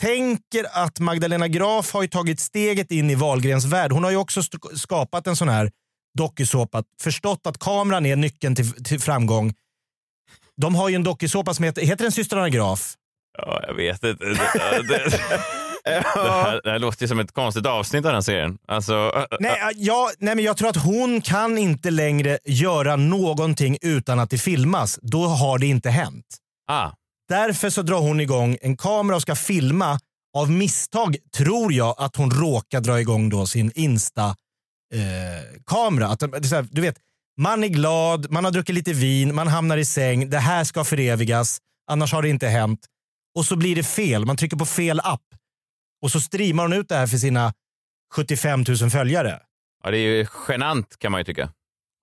tänker 0.00 0.66
att 0.84 0.98
Magdalena 1.00 1.48
Graf 1.48 1.92
har 1.92 2.02
ju 2.02 2.08
tagit 2.08 2.40
steget 2.40 2.90
in 2.90 3.10
i 3.10 3.14
Wahlgrens 3.14 3.64
värld. 3.64 3.92
Hon 3.92 4.04
har 4.04 4.10
ju 4.10 4.16
också 4.16 4.42
skapat 4.76 5.26
en 5.26 5.36
sån 5.36 5.48
här 5.48 5.70
dokusåpa, 6.18 6.84
förstått 7.02 7.46
att 7.46 7.58
kameran 7.58 8.06
är 8.06 8.16
nyckeln 8.16 8.54
till, 8.56 8.84
till 8.84 9.00
framgång. 9.00 9.54
De 10.56 10.74
har 10.74 10.88
ju 10.88 10.94
en 10.94 11.02
dokusåpa 11.04 11.54
som 11.54 11.64
heter, 11.64 11.82
heter 11.82 12.04
den 12.04 12.12
Systrarna 12.12 12.48
Graf? 12.48 12.94
Ja, 13.38 13.62
jag 13.66 13.74
vet 13.74 14.04
inte. 14.04 14.24
Det, 15.84 16.02
här, 16.20 16.60
det 16.64 16.70
här 16.70 16.78
låter 16.78 17.02
ju 17.02 17.08
som 17.08 17.20
ett 17.20 17.32
konstigt 17.32 17.66
avsnitt 17.66 18.06
av 18.06 18.12
den 18.12 18.22
serien. 18.22 18.58
Alltså, 18.68 19.26
Nej, 19.40 19.50
äh, 19.50 19.68
ja, 19.74 20.10
nej, 20.18 20.34
men 20.34 20.44
jag 20.44 20.56
tror 20.56 20.68
att 20.68 20.76
hon 20.76 21.20
kan 21.20 21.58
inte 21.58 21.90
längre 21.90 22.38
göra 22.44 22.96
någonting 22.96 23.78
utan 23.82 24.18
att 24.18 24.30
det 24.30 24.38
filmas. 24.38 24.98
Då 25.02 25.26
har 25.26 25.58
det 25.58 25.66
inte 25.66 25.90
hänt. 25.90 26.26
ah, 26.70 26.90
Därför 27.28 27.70
så 27.70 27.82
drar 27.82 28.00
hon 28.00 28.20
igång 28.20 28.56
en 28.62 28.76
kamera 28.76 29.16
och 29.16 29.22
ska 29.22 29.34
filma. 29.34 29.98
Av 30.36 30.50
misstag 30.50 31.16
tror 31.36 31.72
jag 31.72 31.94
att 31.98 32.16
hon 32.16 32.30
råkar 32.30 32.80
dra 32.80 33.00
igång 33.00 33.28
då 33.28 33.46
sin 33.46 33.72
Insta-kamera. 33.74 34.36
här, 36.06 36.68
du 36.70 36.80
vet, 36.80 36.96
man 37.40 37.64
är 37.64 37.68
glad, 37.68 38.30
man 38.30 38.44
har 38.44 38.52
druckit 38.52 38.74
lite 38.74 38.92
vin, 38.92 39.34
man 39.34 39.48
hamnar 39.48 39.76
i 39.76 39.84
säng. 39.84 40.30
Det 40.30 40.38
här 40.38 40.64
ska 40.64 40.84
förevigas, 40.84 41.58
annars 41.90 42.12
har 42.12 42.22
det 42.22 42.28
inte 42.28 42.48
hänt. 42.48 42.80
Och 43.38 43.44
så 43.44 43.56
blir 43.56 43.76
det 43.76 43.84
fel, 43.84 44.26
man 44.26 44.36
trycker 44.36 44.56
på 44.56 44.66
fel 44.66 45.00
app. 45.00 45.20
Och 46.04 46.10
så 46.10 46.20
streamar 46.20 46.62
hon 46.64 46.72
ut 46.72 46.88
det 46.88 46.94
här 46.96 47.06
för 47.06 47.16
sina 47.16 47.52
75 48.14 48.64
000 48.80 48.90
följare. 48.90 49.38
ja, 49.84 49.90
det 49.90 49.98
är 49.98 50.00
ju 50.00 50.26
genant 50.48 50.98
kan 50.98 51.12
man 51.12 51.20
ju 51.20 51.24
tycka. 51.24 51.50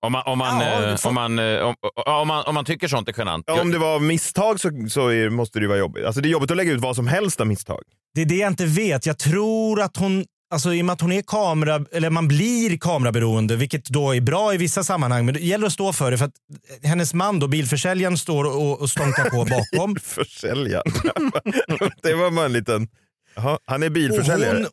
Om 0.06 0.12
man, 0.12 0.22
om 0.26 0.38
man, 0.38 0.60
Ja, 0.60 0.80
det 0.80 0.98
får- 0.98 1.08
om 1.08 1.14
man, 1.14 1.38
om, 1.38 1.74
om 2.06 2.28
man, 2.28 2.44
om 2.44 2.54
man 2.54 2.64
tycker 2.64 2.88
sånt 2.88 3.08
är 3.08 3.14
genant. 3.18 3.44
Ja, 3.46 3.60
om 3.60 3.70
det 3.70 3.78
var 3.78 3.94
av 3.94 4.02
misstag 4.02 4.60
så, 4.60 4.70
så 4.88 5.08
är, 5.08 5.30
måste 5.30 5.58
det 5.58 5.62
ju 5.62 5.68
vara 5.68 5.78
jobbigt. 5.78 6.04
Alltså 6.06 6.20
det 6.20 6.28
är 6.28 6.30
jobbigt 6.30 6.50
att 6.50 6.56
lägga 6.56 6.72
ut 6.72 6.80
vad 6.80 6.96
som 6.96 7.06
helst 7.06 7.40
av 7.40 7.46
misstag. 7.46 7.82
Det 8.14 8.20
är 8.20 8.26
det 8.26 8.36
jag 8.36 8.50
inte 8.52 8.66
vet. 8.66 9.06
Jag 9.06 9.18
tror 9.18 9.80
att 9.80 9.96
hon, 9.96 10.24
alltså 10.54 10.74
i 10.74 10.80
och 10.82 10.84
med 10.84 10.92
att 10.92 11.00
hon 11.00 11.12
är 11.12 11.22
kamera, 11.22 11.84
eller 11.92 12.10
man 12.10 12.28
blir 12.28 12.78
kameraberoende, 12.78 13.56
vilket 13.56 13.84
då 13.84 14.14
är 14.14 14.20
bra 14.20 14.54
i 14.54 14.56
vissa 14.56 14.84
sammanhang, 14.84 15.24
men 15.24 15.34
det 15.34 15.40
gäller 15.40 15.66
att 15.66 15.72
stå 15.72 15.92
för 15.92 16.10
det 16.10 16.18
för 16.18 16.24
att 16.24 16.34
hennes 16.82 17.14
man 17.14 17.38
då, 17.38 17.48
bilförsäljaren, 17.48 18.18
står 18.18 18.44
och, 18.44 18.80
och 18.80 18.90
stånkar 18.90 19.30
på 19.30 19.44
bakom. 19.76 19.96
Försäljaren. 19.96 20.92
det 22.02 22.14
var 22.14 22.30
bara 22.30 22.46
en 22.46 22.52
liten... 22.52 22.88
Jaha, 23.34 23.58
han 23.64 23.82
är 23.82 23.86
och, 23.86 23.92
bilförsäljare. 23.92 24.56
hon, 24.58 24.66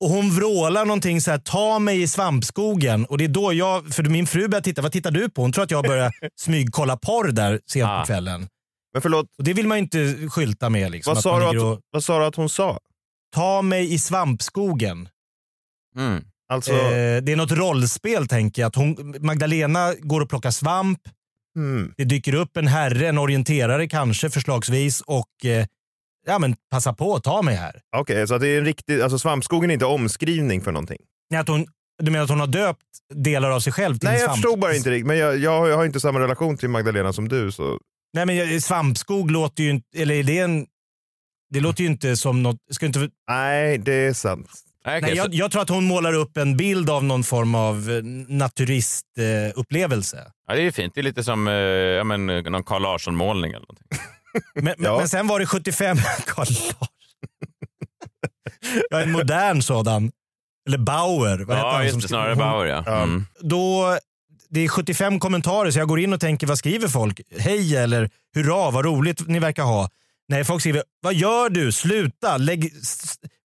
och 0.00 0.08
hon 0.16 0.30
vrålar 0.30 0.84
någonting 0.84 1.20
så 1.20 1.30
här, 1.30 1.38
ta 1.38 1.78
mig 1.78 2.02
i 2.02 2.08
svampskogen. 2.08 3.04
Och 3.04 3.18
det 3.18 3.24
är 3.24 3.28
då 3.28 3.52
jag, 3.52 3.94
för 3.94 4.02
min 4.02 4.26
fru 4.26 4.48
börjar 4.48 4.62
titta, 4.62 4.82
vad 4.82 4.92
tittar 4.92 5.10
du 5.10 5.30
på? 5.30 5.42
Hon 5.42 5.52
tror 5.52 5.64
att 5.64 5.70
jag 5.70 5.84
börjar 5.84 6.12
smygkolla 6.40 6.96
porr 6.96 7.32
där 7.32 7.60
sent 7.66 7.88
Ah. 7.88 8.00
på 8.00 8.06
kvällen. 8.06 8.48
Men 8.92 9.02
förlåt, 9.02 9.26
Och 9.38 9.44
det 9.44 9.52
vill 9.54 9.66
man 9.68 9.78
ju 9.78 9.82
inte 9.82 10.28
skylta 10.30 10.70
med. 10.70 10.90
Liksom, 10.90 11.10
vad 11.10 11.18
att 11.18 11.22
sa, 11.22 11.30
man 11.38 11.40
du 11.40 11.46
att, 11.72 11.78
och, 11.78 11.80
vad 11.90 12.04
sa 12.04 12.18
du 12.18 12.24
att 12.24 12.36
hon 12.36 12.48
sa? 12.48 12.78
Ta 13.34 13.62
mig 13.62 13.92
i 13.94 13.98
svampskogen. 13.98 15.08
Mm. 15.96 16.24
Alltså, 16.48 16.72
Eh, 16.72 17.22
det 17.22 17.32
är 17.32 17.36
något 17.36 17.52
rollspel 17.52 18.28
tänker 18.28 18.62
jag. 18.62 18.68
Att 18.68 18.74
hon, 18.76 19.14
Magdalena 19.20 19.94
går 20.00 20.20
och 20.20 20.28
plockar 20.28 20.50
svamp. 20.50 20.98
hmm. 21.56 21.94
Det 21.96 22.04
dyker 22.04 22.34
upp 22.34 22.56
en 22.56 22.66
herre, 22.66 23.08
en 23.08 23.18
orienterare 23.18 23.88
kanske 23.88 24.30
förslagsvis 24.30 25.00
och 25.00 25.44
eh, 25.44 25.66
ja 26.26 26.38
men 26.38 26.56
passa 26.70 26.92
på 26.92 27.14
att 27.14 27.24
ta 27.24 27.42
mig 27.42 27.54
här. 27.54 27.80
Okej, 27.96 28.28
så 28.28 28.34
att 28.34 28.40
det 28.40 28.48
är 28.48 28.58
en 28.58 28.64
riktig, 28.64 29.00
alltså 29.00 29.18
svampskogen 29.18 29.70
är 29.70 29.74
inte 29.74 29.84
omskrivning 29.86 30.60
för 30.60 30.72
någonting? 30.72 30.98
Nej, 31.30 31.40
Att 31.40 31.48
hon, 31.48 31.66
du 32.02 32.10
menar 32.10 32.24
att 32.24 32.30
hon 32.30 32.40
har 32.40 32.46
döpt 32.46 32.82
delar 33.14 33.50
av 33.50 33.60
sig 33.60 33.72
själv 33.72 33.98
till 33.98 34.08
Nej, 34.08 34.20
jag 34.20 34.32
förstod 34.34 34.58
bara 34.58 34.74
inte 34.74 34.90
riktigt. 34.90 35.06
Men 35.06 35.18
jag, 35.18 35.38
jag, 35.38 35.58
har- 35.58 35.68
jag 35.68 35.76
har 35.76 35.84
inte 35.84 36.00
samma 36.00 36.20
relation 36.20 36.56
till 36.56 36.68
Magdalena 36.68 37.12
som 37.12 37.28
du. 37.28 37.52
Så. 37.52 37.78
Nej 38.14 38.26
men 38.26 38.60
svampskog 38.62 39.30
låter 39.30 39.62
ju 39.62 39.70
inte, 39.70 39.86
eller 39.98 40.14
är 40.14 40.22
det 40.22 40.38
en, 40.38 40.66
det 41.50 41.60
låter 41.60 41.80
ju 41.84 41.90
inte 41.90 42.16
som 42.16 42.42
något, 42.42 42.56
ska 42.70 42.86
inte, 42.86 43.08
Nej, 43.28 43.78
det 43.78 43.92
är 43.94 44.12
sant. 44.12 44.50
Nej, 44.86 44.98
okej, 44.98 45.08
nej, 45.10 45.16
jag, 45.16 45.26
så- 45.26 45.32
jag 45.34 45.50
tror 45.50 45.62
att 45.62 45.68
hon 45.68 45.84
målar 45.84 46.12
upp 46.14 46.36
en 46.36 46.56
bild 46.56 46.90
av 46.90 47.04
någon 47.04 47.24
form 47.24 47.54
av 47.54 47.90
eh, 47.90 48.02
naturistupplevelse. 48.28 50.16
Eh, 50.18 50.24
ja, 50.48 50.54
det 50.54 50.60
är 50.60 50.64
ju 50.64 50.72
fint. 50.72 50.94
Det 50.94 51.00
är 51.00 51.02
lite 51.02 51.24
som 51.24 51.48
eh, 51.48 51.54
ja, 51.54 52.04
men, 52.04 52.26
någon 52.26 52.62
Carl 52.64 52.82
Larsson-målning 52.82 53.50
eller 53.52 53.60
någonting. 53.60 53.86
Men, 54.54 54.74
Ja. 54.78 54.98
men 54.98 55.08
sen 55.08 55.26
var 55.26 55.40
det 55.40 55.46
75... 55.46 55.96
Carl 56.26 56.46
Larsson. 56.48 56.88
ja, 58.90 59.00
en 59.02 59.12
modern 59.12 59.62
sådan. 59.62 60.12
Eller 60.68 60.78
Bauer. 60.78 61.38
Vad 61.38 61.56
heter 61.56 61.68
Ja, 61.68 61.72
han 61.74 61.82
just 61.84 61.92
som 61.92 62.00
det. 62.00 62.08
Snarare 62.08 62.36
Bauer, 62.36 62.66
ja. 62.66 63.02
Mm. 63.02 63.26
Då, 63.40 63.96
det 64.50 64.60
är 64.60 64.68
75 64.68 65.20
kommentarer 65.20 65.70
så 65.70 65.78
jag 65.78 65.88
går 65.88 66.00
in 66.00 66.12
och 66.12 66.20
tänker 66.20 66.46
vad 66.46 66.58
skriver 66.58 66.88
folk? 66.88 67.20
Hej 67.38 67.76
eller 67.76 68.10
hurra, 68.34 68.70
vad 68.70 68.84
roligt 68.84 69.28
ni 69.28 69.38
verkar 69.38 69.62
ha. 69.62 69.88
Nej, 70.28 70.44
folk 70.44 70.60
skriver 70.62 70.82
vad 71.00 71.14
gör 71.14 71.48
du? 71.50 71.72
Sluta, 71.72 72.36
lägg, 72.36 72.72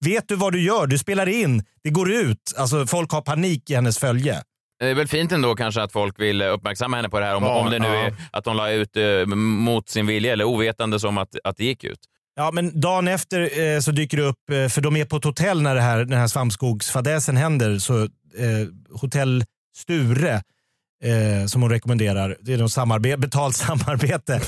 vet 0.06 0.28
du 0.28 0.36
vad 0.36 0.54
du 0.54 0.62
gör? 0.62 0.88
Du 0.88 0.98
spelar 0.98 1.28
in, 1.30 1.64
det 1.84 1.90
går 1.90 2.12
ut. 2.12 2.54
Alltså 2.58 2.88
folk 2.88 3.12
har 3.12 3.22
panik 3.22 3.70
i 3.70 3.76
hennes 3.76 3.98
följe. 4.00 4.44
Det 4.80 4.88
är 4.88 4.94
väl 4.96 5.08
fint 5.08 5.32
ändå 5.32 5.56
kanske 5.56 5.82
att 5.82 5.92
folk 5.92 6.20
vill 6.20 6.42
uppmärksamma 6.42 6.96
henne 6.96 7.10
på 7.10 7.20
det 7.20 7.26
här. 7.26 7.36
Om, 7.36 7.44
Ja, 7.44 7.60
om 7.60 7.70
det 7.70 7.80
nu 7.80 7.88
ja. 7.88 7.94
är 7.94 8.16
att 8.32 8.46
hon 8.46 8.58
la 8.58 8.72
ut 8.72 8.98
eh, 8.98 9.26
mot 9.36 9.90
sin 9.90 10.08
vilja 10.08 10.34
eller 10.34 10.46
ovetande 10.46 11.00
som 11.00 11.18
att, 11.18 11.36
att 11.44 11.58
det 11.58 11.66
gick 11.66 11.84
ut. 11.84 12.00
Ja, 12.36 12.52
men 12.52 12.80
dagen 12.80 13.08
efter 13.08 13.60
eh, 13.60 13.80
så 13.80 13.92
dyker 13.92 14.18
det 14.18 14.24
upp, 14.24 14.50
eh, 14.52 14.68
för 14.68 14.82
de 14.82 14.96
är 14.96 15.06
på 15.06 15.18
ett 15.18 15.24
hotell 15.24 15.62
när 15.62 15.76
det 15.76 15.82
här, 15.82 15.98
den 16.06 16.20
här 16.20 16.28
svampskogsfadäsen 16.28 17.38
händer. 17.38 17.78
Så, 17.78 18.04
eh, 18.04 18.10
hotell 19.02 19.44
Sture, 19.78 20.34
eh, 21.04 21.46
som 21.48 21.62
hon 21.62 21.72
rekommenderar, 21.72 22.38
det 22.42 22.54
är 22.54 22.58
något 22.58 22.72
samarbete, 22.72 23.18
betalt 23.18 23.56
samarbete. 23.56 24.42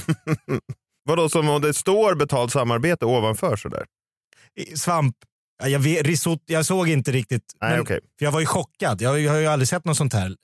Vadå, 1.05 1.29
som 1.29 1.49
om 1.49 1.61
det 1.61 1.73
står 1.73 2.15
betalt 2.15 2.51
samarbete 2.51 3.05
ovanför 3.05 3.55
sådär? 3.55 3.85
Svamp, 4.75 5.15
jag, 5.63 5.79
vet, 5.79 6.07
risotto, 6.07 6.43
jag 6.47 6.65
såg 6.65 6.89
inte 6.89 7.11
riktigt. 7.11 7.53
Nej, 7.61 7.71
men- 7.71 7.81
okej. 7.81 7.99
För 8.19 8.25
jag 8.25 8.31
var 8.31 8.39
ju 8.39 8.45
chockad. 8.45 9.01
Jag, 9.01 9.19
jag 9.19 9.31
har 9.31 9.39
ju 9.39 9.47
aldrig 9.47 9.67
sett 9.67 9.85
något 9.85 9.97
sånt 9.97 10.13
här 10.13 10.35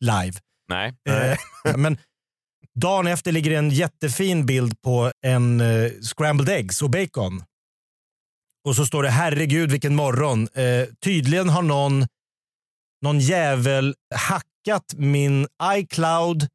live. 0.00 0.38
Nej. 0.68 0.94
Eh, 1.08 1.38
men 1.76 1.98
dagen 2.74 3.06
efter 3.06 3.32
ligger 3.32 3.50
en 3.50 3.70
jättefin 3.70 4.46
bild 4.46 4.82
på 4.82 5.12
en 5.26 5.60
eh, 5.60 5.90
scrambled 6.02 6.48
eggs 6.48 6.82
och 6.82 6.90
bacon. 6.90 7.42
Och 8.68 8.76
så 8.76 8.86
står 8.86 9.02
det 9.02 9.10
herregud 9.10 9.70
vilken 9.70 9.94
morgon. 9.94 10.48
Eh, 10.54 10.86
tydligen 11.04 11.48
har 11.48 11.62
någon, 11.62 12.06
någon 13.02 13.20
jävel 13.20 13.94
hackat 14.14 14.94
min 14.96 15.46
iCloud 15.62 16.48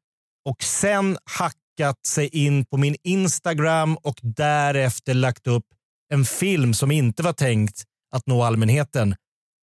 och 0.48 0.62
sen 0.62 1.18
hackat 1.24 2.06
sig 2.06 2.28
in 2.28 2.64
på 2.66 2.76
min 2.76 2.96
Instagram 3.02 3.96
och 3.96 4.18
därefter 4.22 5.14
lagt 5.14 5.46
upp 5.46 5.64
en 6.14 6.24
film 6.24 6.74
som 6.74 6.90
inte 6.90 7.22
var 7.22 7.32
tänkt 7.32 7.82
att 8.12 8.26
nå 8.26 8.42
allmänheten 8.42 9.14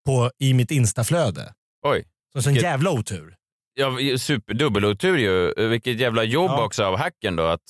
på, 0.05 0.31
i 0.39 0.53
mitt 0.53 0.71
instaflöde. 0.71 1.53
Oj. 1.87 2.05
Så 2.33 2.39
en 2.39 2.43
sån 2.43 2.53
Vilket- 2.53 2.69
jävla 2.69 2.91
otur. 2.91 3.35
Ja, 3.73 3.97
super 4.17 4.53
dubbelotur 4.53 5.17
ju. 5.17 5.67
Vilket 5.69 5.99
jävla 5.99 6.23
jobb 6.23 6.51
Ja. 6.51 6.65
också 6.65 6.83
av 6.83 6.97
hacken 6.97 7.35
då. 7.35 7.43
Att, 7.45 7.61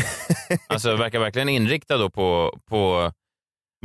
alltså 0.66 0.96
verkar 0.96 1.18
verkligen 1.20 1.48
inriktad 1.48 1.96
då 1.98 2.10
på, 2.10 2.58
på 2.68 3.12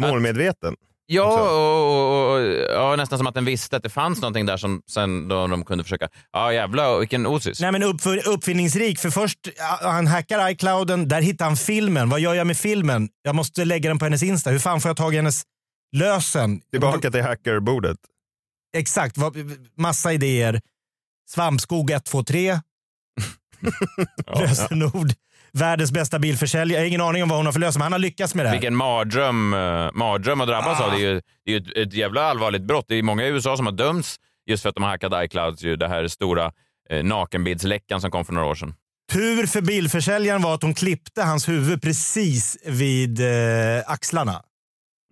Målmedveten. 0.02 0.76
Ja, 1.10 1.42
och, 1.42 2.32
och, 2.32 2.34
och, 2.36 2.42
ja, 2.70 2.96
nästan 2.96 3.18
som 3.18 3.28
att 3.28 3.36
den 3.36 3.46
visste 3.46 3.78
att 3.78 3.84
det 3.84 3.90
fanns 3.90 4.22
någonting 4.22 4.46
där 4.46 4.58
som 4.58 4.82
sen 4.90 5.28
då 5.28 5.48
de 5.48 5.66
kunde 5.66 5.84
försöka. 5.84 6.10
Ja, 6.32 6.54
jävlar 6.54 7.00
vilken 7.00 7.28
osis. 7.28 7.60
Nej, 7.60 7.72
men 7.72 7.84
uppf- 7.84 8.22
uppfinningsrik. 8.28 9.00
För 9.00 9.10
först, 9.10 9.40
ja, 9.58 9.80
han 9.82 10.08
hackar 10.08 10.50
iClouden, 10.50 11.08
där 11.08 11.22
hittar 11.22 11.46
han 11.46 11.58
filmen. 11.58 12.10
Vad 12.10 12.20
gör 12.20 12.34
jag 12.34 12.48
med 12.48 12.58
filmen? 12.58 13.10
Jag 13.22 13.36
måste 13.36 13.66
lägga 13.66 13.90
den 13.90 14.00
på 14.00 14.06
hennes 14.06 14.24
Insta. 14.24 14.50
Hur 14.50 14.60
fan 14.60 14.82
får 14.82 14.90
jag 14.90 14.98
tag 14.98 15.14
i 15.14 15.18
hennes 15.18 15.42
lösen? 15.96 16.62
Tillbaka 16.72 17.12
till 17.12 17.22
hackerbordet. 17.24 17.98
Exakt, 18.78 19.18
vad- 19.18 19.38
massa 19.78 20.14
idéer. 20.14 20.62
Svampskog 21.30 21.92
123. 21.92 22.60
Lösenord. 24.40 25.12
Världens 25.52 25.92
bästa 25.92 26.20
bilförsäljare. 26.20 26.78
Jag 26.80 26.80
har 26.84 26.88
ingen 26.88 27.02
aning 27.02 27.24
om 27.24 27.30
vad 27.30 27.38
hon 27.40 27.46
har 27.46 27.54
för 27.54 27.60
lösen, 27.60 27.80
men 27.80 27.84
han 27.84 27.92
har 27.92 28.00
lyckats 28.00 28.36
med 28.36 28.46
det 28.46 28.50
här. 28.50 28.56
Vilken 28.56 28.76
mardröm, 28.76 29.54
eh, 29.54 29.90
mardröm 29.94 30.42
att 30.42 30.48
drabbas 30.48 30.80
Ah. 30.82 30.84
av. 30.86 30.92
Det 30.92 30.98
är 30.98 31.00
ju, 31.10 31.22
det 31.46 31.54
är 31.54 31.58
ett, 31.62 31.88
ett 31.88 31.94
jävla 31.94 32.22
allvarligt 32.22 32.62
brott. 32.62 32.86
Det 32.88 32.96
är 32.96 33.04
många 33.04 33.24
i 33.26 33.28
USA 33.30 33.58
som 33.58 33.66
har 33.66 33.74
dömts 33.74 34.16
just 34.46 34.62
för 34.64 34.70
att 34.70 34.76
de 34.76 34.84
har 34.84 34.90
hackat 34.90 35.14
iCloud. 35.26 35.62
Ju 35.62 35.76
det 35.76 35.88
här 35.88 36.08
stora 36.08 36.52
eh, 36.90 37.04
nakenbildsläckan 37.04 38.02
som 38.02 38.12
kom 38.12 38.26
för 38.26 38.34
några 38.34 38.48
år 38.48 38.56
sedan. 38.56 38.74
Tur 39.12 39.46
för 39.48 39.62
bilförsäljaren 39.62 40.42
var 40.42 40.54
att 40.54 40.62
hon 40.62 40.74
klippte 40.74 41.24
hans 41.24 41.50
huvud 41.50 41.82
precis 41.82 42.58
vid 42.66 43.20
eh, 43.22 43.28
axlarna. 43.86 44.42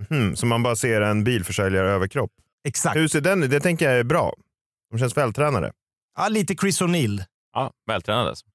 Hmm, 0.09 0.35
så 0.35 0.45
man 0.45 0.63
bara 0.63 0.75
ser 0.75 1.01
en 1.01 1.23
bilförsäljare 1.23 1.89
överkropp. 1.89 2.31
Exakt. 2.67 2.95
Hur 2.95 3.07
ser 3.07 3.21
den 3.21 3.49
Det 3.49 3.59
tänker 3.59 3.89
jag 3.89 3.99
är 3.99 4.03
bra. 4.03 4.33
De 4.91 4.99
känns 4.99 5.17
vältränade. 5.17 5.71
Ja, 6.17 6.27
lite 6.27 6.55
Chris 6.55 6.81
O'Neill. 6.81 7.23
Ja, 7.53 7.71
vältränad 7.87 8.27
alltså. 8.27 8.45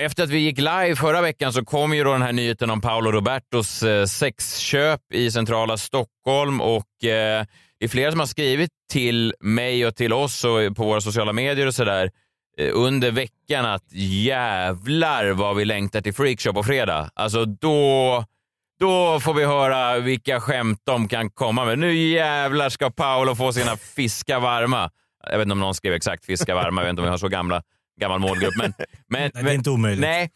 Efter 0.00 0.24
att 0.24 0.30
vi 0.30 0.38
gick 0.38 0.58
live 0.58 0.96
förra 0.96 1.20
veckan 1.20 1.52
så 1.52 1.64
kom 1.64 1.94
ju 1.94 2.04
då 2.04 2.12
den 2.12 2.22
här 2.22 2.32
nyheten 2.32 2.70
om 2.70 2.80
Paolo 2.80 3.12
Robertos 3.12 3.82
eh, 3.82 4.04
sexköp 4.04 5.00
i 5.12 5.30
centrala 5.30 5.76
Stockholm 5.76 6.60
och 6.60 7.04
eh, 7.04 7.44
det 7.78 7.84
är 7.84 7.88
flera 7.88 8.10
som 8.10 8.20
har 8.20 8.26
skrivit 8.26 8.70
till 8.92 9.34
mig 9.40 9.86
och 9.86 9.96
till 9.96 10.12
oss 10.12 10.44
och 10.44 10.76
på 10.76 10.84
våra 10.84 11.00
sociala 11.00 11.32
medier 11.32 11.66
och 11.66 11.74
sådär 11.74 12.10
eh, 12.58 12.70
under 12.72 13.10
veckan 13.10 13.66
att 13.66 13.92
jävlar 13.92 15.30
vad 15.30 15.56
vi 15.56 15.64
längtar 15.64 16.00
till 16.00 16.14
Freakshow 16.14 16.52
på 16.52 16.62
fredag. 16.62 17.10
Alltså 17.14 17.44
då, 17.44 18.24
då 18.80 19.20
får 19.20 19.34
vi 19.34 19.44
höra 19.44 19.98
vilka 19.98 20.40
skämt 20.40 20.80
de 20.84 21.08
kan 21.08 21.30
komma 21.30 21.64
med. 21.64 21.78
Nu 21.78 21.94
jävlar 21.94 22.68
ska 22.68 22.90
Paolo 22.90 23.34
få 23.34 23.52
sina 23.52 23.76
fiskar 23.76 24.40
varma. 24.40 24.90
Jag 25.30 25.38
vet 25.38 25.42
inte 25.42 25.52
om 25.52 25.60
någon 25.60 25.74
skrev 25.74 25.94
exakt 25.94 26.24
fiskar 26.24 26.54
varma, 26.54 26.80
jag 26.80 26.86
vet 26.86 26.90
inte 26.90 27.02
om 27.02 27.06
vi 27.06 27.10
har 27.10 27.18
så 27.18 27.28
gamla, 27.28 27.62
gammal 28.00 28.20
målgrupp. 28.20 28.54
Men, 28.56 28.72
men, 29.08 29.30
Nej, 29.34 29.44
det 29.44 29.50
är 29.50 29.54
inte 29.54 29.70
omöjligt. 29.70 30.00
Nej, 30.00 30.30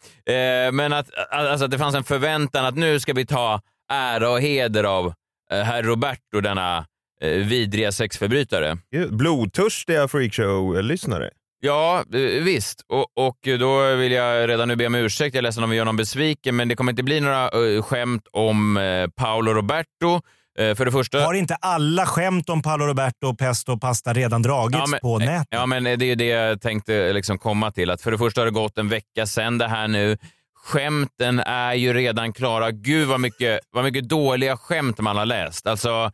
eh, 0.65 0.71
men 0.71 0.93
att, 0.93 1.09
alltså, 1.31 1.65
att 1.65 1.71
det 1.71 1.77
fanns 1.77 1.95
en 1.95 2.03
förväntan 2.03 2.65
att 2.65 2.75
nu 2.75 2.99
ska 2.99 3.13
vi 3.13 3.25
ta 3.25 3.61
ära 3.93 4.29
och 4.29 4.41
heder 4.41 4.83
av 4.83 5.13
eh, 5.51 5.61
herr 5.61 5.83
Roberto, 5.83 6.41
denna 6.41 6.85
eh, 7.21 7.29
vidriga 7.29 7.91
sexförbrytare. 7.91 8.77
Blodtörstiga 9.09 10.07
freakshow-lyssnare. 10.07 11.29
Ja, 11.59 12.03
visst. 12.41 12.81
Och, 12.87 13.17
och 13.27 13.37
då 13.59 13.95
vill 13.95 14.11
jag 14.11 14.49
redan 14.49 14.67
nu 14.67 14.75
be 14.75 14.87
om 14.87 14.95
ursäkt. 14.95 15.35
Jag 15.35 15.39
är 15.39 15.43
ledsen 15.43 15.63
om 15.63 15.69
vi 15.69 15.75
gör 15.75 15.85
någon 15.85 15.97
besviken, 15.97 16.55
men 16.55 16.67
det 16.67 16.75
kommer 16.75 16.91
inte 16.91 17.03
bli 17.03 17.19
några 17.19 17.49
skämt 17.81 18.27
om 18.31 18.79
Paolo 19.15 19.53
Roberto. 19.53 20.21
Eh, 20.59 20.75
för 20.75 20.85
det 20.85 20.91
första... 20.91 21.19
Har 21.19 21.33
inte 21.33 21.55
alla 21.55 22.05
skämt 22.05 22.49
om 22.49 22.61
Paolo 22.61 22.85
Roberto, 22.85 23.35
pesto 23.35 23.71
och 23.73 23.81
pasta 23.81 24.13
redan 24.13 24.41
dragits 24.41 24.91
men, 24.91 24.99
på 24.99 25.19
nätet? 25.19 25.47
Ja, 25.49 25.65
men 25.65 25.83
det 25.83 25.91
är 25.91 26.03
ju 26.03 26.15
det 26.15 26.25
jag 26.25 26.61
tänkte 26.61 27.13
liksom 27.13 27.37
komma 27.37 27.71
till. 27.71 27.91
Att 27.91 28.01
för 28.01 28.11
det 28.11 28.17
första 28.17 28.41
har 28.41 28.45
det 28.45 28.51
gått 28.51 28.77
en 28.77 28.89
vecka 28.89 29.25
sedan 29.25 29.57
det 29.57 29.67
här 29.67 29.87
nu. 29.87 30.17
Skämten 30.65 31.39
är 31.39 31.73
ju 31.73 31.93
redan 31.93 32.33
klara. 32.33 32.71
Gud 32.71 33.07
vad 33.07 33.19
mycket, 33.19 33.59
vad 33.71 33.83
mycket 33.83 34.09
dåliga 34.09 34.57
skämt 34.57 34.99
man 34.99 35.17
har 35.17 35.25
läst. 35.25 35.67
Alltså, 35.67 36.11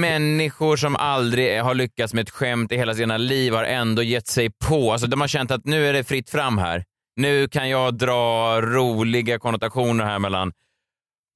människor 0.00 0.76
som 0.76 0.96
aldrig 0.96 1.62
har 1.62 1.74
lyckats 1.74 2.14
med 2.14 2.22
ett 2.22 2.30
skämt 2.30 2.72
i 2.72 2.76
hela 2.76 2.94
sina 2.94 3.16
liv 3.16 3.54
har 3.54 3.64
ändå 3.64 4.02
gett 4.02 4.26
sig 4.26 4.50
på. 4.68 4.92
Alltså, 4.92 5.06
de 5.06 5.20
har 5.20 5.28
känt 5.28 5.50
att 5.50 5.64
nu 5.64 5.88
är 5.88 5.92
det 5.92 6.04
fritt 6.04 6.30
fram 6.30 6.58
här. 6.58 6.84
Nu 7.16 7.48
kan 7.48 7.68
jag 7.68 7.98
dra 7.98 8.60
roliga 8.60 9.38
konnotationer 9.38 10.04
här 10.04 10.18
mellan 10.18 10.52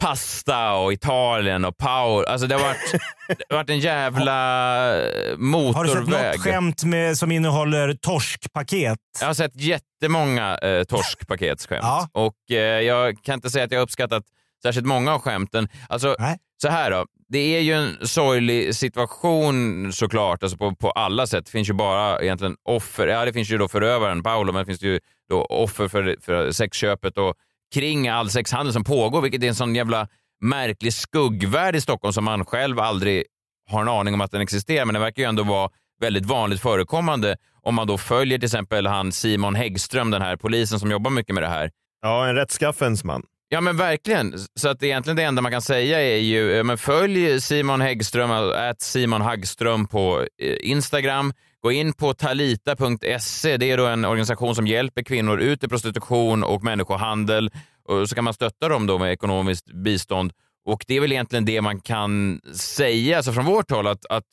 pasta 0.01 0.73
och 0.73 0.93
Italien 0.93 1.65
och 1.65 1.77
Paul. 1.77 2.25
Alltså 2.25 2.47
det 2.47 2.55
har 2.55 2.63
varit, 2.63 2.93
det 3.29 3.45
har 3.51 3.57
varit 3.57 3.71
en 3.71 3.79
jävla 3.79 4.95
motorväg. 5.37 5.75
Har 5.75 5.85
du 5.85 5.91
sett 5.91 6.09
något 6.09 6.41
skämt 6.41 6.85
med, 6.85 7.19
som 7.19 7.33
innehåller 7.33 7.95
torskpaket? 7.95 8.99
Jag 9.21 9.27
har 9.27 9.35
sett 9.35 9.57
jättemånga 9.57 10.59
eh, 10.59 10.85
torskpaketsskämt. 10.85 11.83
Ja. 11.83 12.09
Och 12.13 12.51
eh, 12.51 12.81
jag 12.81 13.23
kan 13.23 13.35
inte 13.35 13.51
säga 13.51 13.65
att 13.65 13.71
jag 13.71 13.79
har 13.79 13.85
uppskattat 13.85 14.25
särskilt 14.63 14.87
många 14.87 15.15
av 15.15 15.21
skämten. 15.21 15.69
Alltså, 15.89 16.17
så 16.63 16.69
här 16.69 16.91
då. 16.91 17.07
Det 17.29 17.57
är 17.57 17.61
ju 17.61 17.73
en 17.73 18.07
sorglig 18.07 18.75
situation 18.75 19.93
såklart, 19.93 20.43
alltså 20.43 20.59
på, 20.59 20.75
på 20.75 20.91
alla 20.91 21.27
sätt. 21.27 21.45
Det 21.47 21.51
finns 21.51 21.69
ju 21.69 21.73
bara 21.73 22.21
egentligen 22.21 22.57
offer. 22.63 23.07
Ja, 23.07 23.25
det 23.25 23.33
finns 23.33 23.51
ju 23.51 23.59
då 23.59 23.69
förövaren 23.69 24.23
Paolo, 24.23 24.53
men 24.53 24.61
det 24.61 24.67
finns 24.67 24.83
ju 24.83 25.01
då 25.29 25.45
offer 25.45 25.89
för, 25.89 26.17
för 26.21 26.53
sexköpet 26.53 27.19
och 27.19 27.35
kring 27.75 28.09
all 28.09 28.31
sexhandel 28.31 28.73
som 28.73 28.85
pågår, 28.85 29.21
vilket 29.21 29.43
är 29.43 29.49
en 29.49 29.55
sån 29.55 29.75
jävla 29.75 30.09
märklig 30.41 30.93
skuggvärld 30.93 31.77
i 31.77 31.81
Stockholm 31.81 32.13
som 32.13 32.25
man 32.25 32.45
själv 32.45 32.81
aldrig 32.81 33.25
har 33.71 33.83
en 33.83 33.89
aning 33.89 34.15
om 34.15 34.21
att 34.21 34.31
den 34.31 34.41
existerar, 34.41 34.85
men 34.85 34.95
den 34.95 35.03
verkar 35.03 35.23
ju 35.23 35.29
ändå 35.29 35.43
vara 35.43 35.71
väldigt 36.01 36.27
vanligt 36.27 36.61
förekommande 36.61 37.37
om 37.63 37.75
man 37.75 37.87
då 37.87 37.99
följer 37.99 38.39
till 38.39 38.47
exempel 38.47 38.87
han 38.87 39.13
Simon 39.13 39.55
Häggström, 39.55 40.11
den 40.11 40.23
här 40.23 40.37
polisen 40.37 40.81
som 40.81 40.91
jobbar 40.91 41.11
mycket 41.11 41.35
med 41.35 41.43
det 41.43 41.49
här. 41.49 41.71
Ja, 42.03 42.29
en 42.29 42.35
rättskaffens 42.35 43.05
man. 43.05 43.23
Ja 43.49 43.61
men 43.61 43.77
verkligen. 43.77 44.35
Så 44.55 44.69
att 44.69 44.83
egentligen 44.83 45.17
det 45.17 45.23
enda 45.23 45.43
man 45.43 45.53
kan 45.53 45.63
säga 45.63 46.01
är 46.01 46.17
ju, 46.17 46.59
eh, 46.59 46.65
men 46.65 46.79
följ 46.79 47.41
Simon 47.41 47.81
Häggström, 47.81 48.31
att 48.31 48.81
Simon 48.81 49.21
Hagström 49.21 49.87
på 49.87 50.27
eh, 50.43 50.57
Instagram. 50.61 51.33
Gå 51.63 51.73
in 51.73 51.93
på 51.93 52.15
talita.se. 52.15 53.57
Det 53.57 53.71
är 53.71 53.77
då 53.77 53.87
en 53.87 54.05
organisation 54.05 54.55
som 54.55 54.67
hjälper 54.67 55.03
kvinnor 55.03 55.41
ut 55.41 55.65
i 55.65 55.69
prostitution 55.69 56.45
och 56.45 56.63
människohandel. 56.65 57.51
Och 57.89 58.09
så 58.09 58.15
kan 58.15 58.25
man 58.25 58.35
stötta 58.35 58.69
dem 58.69 58.87
då 58.87 58.99
med 58.99 59.13
ekonomiskt 59.13 59.67
bistånd. 59.73 60.33
Och 60.65 60.85
det 60.87 60.95
är 60.95 61.01
väl 61.01 61.13
egentligen 61.13 61.45
det 61.45 61.61
man 61.61 61.81
kan 61.81 62.41
säga 62.55 63.17
alltså 63.17 63.33
från 63.33 63.45
vårt 63.45 63.71
håll, 63.71 63.87
att, 63.87 64.07
att 64.07 64.25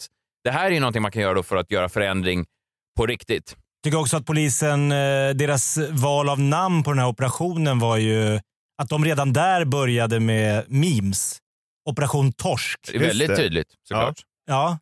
det 0.43 0.51
här 0.51 0.65
är 0.65 0.71
ju 0.71 0.80
någonting 0.80 1.01
man 1.01 1.11
kan 1.11 1.21
göra 1.21 1.34
då 1.34 1.43
för 1.43 1.55
att 1.55 1.71
göra 1.71 1.89
förändring 1.89 2.45
på 2.97 3.05
riktigt. 3.05 3.55
tycker 3.84 3.99
också 3.99 4.17
att 4.17 4.25
polisen, 4.25 4.91
eh, 4.91 5.30
deras 5.36 5.78
val 5.91 6.30
av 6.30 6.39
namn 6.39 6.84
på 6.84 6.91
den 6.91 6.99
här 6.99 7.07
operationen 7.07 7.80
var 7.80 7.97
ju 7.97 8.39
att 8.82 8.89
de 8.89 9.05
redan 9.05 9.34
där 9.34 9.65
började 9.65 10.19
med 10.19 10.65
memes. 10.67 11.38
Operation 11.89 12.34
Torsk. 12.34 12.80
Det 12.91 12.95
är 12.95 12.99
väldigt 12.99 13.36
tydligt 13.36 13.67
såklart. 13.84 14.19
Ja. 14.19 14.26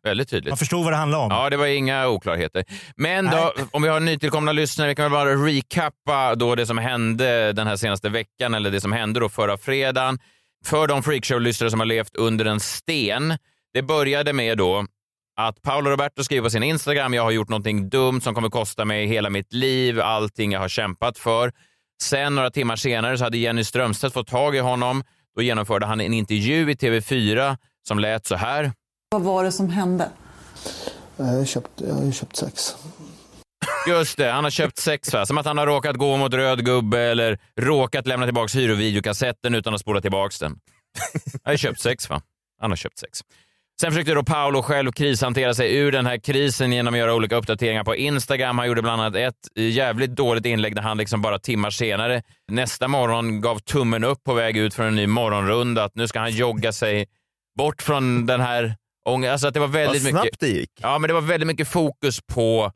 Väldigt 0.02 0.30
tydligt. 0.30 0.50
Man 0.50 0.58
förstod 0.58 0.84
vad 0.84 0.92
det 0.92 0.96
handlade 0.96 1.24
om. 1.24 1.30
Ja, 1.30 1.50
det 1.50 1.56
var 1.56 1.66
inga 1.66 2.08
oklarheter. 2.08 2.64
Men 2.96 3.24
då, 3.30 3.52
om 3.70 3.82
vi 3.82 3.88
har 3.88 4.00
nytillkomna 4.00 4.52
lyssnare, 4.52 4.88
vi 4.88 4.94
kan 4.94 5.04
väl 5.04 5.12
bara 5.12 5.46
recappa 5.46 6.34
då 6.34 6.54
det 6.54 6.66
som 6.66 6.78
hände 6.78 7.52
den 7.52 7.66
här 7.66 7.76
senaste 7.76 8.08
veckan, 8.08 8.54
eller 8.54 8.70
det 8.70 8.80
som 8.80 8.92
hände 8.92 9.20
då 9.20 9.28
förra 9.28 9.58
fredagen. 9.58 10.18
För 10.64 10.86
de 10.86 11.02
freakshow-lyssnare 11.02 11.70
som 11.70 11.80
har 11.80 11.86
levt 11.86 12.16
under 12.16 12.44
en 12.44 12.60
sten. 12.60 13.38
Det 13.74 13.82
började 13.82 14.32
med 14.32 14.58
då 14.58 14.86
att 15.36 15.62
Paolo 15.62 15.90
Roberto 15.90 16.24
skriver 16.24 16.42
på 16.42 16.50
sin 16.50 16.62
Instagram, 16.62 17.14
jag 17.14 17.22
har 17.22 17.30
gjort 17.30 17.48
någonting 17.48 17.88
dumt 17.88 18.20
som 18.20 18.34
kommer 18.34 18.48
kosta 18.48 18.84
mig 18.84 19.06
hela 19.06 19.30
mitt 19.30 19.52
liv, 19.52 20.00
allting 20.00 20.52
jag 20.52 20.60
har 20.60 20.68
kämpat 20.68 21.18
för. 21.18 21.52
Sen 22.02 22.34
några 22.34 22.50
timmar 22.50 22.76
senare 22.76 23.18
så 23.18 23.24
hade 23.24 23.38
Jenny 23.38 23.64
Strömstedt 23.64 24.14
fått 24.14 24.28
tag 24.28 24.56
i 24.56 24.58
honom. 24.58 25.04
Då 25.36 25.42
genomförde 25.42 25.86
han 25.86 26.00
en 26.00 26.12
intervju 26.12 26.70
i 26.70 26.74
TV4 26.74 27.56
som 27.88 27.98
lät 27.98 28.26
så 28.26 28.36
här. 28.36 28.72
Vad 29.10 29.22
var 29.22 29.44
det 29.44 29.52
som 29.52 29.68
hände? 29.68 30.10
Jag 31.16 31.24
har 31.24 31.44
köpt, 31.44 31.70
jag 31.76 31.94
har 31.94 32.04
ju 32.04 32.12
köpt 32.12 32.36
sex. 32.36 32.76
Just 33.88 34.16
det, 34.16 34.30
han 34.30 34.44
har 34.44 34.50
köpt 34.50 34.78
sex 34.78 35.12
va? 35.12 35.26
Som 35.26 35.38
att 35.38 35.46
han 35.46 35.58
har 35.58 35.66
råkat 35.66 35.96
gå 35.96 36.16
mot 36.16 36.34
röd 36.34 36.64
gubbe 36.64 37.00
eller 37.00 37.38
råkat 37.60 38.06
lämna 38.06 38.26
tillbaka 38.26 38.58
hyrovideokassetten 38.58 39.54
utan 39.54 39.74
att 39.74 39.80
spola 39.80 40.00
tillbaka 40.00 40.34
den. 40.40 40.58
Han 41.44 41.52
har 41.52 41.56
köpt 41.56 41.80
sex 41.80 42.10
va? 42.10 42.22
Han 42.60 42.70
har 42.70 42.76
köpt 42.76 42.98
sex. 42.98 43.20
Sen 43.80 43.92
försökte 43.92 44.14
då 44.14 44.24
Paolo 44.24 44.62
själv 44.62 44.92
krishantera 44.92 45.54
sig 45.54 45.76
ur 45.76 45.92
den 45.92 46.06
här 46.06 46.18
krisen 46.18 46.72
genom 46.72 46.94
att 46.94 47.00
göra 47.00 47.14
olika 47.14 47.36
uppdateringar 47.36 47.84
på 47.84 47.96
Instagram. 47.96 48.58
Han 48.58 48.68
gjorde 48.68 48.82
bland 48.82 49.02
annat 49.02 49.16
ett 49.16 49.48
jävligt 49.56 50.10
dåligt 50.10 50.46
inlägg 50.46 50.74
där 50.74 50.82
han 50.82 50.98
liksom 50.98 51.22
bara 51.22 51.38
timmar 51.38 51.70
senare 51.70 52.22
nästa 52.48 52.88
morgon 52.88 53.40
gav 53.40 53.58
tummen 53.58 54.04
upp 54.04 54.24
på 54.24 54.34
väg 54.34 54.56
ut 54.56 54.74
från 54.74 54.86
en 54.86 54.96
ny 54.96 55.06
morgonrunda. 55.06 55.84
Att 55.84 55.94
nu 55.94 56.08
ska 56.08 56.20
han 56.20 56.30
jogga 56.30 56.72
sig 56.72 57.06
bort 57.58 57.82
från 57.82 58.26
den 58.26 58.40
här 58.40 58.76
ångesten. 59.06 59.32
Alltså 59.32 59.48
att 59.48 59.54
det 59.54 59.60
var 59.60 59.66
väldigt 59.66 60.02
Vad 60.02 60.10
snabbt 60.10 60.24
mycket, 60.24 60.40
det 60.40 60.48
gick. 60.48 60.70
Ja, 60.80 60.98
men 60.98 61.08
det 61.08 61.14
var 61.14 61.20
väldigt 61.20 61.46
mycket 61.46 61.68
fokus 61.68 62.20
på, 62.32 62.72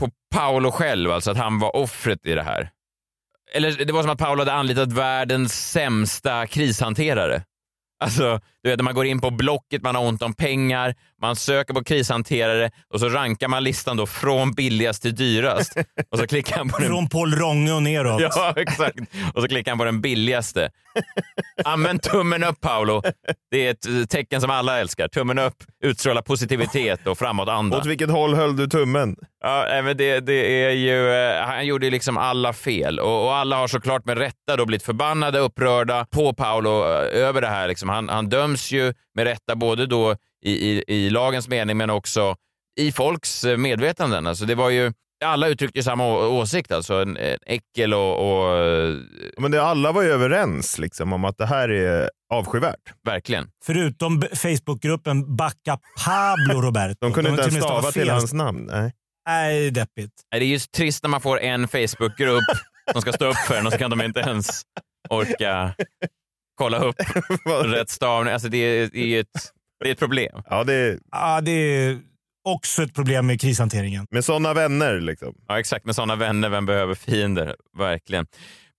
på 0.00 0.10
Paolo 0.34 0.70
själv, 0.70 1.10
alltså 1.10 1.30
att 1.30 1.36
han 1.36 1.58
var 1.58 1.76
offret 1.76 2.26
i 2.26 2.34
det 2.34 2.42
här. 2.42 2.70
Eller 3.52 3.84
det 3.84 3.92
var 3.92 4.02
som 4.02 4.10
att 4.10 4.18
Paolo 4.18 4.40
hade 4.40 4.52
anlitat 4.52 4.92
världens 4.92 5.70
sämsta 5.70 6.46
krishanterare. 6.46 7.42
Alltså, 8.04 8.40
du 8.64 8.70
vet 8.70 8.78
när 8.78 8.84
man 8.84 8.94
går 8.94 9.06
in 9.06 9.20
på 9.20 9.30
Blocket, 9.30 9.82
man 9.82 9.94
har 9.94 10.02
ont 10.02 10.22
om 10.22 10.34
pengar, 10.34 10.94
man 11.20 11.36
söker 11.36 11.74
på 11.74 11.84
krishanterare 11.84 12.70
och 12.92 13.00
så 13.00 13.08
rankar 13.08 13.48
man 13.48 13.64
listan 13.64 13.96
då 13.96 14.06
från 14.06 14.52
billigast 14.52 15.02
till 15.02 15.14
dyrast. 15.14 15.72
Och 16.10 16.18
så 16.18 16.26
klickar 16.26 16.56
han 16.56 16.68
på 16.68 16.78
den... 16.78 16.88
Från 16.88 17.08
Paul 17.08 17.34
Ronge 17.34 17.72
och 17.72 17.82
neråt. 17.82 18.20
Ja, 18.20 18.54
exakt. 18.56 18.98
Och 19.34 19.42
så 19.42 19.48
klickar 19.48 19.70
han 19.70 19.78
på 19.78 19.84
den 19.84 20.00
billigaste. 20.00 20.70
Använd 21.64 22.02
tummen 22.02 22.44
upp 22.44 22.60
Paolo. 22.60 23.02
Det 23.50 23.66
är 23.66 23.70
ett 23.70 24.10
tecken 24.10 24.40
som 24.40 24.50
alla 24.50 24.80
älskar. 24.80 25.08
Tummen 25.08 25.38
upp, 25.38 25.56
utstråla 25.84 26.22
positivitet 26.22 27.06
och 27.06 27.18
framåtanda. 27.18 27.78
Åt 27.78 27.86
vilket 27.86 28.10
håll 28.10 28.34
höll 28.34 28.56
du 28.56 28.66
tummen? 28.66 29.16
Ja, 29.40 29.82
men 29.82 29.96
det, 29.96 30.20
det 30.20 30.64
är 30.64 30.70
ju, 30.70 31.12
eh, 31.12 31.46
han 31.46 31.66
gjorde 31.66 31.86
ju 31.86 31.90
liksom 31.90 32.18
alla 32.18 32.52
fel 32.52 33.00
och, 33.00 33.24
och 33.24 33.34
alla 33.34 33.56
har 33.56 33.68
såklart 33.68 34.04
med 34.04 34.18
rätta 34.18 34.56
då 34.56 34.66
blivit 34.66 34.82
förbannade, 34.82 35.38
upprörda 35.38 36.06
på 36.10 36.32
Paolo 36.32 36.84
eh, 36.84 37.22
över 37.22 37.40
det 37.40 37.48
här. 37.48 37.68
Liksom. 37.68 37.88
Han, 37.88 38.08
han 38.08 38.28
döms 38.28 38.53
ju 38.56 38.94
med 39.14 39.24
rätta 39.24 39.56
både 39.56 39.86
då 39.86 40.16
i, 40.44 40.52
i, 40.70 40.84
i 40.86 41.10
lagens 41.10 41.48
mening 41.48 41.76
men 41.76 41.90
också 41.90 42.36
i 42.80 42.92
folks 42.92 43.44
eh, 43.44 43.56
medvetanden. 43.56 44.26
Alltså 44.26 44.44
det 44.44 44.54
var 44.54 44.70
ju, 44.70 44.92
alla 45.24 45.48
uttryckte 45.48 45.78
ju 45.78 45.82
samma 45.82 46.06
åsikt, 46.28 46.72
alltså 46.72 46.94
en, 46.94 47.16
en 47.16 47.38
äckel 47.46 47.94
och... 47.94 48.12
och 48.18 48.58
Men 49.38 49.50
det, 49.50 49.62
alla 49.62 49.92
var 49.92 50.02
ju 50.02 50.08
överens 50.08 50.78
liksom, 50.78 51.12
om 51.12 51.24
att 51.24 51.38
det 51.38 51.46
här 51.46 51.68
är 51.68 52.10
avskyvärt. 52.32 52.92
Verkligen. 53.04 53.50
Förutom 53.64 54.22
Facebookgruppen 54.34 55.36
Backa 55.36 55.78
Pablo 56.04 56.60
Roberto. 56.60 56.96
De 57.00 57.12
kunde 57.12 57.30
inte 57.30 57.42
ens 57.42 57.56
stava 57.56 57.92
till 57.92 58.10
hans 58.10 58.32
namn. 58.32 58.68
Nej. 58.72 58.92
Nej, 59.26 59.70
deppigt. 59.70 60.12
Det 60.30 60.36
är 60.36 60.40
just 60.40 60.72
trist 60.72 61.02
när 61.02 61.10
man 61.10 61.20
får 61.20 61.40
en 61.40 61.68
Facebookgrupp 61.68 62.44
som 62.92 63.02
ska 63.02 63.12
stå 63.12 63.26
upp 63.26 63.36
för 63.36 63.54
en 63.54 63.66
och 63.66 63.72
så 63.72 63.78
kan 63.78 63.90
de 63.90 64.02
inte 64.02 64.20
ens 64.20 64.62
orka 65.08 65.74
kolla 66.54 66.78
upp 66.78 66.96
rätt 67.64 67.90
stavning. 67.90 68.32
Alltså 68.32 68.48
det, 68.48 68.58
är, 68.58 68.90
det 68.92 69.16
är 69.16 69.20
ett, 69.20 69.26
det 69.82 69.88
är 69.88 69.92
ett 69.92 69.98
problem. 69.98 70.42
Ja, 70.50 70.64
det, 70.64 70.98
Ja, 71.12 71.40
det 71.40 71.50
är 71.52 71.98
också 72.48 72.82
ett 72.82 72.94
problem 72.94 73.26
med 73.26 73.40
krishanteringen. 73.40 74.06
med 74.10 74.24
sådana 74.24 74.54
vänner 74.54 75.00
liksom. 75.00 75.34
Ja, 75.48 75.58
exakt. 75.60 75.84
Med 75.84 75.94
sådana 75.94 76.16
vänner, 76.16 76.48
vem 76.48 76.66
behöver 76.66 76.94
fiender? 76.94 77.56
Verkligen. 77.78 78.26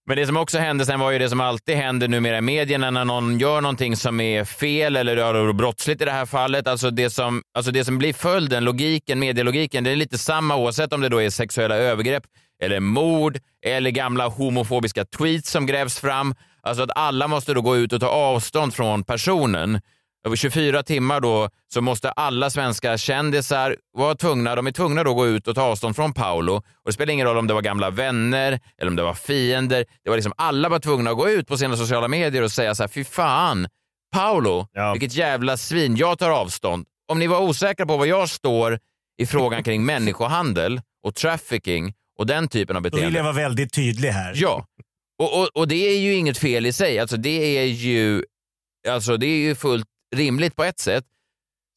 Men 0.08 0.18
det 0.18 0.26
som 0.28 0.38
också 0.38 0.58
hände 0.58 0.86
sen 0.86 1.00
var 1.00 1.12
ju 1.12 1.20
det 1.20 1.30
som 1.30 1.42
alltid 1.42 1.76
händer 1.76 2.08
numera 2.08 2.38
i 2.38 2.42
medierna 2.42 2.92
när 2.92 3.06
någon 3.06 3.40
gör 3.40 3.62
någonting 3.62 3.96
som 3.96 4.20
är 4.20 4.44
fel 4.44 4.96
eller 4.96 5.16
rör 5.16 5.54
brottsligt 5.54 6.02
i 6.02 6.06
det 6.06 6.12
här 6.12 6.26
fallet. 6.26 6.68
Alltså 6.68 6.92
det 6.92 7.10
som, 7.10 7.42
alltså 7.58 7.72
det 7.72 7.86
som 7.86 7.98
blir 7.98 8.14
följden, 8.14 8.64
logiken, 8.64 9.20
medielogiken, 9.20 9.84
det 9.84 9.92
är 9.92 9.96
lite 9.96 10.18
samma 10.18 10.56
oavsett 10.56 10.94
om 10.94 11.02
det 11.02 11.10
då 11.10 11.22
är 11.22 11.30
sexuella 11.30 11.76
övergrepp 11.76 12.24
eller 12.64 12.80
mord 12.80 13.40
eller 13.66 13.90
gamla 13.92 14.28
homofobiska 14.28 15.06
tweets 15.06 15.52
som 15.52 15.66
grävs 15.66 16.00
fram. 16.00 16.36
Alltså 16.66 16.84
att 16.84 16.90
alla 16.96 17.28
måste 17.28 17.54
då 17.54 17.62
gå 17.62 17.78
ut 17.78 17.94
och 17.94 18.00
ta 18.00 18.08
avstånd 18.08 18.74
från 18.74 19.04
personen. 19.04 19.82
Över 20.26 20.36
24 20.36 20.84
timmar 20.84 21.20
då 21.20 21.50
så 21.74 21.82
måste 21.82 22.12
alla 22.12 22.50
svenska 22.50 22.98
kändisar 22.98 23.76
vara 23.98 24.16
tvungna, 24.16 24.56
de 24.56 24.68
är 24.68 24.72
tvungna 24.72 25.04
då 25.04 25.10
att 25.12 25.16
gå 25.18 25.28
ut 25.28 25.48
och 25.48 25.56
ta 25.56 25.62
avstånd 25.62 25.96
från 25.96 26.14
Paolo. 26.14 26.54
Och 26.56 26.64
det 26.86 26.94
spelar 26.94 27.14
ingen 27.14 27.28
roll 27.28 27.38
om 27.38 27.48
det 27.48 27.54
var 27.54 27.62
gamla 27.62 27.90
vänner 27.90 28.60
eller 28.82 28.90
om 28.92 28.96
det 28.96 29.04
var 29.04 29.14
fiender. 29.14 29.86
Det 30.04 30.10
var 30.10 30.18
liksom 30.18 30.34
alla 30.38 30.70
var 30.70 30.80
tvungna 30.80 31.10
att 31.12 31.18
gå 31.18 31.30
ut 31.30 31.48
på 31.48 31.58
sina 31.58 31.78
sociala 31.78 32.08
medier 32.08 32.42
och 32.44 32.52
säga 32.52 32.76
så 32.76 32.84
här, 32.84 32.88
fy 32.88 33.04
fan, 33.04 33.68
Paolo, 34.14 34.68
vilket 34.94 35.14
jävla 35.16 35.58
svin, 35.58 35.96
jag 35.96 36.20
tar 36.20 36.30
avstånd. 36.30 36.86
Om 37.12 37.20
ni 37.20 37.28
var 37.28 37.40
osäkra 37.42 37.86
på 37.86 37.98
var 37.98 38.06
jag 38.06 38.30
står 38.30 38.80
i 39.18 39.26
frågan 39.26 39.64
kring 39.64 39.86
människohandel 39.86 40.82
och 41.04 41.16
trafficking 41.16 41.94
och 42.20 42.28
den 42.28 42.48
typen 42.48 42.76
av 42.76 42.82
Då 42.82 42.90
beteende. 42.90 43.06
vill 43.06 43.16
jag 43.16 43.24
vara 43.24 43.34
väldigt 43.34 43.74
tydlig 43.74 44.10
här. 44.10 44.34
Ja, 44.36 44.66
och, 45.20 45.42
och, 45.42 45.50
och 45.54 45.68
det 45.68 45.76
är 45.76 46.00
ju 46.00 46.14
inget 46.14 46.38
fel 46.38 46.66
i 46.66 46.74
sig. 46.74 47.00
Alltså 47.00 47.18
det 47.18 47.58
är 47.58 47.66
ju, 47.66 48.24
alltså 48.88 49.18
det 49.18 49.28
är 49.28 49.38
ju 49.38 49.56
fullt 49.56 49.88
rimligt 50.16 50.56
på 50.56 50.64
ett 50.64 50.80
sätt. 50.80 51.04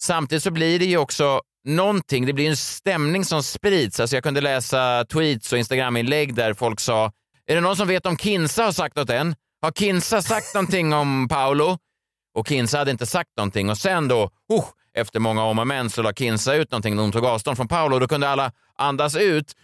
Samtidigt 0.00 0.42
så 0.42 0.50
blir 0.50 0.78
det 0.78 0.84
ju 0.84 0.98
också 0.98 1.40
någonting, 1.64 2.26
det 2.26 2.32
blir 2.32 2.48
en 2.48 2.56
stämning 2.56 3.24
som 3.24 3.42
sprids. 3.42 4.00
Alltså 4.00 4.16
jag 4.16 4.24
kunde 4.24 4.40
läsa 4.40 5.04
tweets 5.04 5.52
och 5.52 5.58
Instagraminlägg 5.58 6.34
där 6.34 6.54
folk 6.54 6.80
sa, 6.80 7.12
är 7.46 7.54
det 7.54 7.60
någon 7.60 7.76
som 7.76 7.88
vet 7.88 8.06
om 8.06 8.16
Kinsa 8.16 8.64
har 8.64 8.72
sagt 8.72 8.96
något 8.96 9.10
än? 9.10 9.34
Har 9.62 9.72
Kinsa 9.72 10.22
sagt 10.22 10.54
någonting 10.54 10.92
om 10.92 11.28
Paolo? 11.28 11.78
Och 12.34 12.48
Kinsa 12.48 12.78
hade 12.78 12.90
inte 12.90 13.06
sagt 13.06 13.30
någonting 13.36 13.70
och 13.70 13.78
sen 13.78 14.08
då, 14.08 14.30
oh, 14.48 14.64
efter 14.94 15.20
många 15.20 15.44
om 15.44 15.58
och 15.58 15.66
men 15.66 15.90
så 15.90 16.02
la 16.02 16.12
Kinsa 16.12 16.54
ut 16.54 16.70
någonting 16.70 16.96
när 16.96 17.02
hon 17.02 17.12
tog 17.12 17.24
avstånd 17.24 17.56
från 17.56 17.68
Paolo 17.68 17.94
och 17.94 18.00
då 18.00 18.08
kunde 18.08 18.28
alla 18.28 18.52
andas 18.78 19.16
ut. 19.16 19.54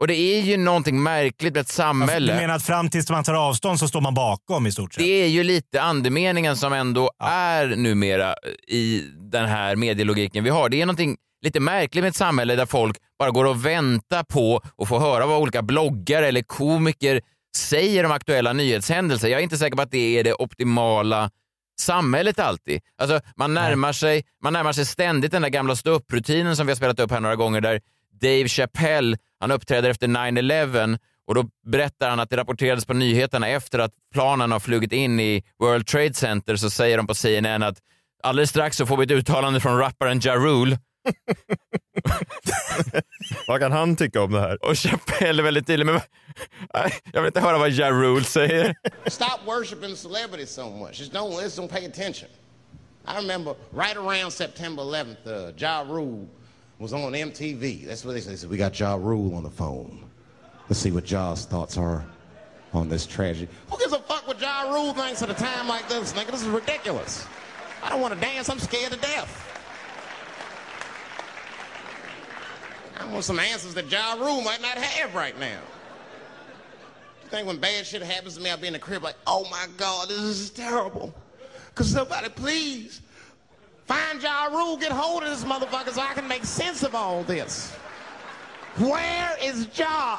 Och 0.00 0.06
det 0.06 0.14
är 0.14 0.40
ju 0.40 0.56
någonting 0.56 1.02
märkligt 1.02 1.54
med 1.54 1.60
ett 1.60 1.68
samhälle. 1.68 2.32
Du 2.32 2.38
menar 2.40 2.54
att 2.54 2.62
fram 2.62 2.88
tills 2.90 3.10
man 3.10 3.24
tar 3.24 3.34
avstånd 3.34 3.78
så 3.78 3.88
står 3.88 4.00
man 4.00 4.14
bakom 4.14 4.66
i 4.66 4.72
stort 4.72 4.94
sett? 4.94 5.04
Det 5.04 5.22
är 5.22 5.28
ju 5.28 5.42
lite 5.42 5.82
andemeningen 5.82 6.56
som 6.56 6.72
ändå 6.72 7.10
är 7.24 7.66
numera 7.66 8.34
i 8.68 9.02
den 9.30 9.46
här 9.46 9.76
medielogiken 9.76 10.44
vi 10.44 10.50
har. 10.50 10.68
Det 10.68 10.82
är 10.82 10.86
någonting 10.86 11.16
lite 11.44 11.60
märkligt 11.60 12.02
med 12.02 12.08
ett 12.08 12.16
samhälle 12.16 12.56
där 12.56 12.66
folk 12.66 12.96
bara 13.18 13.30
går 13.30 13.44
och 13.44 13.66
väntar 13.66 14.22
på 14.22 14.62
att 14.78 14.88
få 14.88 14.98
höra 14.98 15.26
vad 15.26 15.40
olika 15.40 15.62
bloggare 15.62 16.28
eller 16.28 16.42
komiker 16.42 17.20
säger 17.56 18.04
om 18.04 18.12
aktuella 18.12 18.52
nyhetshändelser. 18.52 19.28
Jag 19.28 19.38
är 19.38 19.42
inte 19.42 19.58
säker 19.58 19.76
på 19.76 19.82
att 19.82 19.90
det 19.90 20.18
är 20.18 20.24
det 20.24 20.34
optimala 20.34 21.30
samhället 21.80 22.38
alltid. 22.38 22.80
Alltså, 22.98 23.20
man, 23.36 23.54
närmar 23.54 23.92
sig, 23.92 24.24
man 24.42 24.52
närmar 24.52 24.72
sig 24.72 24.86
ständigt 24.86 25.32
den 25.32 25.42
där 25.42 25.48
gamla 25.48 25.76
ståupprutinen 25.76 26.56
som 26.56 26.66
vi 26.66 26.70
har 26.70 26.76
spelat 26.76 27.00
upp 27.00 27.10
här 27.10 27.20
några 27.20 27.36
gånger 27.36 27.60
där 27.60 27.80
Dave 28.20 28.48
Chappelle 28.48 29.16
han 29.40 29.50
uppträder 29.50 29.90
efter 29.90 30.06
9-11 30.08 30.98
och 31.26 31.34
då 31.34 31.44
berättar 31.66 32.10
han 32.10 32.20
att 32.20 32.30
det 32.30 32.36
rapporterades 32.36 32.84
på 32.84 32.94
nyheterna 32.94 33.48
efter 33.48 33.78
att 33.78 33.92
planen 34.12 34.52
har 34.52 34.60
flugit 34.60 34.92
in 34.92 35.20
i 35.20 35.42
World 35.58 35.86
Trade 35.86 36.14
Center 36.14 36.56
så 36.56 36.70
säger 36.70 36.96
de 36.96 37.06
på 37.06 37.14
CNN 37.14 37.62
att 37.62 37.78
alldeles 38.22 38.50
strax 38.50 38.76
så 38.76 38.86
får 38.86 38.96
vi 38.96 39.04
ett 39.04 39.10
uttalande 39.10 39.60
från 39.60 39.78
rapparen 39.78 40.20
Ja 40.22 40.36
Rule. 40.36 40.78
Vad 43.46 43.60
kan 43.60 43.72
han 43.72 43.96
tycka 43.96 44.22
om 44.22 44.32
det 44.32 44.40
här? 44.40 44.64
Och 44.64 44.78
Chappelle 44.78 45.42
är 45.42 45.44
väldigt 45.44 45.66
tydlig, 45.66 45.86
men 45.86 46.00
jag 47.12 47.20
vill 47.20 47.26
inte 47.26 47.40
höra 47.40 47.58
vad 47.58 47.70
Ja 47.70 47.90
Rule 47.90 48.24
säger. 48.24 48.74
Stop 49.06 49.40
worshiping 49.44 49.96
celebrities 49.96 50.50
so 50.50 50.70
much. 50.70 51.00
Just 51.00 51.12
don't 51.12 51.42
listen, 51.42 51.64
don't 51.64 51.70
pay 51.70 51.86
attention. 51.86 52.28
I 53.08 53.16
remember 53.16 53.54
right 53.72 53.96
around 53.96 54.32
September 54.32 54.82
11th, 54.82 55.26
uh, 55.26 55.54
Ja 55.56 55.84
Rule 55.88 56.26
was 56.78 56.92
on 56.92 57.12
MTV. 57.12 57.86
That's 57.86 58.04
what 58.04 58.12
they 58.12 58.20
said. 58.20 58.32
They 58.32 58.36
said, 58.36 58.50
We 58.50 58.56
got 58.56 58.78
Ja 58.78 58.94
Rule 58.94 59.34
on 59.34 59.42
the 59.42 59.50
phone. 59.50 60.04
Let's 60.68 60.80
see 60.80 60.90
what 60.90 61.04
Ja's 61.04 61.44
thoughts 61.44 61.76
are 61.76 62.04
on 62.72 62.88
this 62.88 63.06
tragedy. 63.06 63.48
Who 63.70 63.78
gives 63.78 63.92
a 63.92 63.98
fuck 64.00 64.26
what 64.26 64.40
Ja 64.40 64.70
Rule 64.72 64.92
thinks 64.92 65.22
at 65.22 65.30
a 65.30 65.34
time 65.34 65.68
like 65.68 65.88
this, 65.88 66.12
nigga? 66.12 66.30
This 66.30 66.42
is 66.42 66.48
ridiculous. 66.48 67.26
I 67.82 67.90
don't 67.90 68.00
want 68.00 68.14
to 68.14 68.20
dance. 68.20 68.48
I'm 68.48 68.58
scared 68.58 68.92
to 68.92 68.98
death. 68.98 69.42
I 72.98 73.12
want 73.12 73.24
some 73.24 73.38
answers 73.38 73.74
that 73.74 73.90
Ja 73.90 74.14
Rule 74.14 74.42
might 74.42 74.60
not 74.60 74.76
have 74.76 75.14
right 75.14 75.38
now. 75.38 75.60
You 77.22 77.30
think 77.30 77.46
when 77.46 77.58
bad 77.58 77.86
shit 77.86 78.02
happens 78.02 78.36
to 78.36 78.42
me, 78.42 78.50
I'll 78.50 78.56
be 78.56 78.66
in 78.66 78.72
the 78.72 78.78
crib 78.78 79.02
like, 79.02 79.16
oh 79.26 79.48
my 79.50 79.66
God, 79.76 80.08
this 80.08 80.18
is 80.18 80.50
terrible. 80.50 81.14
Could 81.74 81.86
somebody 81.86 82.28
please 82.28 83.00
find 83.88 84.22
Ja 84.22 84.48
Rule, 84.52 84.76
get 84.80 84.92
hold 84.92 85.22
of 85.24 85.28
this 85.30 85.44
motherfucker 85.44 85.92
so 85.92 86.00
I 86.00 86.14
can 86.14 86.28
make 86.28 86.44
sense 86.46 86.86
of 86.88 86.94
all 86.94 87.24
this. 87.24 87.72
Where 88.76 89.50
is 89.50 89.66
Ja? 89.74 90.18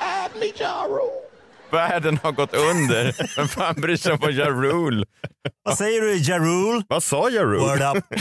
Guide 0.00 0.40
me, 0.40 0.52
Ja 0.56 0.86
Rule. 0.88 1.22
Världen 1.70 2.18
har 2.22 2.32
gått 2.32 2.54
under. 2.54 3.36
Vem 3.36 3.48
fan 3.48 3.74
bryr 3.74 3.96
sig 3.96 4.12
om 4.12 4.18
vad 4.20 4.32
Ja 4.32 4.46
Rule? 4.50 5.04
Vad 5.62 5.78
säger 5.78 6.00
du 6.00 6.16
Ja 6.16 6.38
Rule? 6.38 6.82
Vad 6.88 7.02
sa 7.02 7.30
Ja 7.30 7.42
Rule? 7.42 7.58
Word 7.58 7.96
up. 7.96 8.04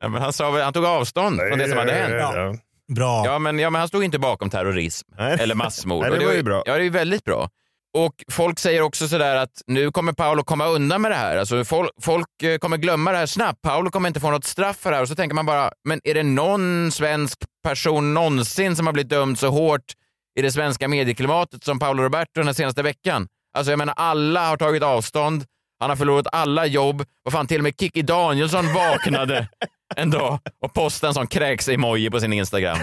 Ja, 0.00 0.08
men 0.08 0.22
han, 0.22 0.32
sa, 0.32 0.62
han 0.62 0.72
tog 0.72 0.84
avstånd 0.84 1.40
från 1.48 1.58
det 1.58 1.68
som 1.68 1.78
hade 1.78 1.92
hänt. 1.92 2.14
Ja. 2.14 2.54
Bra. 2.94 3.22
Ja 3.26 3.38
men, 3.38 3.58
ja, 3.58 3.70
men 3.70 3.78
han 3.78 3.88
stod 3.88 4.04
inte 4.04 4.18
bakom 4.18 4.50
terrorism 4.50 5.08
eller 5.18 5.54
massmord. 5.54 6.02
Nej, 6.08 6.18
det 6.18 6.26
var 6.26 6.32
ju 6.32 6.42
bra. 6.42 6.62
Ja, 6.66 6.72
det 6.72 6.80
är 6.80 6.84
ju 6.84 6.90
väldigt 6.90 7.24
bra. 7.24 7.48
Och 7.96 8.24
folk 8.32 8.58
säger 8.58 8.82
också 8.82 9.08
sådär 9.08 9.36
att 9.36 9.62
nu 9.66 9.90
kommer 9.90 10.12
Paolo 10.12 10.44
komma 10.44 10.66
undan 10.66 11.02
med 11.02 11.10
det 11.10 11.14
här. 11.14 11.36
Alltså 11.36 11.64
folk, 11.64 11.90
folk 12.00 12.42
eh, 12.42 12.58
kommer 12.58 12.76
glömma 12.76 13.12
det 13.12 13.18
här 13.18 13.26
snabbt. 13.26 13.62
Paolo 13.62 13.90
kommer 13.90 14.08
inte 14.08 14.20
få 14.20 14.30
något 14.30 14.44
straff 14.44 14.76
för 14.76 14.90
det 14.90 14.96
här. 14.96 15.02
Och 15.02 15.08
så 15.08 15.14
tänker 15.14 15.34
man 15.34 15.46
bara, 15.46 15.70
men 15.84 16.00
är 16.04 16.14
det 16.14 16.22
någon 16.22 16.92
svensk 16.92 17.38
person 17.64 18.14
någonsin 18.14 18.76
som 18.76 18.86
har 18.86 18.92
blivit 18.92 19.10
dömd 19.10 19.38
så 19.38 19.48
hårt 19.48 19.92
i 20.38 20.42
det 20.42 20.52
svenska 20.52 20.88
medieklimatet 20.88 21.64
som 21.64 21.78
Paolo 21.78 22.02
Roberto 22.02 22.30
den 22.34 22.46
här 22.46 22.54
senaste 22.54 22.82
veckan? 22.82 23.28
Alltså 23.56 23.72
jag 23.72 23.78
menar, 23.78 23.94
alla 23.96 24.48
har 24.48 24.56
tagit 24.56 24.82
avstånd. 24.82 25.44
Han 25.80 25.90
har 25.90 25.96
förlorat 25.96 26.26
alla 26.32 26.66
jobb. 26.66 27.04
Vad 27.22 27.32
fan, 27.32 27.46
till 27.46 27.58
och 27.58 27.64
med 27.64 27.74
Kikki 27.80 28.02
Danielsson 28.02 28.74
vaknade 28.74 29.48
en 29.96 30.10
dag 30.10 30.38
och 30.62 30.74
postade 30.74 31.10
en 31.10 31.14
sån 31.14 31.26
kräks-emoji 31.26 32.10
på 32.10 32.20
sin 32.20 32.32
Instagram. 32.32 32.78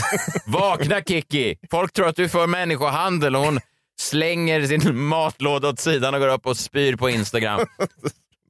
Vakna 0.46 1.00
Kikki! 1.00 1.56
Folk 1.70 1.92
tror 1.92 2.08
att 2.08 2.16
du 2.16 2.24
är 2.24 2.28
för 2.28 2.46
människohandel 2.46 3.36
och 3.36 3.42
hon 3.42 3.60
slänger 4.00 4.66
sin 4.66 4.98
matlåda 5.08 5.68
åt 5.68 5.80
sidan 5.80 6.14
och 6.14 6.20
går 6.20 6.28
upp 6.28 6.46
och 6.46 6.56
spyr 6.56 6.96
på 6.96 7.10
Instagram. 7.10 7.60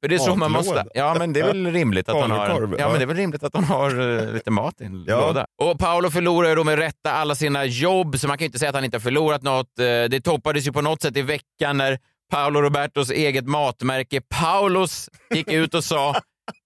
För 0.01 0.09
det 0.09 0.15
är 0.15 0.19
så 0.19 0.37
man 0.37 0.53
måste. 0.53 0.85
Ja, 0.95 1.17
men 1.19 1.33
det 1.33 1.41
är 1.41 1.45
väl 1.47 1.73
rimligt 1.73 2.09
att 2.09 2.15
hon 2.23 2.31
har, 2.31 2.49
ja. 2.79 2.89
men 2.89 2.99
det 2.99 3.03
är 3.03 3.07
väl 3.07 3.17
rimligt 3.17 3.43
att 3.43 3.55
hon 3.55 3.65
har 3.65 4.01
uh, 4.01 4.33
lite 4.35 4.51
mat 4.51 4.81
i 4.81 4.85
en 4.85 5.05
Ja. 5.07 5.21
låda. 5.27 5.47
Och 5.63 5.79
Paolo 5.79 6.11
förlorar 6.11 6.49
ju 6.49 6.55
då 6.55 6.65
med 6.65 6.79
rätta 6.79 7.13
alla 7.13 7.35
sina 7.35 7.65
jobb, 7.65 8.19
så 8.19 8.29
man 8.29 8.39
kan 8.39 8.45
ju 8.45 8.47
inte 8.47 8.59
säga 8.59 8.69
att 8.69 8.75
han 8.75 8.85
inte 8.85 8.97
har 8.97 9.01
förlorat 9.03 9.43
något. 9.43 9.79
Eh, 9.79 9.85
Det 9.85 10.21
toppades 10.25 10.67
ju 10.67 10.73
på 10.73 10.81
något 10.81 11.03
sätt 11.03 11.17
i 11.17 11.23
veckan 11.23 11.77
när 11.77 11.99
Paolo 12.33 12.61
Robertos 12.63 13.11
eget 13.11 13.47
matmärke 13.47 14.21
Paulos 14.21 15.09
gick 15.35 15.53
ut 15.53 15.75
och 15.75 15.85
sa 15.85 16.15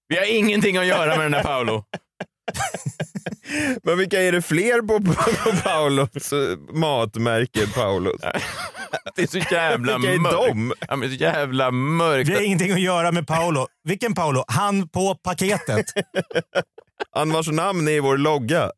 vi 0.08 0.16
har 0.18 0.36
ingenting 0.38 0.76
att 0.76 0.86
göra 0.86 1.16
med 1.16 1.24
den 1.24 1.34
här 1.34 1.42
Paolo. 1.42 1.84
Men 3.82 3.98
vilka 3.98 4.22
är 4.22 4.32
det 4.32 4.42
fler 4.42 4.82
på, 4.82 5.00
på 5.00 5.56
Paulos 5.62 6.32
eh, 6.32 6.58
matmärke 6.72 7.66
Paulos? 7.66 8.20
Det 9.16 9.22
är 9.22 9.26
så 9.26 9.38
jävla 9.38 9.98
Vilka 9.98 10.12
är 10.14 10.18
mörkt. 10.18 10.36
de? 10.48 10.72
Ja, 10.88 10.96
men 10.96 11.08
så 11.08 11.14
jävla 11.14 11.70
mörkt. 11.70 12.30
Vi 12.30 12.34
har 12.34 12.42
ingenting 12.42 12.72
att 12.72 12.80
göra 12.80 13.12
med 13.12 13.26
Paolo. 13.26 13.66
Vilken 13.84 14.14
Paolo? 14.14 14.44
Han 14.48 14.88
på 14.88 15.14
paketet. 15.14 15.86
Han 17.14 17.30
vars 17.32 17.48
namn 17.48 17.88
är 17.88 17.92
i 17.92 18.00
vår 18.00 18.16
logga. 18.16 18.70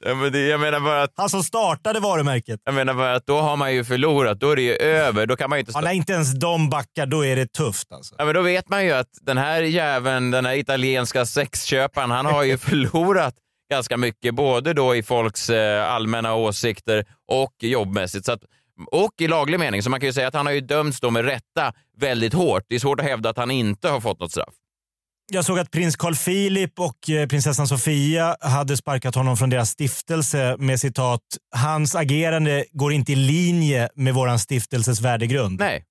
Ja, 0.00 0.14
men 0.14 0.32
det, 0.32 0.38
jag 0.40 0.60
menar 0.60 0.80
bara 0.80 1.02
att, 1.02 1.12
Han 1.16 1.28
som 1.28 1.42
startade 1.44 2.00
varumärket. 2.00 2.60
jag 2.64 2.74
menar 2.74 2.94
bara 2.94 3.14
att 3.14 3.26
då 3.26 3.38
har 3.40 3.56
man 3.56 3.74
ju 3.74 3.84
förlorat, 3.84 4.40
då 4.40 4.50
är 4.50 4.56
det 4.56 4.62
ju 4.62 4.74
över. 4.74 5.26
Då 5.26 5.36
kan 5.36 5.50
man 5.50 5.58
inte 5.58 5.72
Ja, 5.74 5.80
när 5.80 5.92
inte 5.92 6.12
ens 6.12 6.34
de 6.34 6.70
backar, 6.70 7.06
då 7.06 7.24
är 7.26 7.36
det 7.36 7.52
tufft. 7.52 7.92
Alltså. 7.92 8.14
Ja, 8.18 8.24
men 8.24 8.34
då 8.34 8.42
vet 8.42 8.68
man 8.68 8.84
ju 8.84 8.92
att 8.92 9.08
den 9.20 9.38
här 9.38 9.62
jäveln, 9.62 10.30
den 10.30 10.46
här 10.46 10.56
italienska 10.56 11.26
sexköparen, 11.26 12.10
han 12.10 12.26
har 12.26 12.42
ju 12.42 12.58
förlorat 12.68 13.34
ganska 13.70 13.96
mycket, 13.96 14.34
både 14.34 14.72
då 14.72 14.96
i 14.96 15.02
folks 15.02 15.50
eh, 15.50 15.92
allmänna 15.92 16.34
åsikter 16.34 17.04
och 17.28 17.54
jobbmässigt. 17.62 18.26
Så 18.26 18.32
att, 18.32 18.40
och 18.90 19.12
i 19.20 19.28
laglig 19.28 19.60
mening, 19.60 19.82
så 19.82 19.90
man 19.90 20.00
kan 20.00 20.06
ju 20.06 20.12
säga 20.12 20.28
att 20.28 20.34
han 20.34 20.46
har 20.46 20.52
ju 20.52 20.60
dömts 20.60 21.00
då 21.00 21.10
med 21.10 21.24
rätta 21.24 21.72
väldigt 21.96 22.34
hårt. 22.34 22.62
Det 22.68 22.74
är 22.74 22.78
svårt 22.78 23.00
att 23.00 23.06
hävda 23.06 23.30
att 23.30 23.36
han 23.36 23.50
inte 23.50 23.88
har 23.88 24.00
fått 24.00 24.20
något 24.20 24.30
straff. 24.30 24.54
Jag 25.30 25.44
såg 25.44 25.58
att 25.58 25.70
prins 25.70 25.96
Carl 25.96 26.14
Philip 26.14 26.80
och 26.80 27.10
eh, 27.10 27.26
prinsessan 27.28 27.68
Sofia 27.68 28.36
hade 28.40 28.76
sparkat 28.76 29.14
honom 29.14 29.36
från 29.36 29.50
deras 29.50 29.70
stiftelse 29.70 30.56
med 30.58 30.80
citat 30.80 31.20
“Hans 31.56 31.94
agerande 31.94 32.64
går 32.72 32.92
inte 32.92 33.12
i 33.12 33.16
linje 33.16 33.88
med 33.94 34.14
våran 34.14 34.38
stiftelses 34.38 35.00
värdegrund”. 35.00 35.60
Nej, 35.60 35.84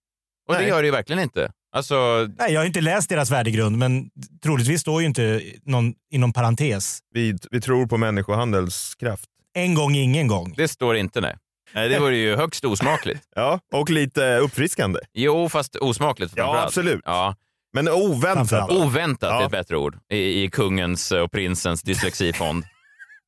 och 0.47 0.53
det 0.53 0.59
Nej. 0.59 0.69
gör 0.69 0.81
det 0.81 0.85
ju 0.85 0.91
verkligen 0.91 1.21
inte. 1.21 1.51
Alltså, 1.75 2.27
Nej, 2.39 2.53
jag 2.53 2.61
har 2.61 2.65
inte 2.65 2.81
läst 2.81 3.09
deras 3.09 3.31
värdegrund, 3.31 3.77
men 3.77 4.09
troligtvis 4.43 4.81
står 4.81 5.01
ju 5.01 5.07
inte 5.07 5.41
någon 5.65 5.93
inom 6.11 6.33
parentes. 6.33 6.99
Vi, 7.13 7.37
vi 7.51 7.61
tror 7.61 7.85
på 7.87 7.97
människohandels 7.97 8.95
kraft. 8.95 9.25
En 9.53 9.73
gång, 9.73 9.95
ingen 9.95 10.27
gång. 10.27 10.53
det 10.57 10.67
står 10.67 10.95
inte 10.97 11.21
nej. 11.21 11.35
Nej, 11.73 11.89
det 11.89 11.99
vore 11.99 12.17
ju 12.17 12.35
högst 12.35 12.65
osmakligt. 12.65 13.21
Ja, 13.35 13.59
och 13.73 13.89
lite 13.89 14.37
uppfriskande. 14.37 14.99
Jo, 15.13 15.49
fast 15.49 15.75
osmakligt 15.75 16.33
Ja, 16.35 16.63
absolut. 16.63 17.01
Ja. 17.05 17.35
Men 17.73 17.89
oväntat. 17.89 18.71
Oväntat 18.71 19.29
Ja. 19.29 19.41
är 19.41 19.45
ett 19.45 19.51
bättre 19.51 19.77
ord 19.77 19.99
i, 20.09 20.43
i 20.43 20.49
kungens 20.49 21.11
och 21.11 21.31
prinsens 21.31 21.81
dyslexifond. 21.81 22.63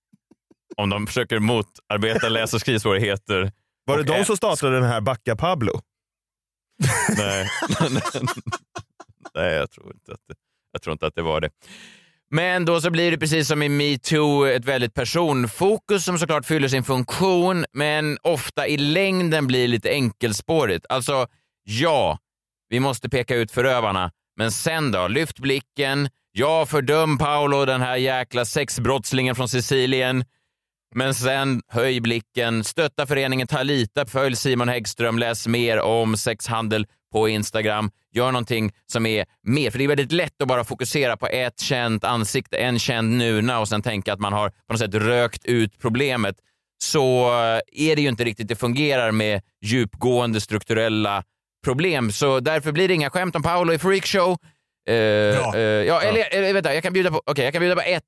Om 0.78 0.90
de 0.90 1.08
försöker 1.08 1.40
motarbeta 1.40 2.30
läs 2.30 2.54
och 2.54 2.62
skrivsvårigheter. 2.62 3.52
Var 3.86 3.98
det 3.98 4.02
Och 4.02 4.18
de 4.18 4.26
som 4.26 4.38
startade 4.38 4.76
den 4.76 4.90
här 4.90 5.02
Backa 5.02 5.36
Pablo? 5.36 5.82
Nej. 7.18 7.50
Nej, 9.36 9.54
jag 9.54 9.72
tror, 9.72 9.94
inte 9.94 10.12
att 10.12 10.20
det, 10.28 10.36
jag 10.72 10.82
tror 10.82 10.92
inte 10.92 11.08
att 11.08 11.16
det 11.16 11.22
var 11.22 11.42
det. 11.42 11.50
Men 12.32 12.66
då 12.66 12.82
så 12.82 12.92
blir 12.92 13.12
det 13.12 13.18
precis 13.18 13.48
som 13.48 13.64
i 13.64 13.70
metoo 13.70 14.46
ett 14.46 14.66
väldigt 14.66 14.94
personfokus 14.94 16.06
som 16.06 16.20
såklart 16.20 16.46
fyller 16.46 16.68
sin 16.68 16.84
funktion, 16.84 17.66
men 17.74 18.18
ofta 18.22 18.68
i 18.68 18.78
längden 18.78 19.48
blir 19.48 19.68
lite 19.68 19.90
enkelspårigt. 19.90 20.86
Alltså, 20.90 21.28
ja, 21.64 22.18
vi 22.70 22.80
måste 22.80 23.10
peka 23.10 23.36
ut 23.36 23.52
förövarna, 23.52 24.12
men 24.40 24.52
sen 24.52 24.92
då? 24.92 25.08
Lyft 25.08 25.40
blicken. 25.40 26.10
Ja, 26.32 26.66
fördöm 26.66 27.18
Paolo, 27.18 27.66
den 27.66 27.82
här 27.82 27.96
jäkla 27.96 28.46
sexbrottslingen 28.46 29.36
från 29.36 29.50
Sicilien. 29.50 30.26
Men 30.96 31.14
sen 31.14 31.62
höj 31.68 32.00
blicken, 32.00 32.64
stötta 32.64 33.06
föreningen 33.06 33.48
Talita, 33.48 34.06
följ 34.06 34.36
Simon 34.36 34.70
Häggström, 34.70 35.20
läs 35.20 35.48
mer 35.48 35.80
om 35.80 36.18
sexhandel 36.18 36.88
på 37.12 37.30
Instagram. 37.30 37.92
Gör 38.14 38.32
någonting 38.32 38.72
som 38.86 39.06
är 39.06 39.26
mer, 39.44 39.72
för 39.72 39.78
det 39.78 39.84
är 39.84 39.88
väldigt 39.88 40.12
lätt 40.12 40.42
att 40.42 40.48
bara 40.48 40.64
fokusera 40.64 41.18
på 41.18 41.28
ett 41.28 41.60
känt 41.60 42.04
ansikte, 42.04 42.58
en 42.58 42.80
känd 42.80 43.18
nuna 43.18 43.60
och 43.60 43.68
sen 43.68 43.82
tänka 43.82 44.14
att 44.14 44.20
man 44.20 44.34
har 44.34 44.50
på 44.50 44.74
något 44.74 44.80
sätt 44.80 44.96
rökt 44.96 45.46
ut 45.46 45.80
problemet. 45.80 46.36
Så 46.84 47.28
eh, 47.28 47.90
är 47.90 47.96
det 47.96 48.02
ju 48.02 48.10
inte 48.10 48.24
riktigt 48.24 48.48
det 48.48 48.56
fungerar 48.56 49.12
med 49.12 49.42
djupgående 49.62 50.42
strukturella 50.42 51.24
problem. 51.64 52.12
Så 52.12 52.40
därför 52.40 52.72
blir 52.72 52.88
det 52.88 52.94
inga 52.94 53.10
skämt 53.10 53.36
om 53.36 53.44
Paolo 53.44 53.74
i 53.74 53.80
Freakshow. 53.80 54.30
Uh, 54.32 54.36
Bra. 55.36 55.60
ja, 55.60 56.02
eller, 56.02 56.34
eller 56.36 56.54
vänta, 56.54 56.74
jag 56.74 56.84
kan 56.84 56.94
bjuda 56.94 57.12
på, 57.12 57.22
okej, 57.26 57.44
jag 57.44 57.54
kan 57.54 57.60
bjuda 57.60 57.76
på 57.76 57.82
ett, 57.82 58.04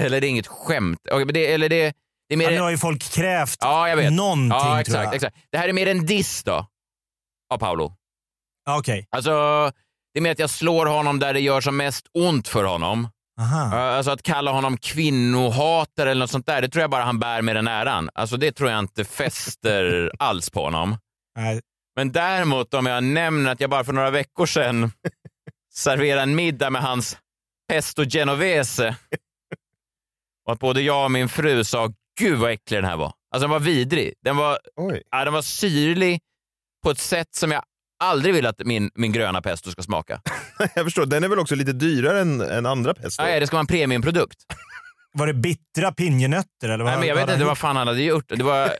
eller 0.00 0.20
det 0.20 0.26
är 0.26 0.28
inget 0.28 0.46
skämt. 0.46 0.98
Okej, 1.10 1.24
men 1.24 1.34
det, 1.34 1.52
eller 1.52 1.68
det, 1.68 1.92
det 2.28 2.34
är 2.34 2.36
mer... 2.36 2.44
Ja, 2.44 2.50
nu 2.50 2.60
har 2.60 2.70
ju 2.70 2.78
folk 2.78 3.02
krävt 3.12 3.56
Ja, 3.60 3.88
jag 3.88 3.96
vet. 3.96 4.12
någonting 4.12 4.48
ja, 4.50 4.64
tror 4.64 4.78
exakt, 4.78 5.04
jag. 5.04 5.14
exakt. 5.14 5.36
Det 5.52 5.58
här 5.58 5.68
är 5.68 5.72
mer 5.72 5.86
en 5.86 6.06
diss 6.06 6.42
då, 6.44 6.66
av 7.54 7.58
Paolo. 7.58 7.92
Ja, 8.66 8.78
Okej. 8.78 9.06
Alltså, 9.10 9.30
det 10.14 10.18
är 10.18 10.22
mer 10.22 10.32
att 10.32 10.38
jag 10.38 10.50
slår 10.50 10.86
honom 10.86 11.18
där 11.18 11.34
det 11.34 11.40
gör 11.40 11.60
som 11.60 11.76
mest 11.76 12.06
ont 12.14 12.48
för 12.48 12.64
honom. 12.64 13.08
Aha. 13.40 13.68
Ja, 13.76 13.96
Alltså 13.96 14.10
att 14.12 14.22
kalla 14.22 14.52
honom 14.52 14.76
kvinnohatare 14.76 16.10
eller 16.10 16.18
något 16.20 16.30
sånt 16.30 16.46
där, 16.46 16.62
det 16.62 16.68
tror 16.68 16.80
jag 16.80 16.90
bara 16.90 17.04
han 17.04 17.18
bär 17.18 17.42
med 17.42 17.56
den 17.56 17.68
äran. 17.68 18.10
Alltså 18.14 18.36
det 18.36 18.52
tror 18.52 18.70
jag 18.70 18.78
inte 18.78 19.04
fäster 19.04 20.10
alls 20.18 20.50
på 20.50 20.64
honom. 20.64 20.96
Nej. 21.38 21.60
Men 21.96 22.12
däremot 22.12 22.74
om 22.74 22.86
jag 22.86 23.04
nämner 23.04 23.52
att 23.52 23.60
jag 23.60 23.70
bara 23.70 23.84
för 23.84 23.92
några 23.92 24.10
veckor 24.10 24.46
sedan 24.46 24.90
serverade 25.74 26.22
en 26.22 26.34
middag 26.34 26.70
med 26.70 26.82
hans 26.82 27.18
pesto 27.68 28.04
genovese 28.04 28.96
och 30.46 30.52
att 30.52 30.58
både 30.58 30.80
jag 30.80 31.04
och 31.04 31.10
min 31.10 31.28
fru 31.28 31.64
sa 31.64 31.92
gud 32.20 32.38
vad 32.38 32.50
äcklig 32.50 32.78
den 32.78 32.90
här 32.90 32.96
var. 32.96 33.12
Alltså 33.30 33.44
den 33.44 33.50
var 33.50 33.60
vidrig. 33.60 34.14
Den 34.24 34.36
var, 34.36 34.58
ja, 35.10 35.24
den 35.24 35.32
var 35.32 35.42
syrlig 35.42 36.20
på 36.84 36.90
ett 36.90 36.98
sätt 36.98 37.34
som 37.34 37.50
jag 37.50 37.62
aldrig 38.04 38.34
vill 38.34 38.46
att 38.46 38.58
min, 38.58 38.90
min 38.94 39.12
gröna 39.12 39.42
pesto 39.42 39.70
ska 39.70 39.82
smaka. 39.82 40.20
Jag 40.74 40.84
förstår, 40.84 41.06
den 41.06 41.24
är 41.24 41.28
väl 41.28 41.38
också 41.38 41.54
lite 41.54 41.72
dyrare 41.72 42.20
än, 42.20 42.40
än 42.40 42.66
andra 42.66 42.94
pesto? 42.94 43.22
Nej, 43.22 43.40
det 43.40 43.46
ska 43.46 43.56
vara 43.56 43.60
en 43.60 43.66
premiumprodukt. 43.66 44.38
Var 45.12 45.26
det 45.26 45.34
bittra 45.34 45.92
pinjenötter? 45.92 46.68
Eller 46.68 46.84
vad, 46.84 46.92
Nej, 46.92 46.98
men 46.98 47.08
jag 47.08 47.14
vet 47.16 47.30
inte 47.30 47.44
vad 47.44 47.58
fan 47.58 47.76
han 47.76 47.88
hade 47.88 48.02
gjort. 48.02 48.24
Det 48.28 48.42
var, 48.44 48.66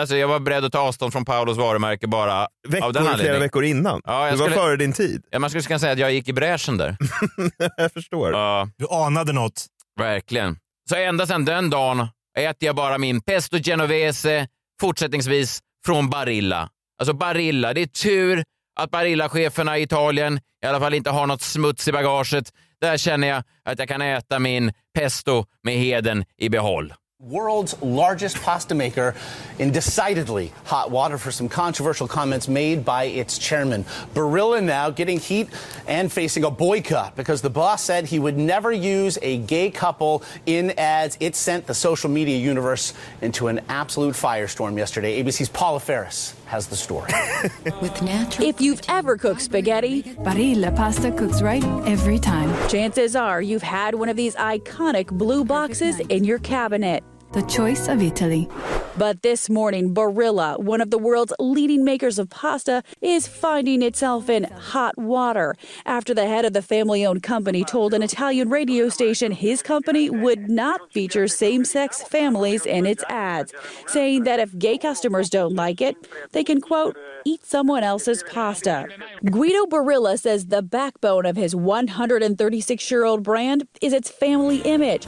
alltså, 0.00 0.16
jag 0.16 0.28
var 0.28 0.40
beredd 0.40 0.64
att 0.64 0.72
ta 0.72 0.78
avstånd 0.78 1.12
från 1.12 1.24
Paulos 1.24 1.56
varumärke 1.56 2.06
bara 2.06 2.34
av 2.42 2.48
den 2.62 2.72
Veckor, 2.72 2.92
flera 2.92 3.10
anledningen. 3.10 3.40
veckor 3.40 3.64
innan. 3.64 4.00
Ja, 4.04 4.24
jag 4.26 4.34
du 4.34 4.38
var 4.38 4.46
skulle- 4.46 4.60
före 4.62 4.76
din 4.76 4.92
tid. 4.92 5.24
Ja, 5.30 5.38
man 5.38 5.50
skulle 5.50 5.62
kunna 5.62 5.78
säga 5.78 5.92
att 5.92 5.98
jag 5.98 6.12
gick 6.12 6.28
i 6.28 6.32
bräschen 6.32 6.76
där. 6.76 6.96
jag 7.76 7.92
förstår. 7.92 8.32
Ja, 8.32 8.68
Du 8.76 8.86
anade 8.90 9.32
något. 9.32 9.66
verkligen. 10.00 10.56
Så 10.90 10.96
ända 10.96 11.26
sedan 11.26 11.44
den 11.44 11.70
dagen 11.70 12.08
äter 12.38 12.66
jag 12.66 12.76
bara 12.76 12.98
min 12.98 13.20
pesto 13.20 13.58
genovese 13.58 14.46
fortsättningsvis 14.80 15.60
från 15.86 16.10
Barilla. 16.10 16.68
Alltså 17.00 17.12
Barilla, 17.12 17.74
det 17.74 17.80
är 17.80 17.86
tur 17.86 18.44
att 18.80 18.90
Barilla-cheferna 18.90 19.78
i 19.78 19.82
Italien 19.82 20.40
i 20.64 20.66
alla 20.66 20.80
fall 20.80 20.94
inte 20.94 21.10
har 21.10 21.26
något 21.26 21.42
smuts 21.42 21.88
i 21.88 21.92
bagaget. 21.92 22.52
Där 22.80 22.96
känner 22.96 23.28
jag 23.28 23.42
att 23.64 23.78
jag 23.78 23.88
kan 23.88 24.02
äta 24.02 24.38
min 24.38 24.72
pesto 24.94 25.44
med 25.62 25.74
heden 25.74 26.24
i 26.38 26.48
behåll. 26.48 26.94
World's 27.20 27.74
largest 27.82 28.40
pasta 28.42 28.76
maker 28.76 29.12
in 29.58 29.72
decidedly 29.72 30.52
hot 30.62 30.92
water 30.92 31.18
for 31.18 31.32
some 31.32 31.48
controversial 31.48 32.06
comments 32.06 32.46
made 32.46 32.84
by 32.84 33.06
its 33.06 33.38
chairman. 33.38 33.82
Barilla 34.14 34.62
now 34.62 34.90
getting 34.90 35.18
heat 35.18 35.48
and 35.88 36.12
facing 36.12 36.44
a 36.44 36.50
boycott 36.52 37.16
because 37.16 37.42
the 37.42 37.50
boss 37.50 37.82
said 37.82 38.06
he 38.06 38.20
would 38.20 38.38
never 38.38 38.70
use 38.70 39.18
a 39.20 39.38
gay 39.38 39.68
couple 39.68 40.22
in 40.46 40.70
ads. 40.78 41.16
It 41.18 41.34
sent 41.34 41.66
the 41.66 41.74
social 41.74 42.08
media 42.08 42.38
universe 42.38 42.94
into 43.20 43.48
an 43.48 43.62
absolute 43.68 44.14
firestorm 44.14 44.78
yesterday. 44.78 45.20
ABC's 45.20 45.48
Paula 45.48 45.80
Ferris 45.80 46.36
has 46.48 46.66
the 46.66 46.76
story. 46.76 47.12
With 47.80 48.02
natural 48.02 48.48
If 48.48 48.60
you've 48.60 48.80
ever 48.88 49.16
cooked 49.16 49.42
spaghetti, 49.42 50.02
Barilla 50.02 50.74
pasta 50.74 51.12
cooks 51.12 51.42
right 51.42 51.64
every 51.86 52.18
time. 52.18 52.48
chances 52.68 53.14
are 53.14 53.40
you've 53.40 53.62
had 53.62 53.94
one 53.94 54.08
of 54.08 54.16
these 54.16 54.34
iconic 54.36 55.08
blue 55.08 55.44
boxes 55.44 56.00
in 56.00 56.24
your 56.24 56.38
cabinet. 56.38 57.04
The 57.32 57.42
choice 57.42 57.88
of 57.88 58.02
Italy. 58.02 58.48
But 58.96 59.22
this 59.22 59.50
morning, 59.50 59.94
Barilla, 59.94 60.58
one 60.58 60.80
of 60.80 60.90
the 60.90 60.98
world's 60.98 61.32
leading 61.38 61.84
makers 61.84 62.18
of 62.18 62.30
pasta, 62.30 62.82
is 63.02 63.28
finding 63.28 63.82
itself 63.82 64.30
in 64.30 64.44
hot 64.44 64.96
water 64.96 65.54
after 65.84 66.14
the 66.14 66.26
head 66.26 66.46
of 66.46 66.54
the 66.54 66.62
family 66.62 67.04
owned 67.04 67.22
company 67.22 67.64
told 67.64 67.92
an 67.92 68.02
Italian 68.02 68.48
radio 68.48 68.88
station 68.88 69.30
his 69.30 69.62
company 69.62 70.08
would 70.08 70.50
not 70.50 70.92
feature 70.92 71.28
same 71.28 71.64
sex 71.64 72.02
families 72.02 72.64
in 72.64 72.86
its 72.86 73.04
ads, 73.08 73.52
saying 73.86 74.24
that 74.24 74.40
if 74.40 74.58
gay 74.58 74.78
customers 74.78 75.28
don't 75.28 75.54
like 75.54 75.80
it, 75.82 75.96
they 76.32 76.42
can, 76.42 76.60
quote, 76.62 76.96
eat 77.28 77.44
someone 77.44 77.82
else's 77.82 78.22
pasta. 78.22 78.86
Guido 79.30 79.66
Barilla 79.66 80.18
says 80.18 80.46
the 80.46 80.62
backbone 80.62 81.26
of 81.26 81.36
his 81.36 81.54
136 81.54 82.90
year 82.90 83.04
old 83.04 83.22
brand 83.22 83.68
is 83.82 83.92
its 83.92 84.10
family 84.10 84.58
image, 84.62 85.04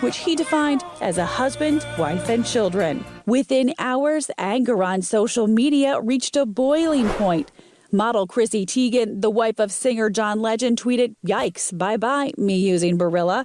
which 0.00 0.18
he 0.18 0.34
defined 0.34 0.82
as 1.00 1.18
a 1.18 1.24
husband, 1.24 1.86
wife, 1.96 2.28
and 2.28 2.44
children. 2.44 3.04
Within 3.24 3.72
hours, 3.78 4.30
anger 4.36 4.82
on 4.82 5.00
social 5.00 5.46
media 5.46 6.00
reached 6.00 6.34
a 6.34 6.44
boiling 6.44 7.08
point. 7.10 7.52
Model 7.92 8.26
Chrissy 8.26 8.66
Teigen, 8.66 9.20
the 9.20 9.30
wife 9.30 9.60
of 9.60 9.70
singer 9.70 10.10
John 10.10 10.40
Legend, 10.40 10.80
tweeted, 10.80 11.14
Yikes, 11.24 11.76
bye 11.76 11.98
bye, 11.98 12.32
me 12.36 12.56
using 12.56 12.98
Barilla. 12.98 13.44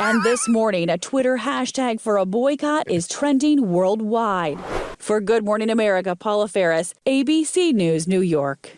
And 0.00 0.22
this 0.24 0.48
morning, 0.48 0.88
a 0.88 0.98
Twitter 0.98 1.36
hashtag 1.38 2.00
for 2.00 2.16
a 2.16 2.24
boycott 2.26 2.90
is 2.90 3.06
trending 3.06 3.70
worldwide. 3.70 4.58
For 4.98 5.20
Good 5.20 5.44
Morning 5.44 5.70
America, 5.70 6.14
Paula 6.16 6.48
Ferris, 6.48 6.94
ABC 7.06 7.72
News, 7.72 8.06
New 8.06 8.20
York. 8.20 8.70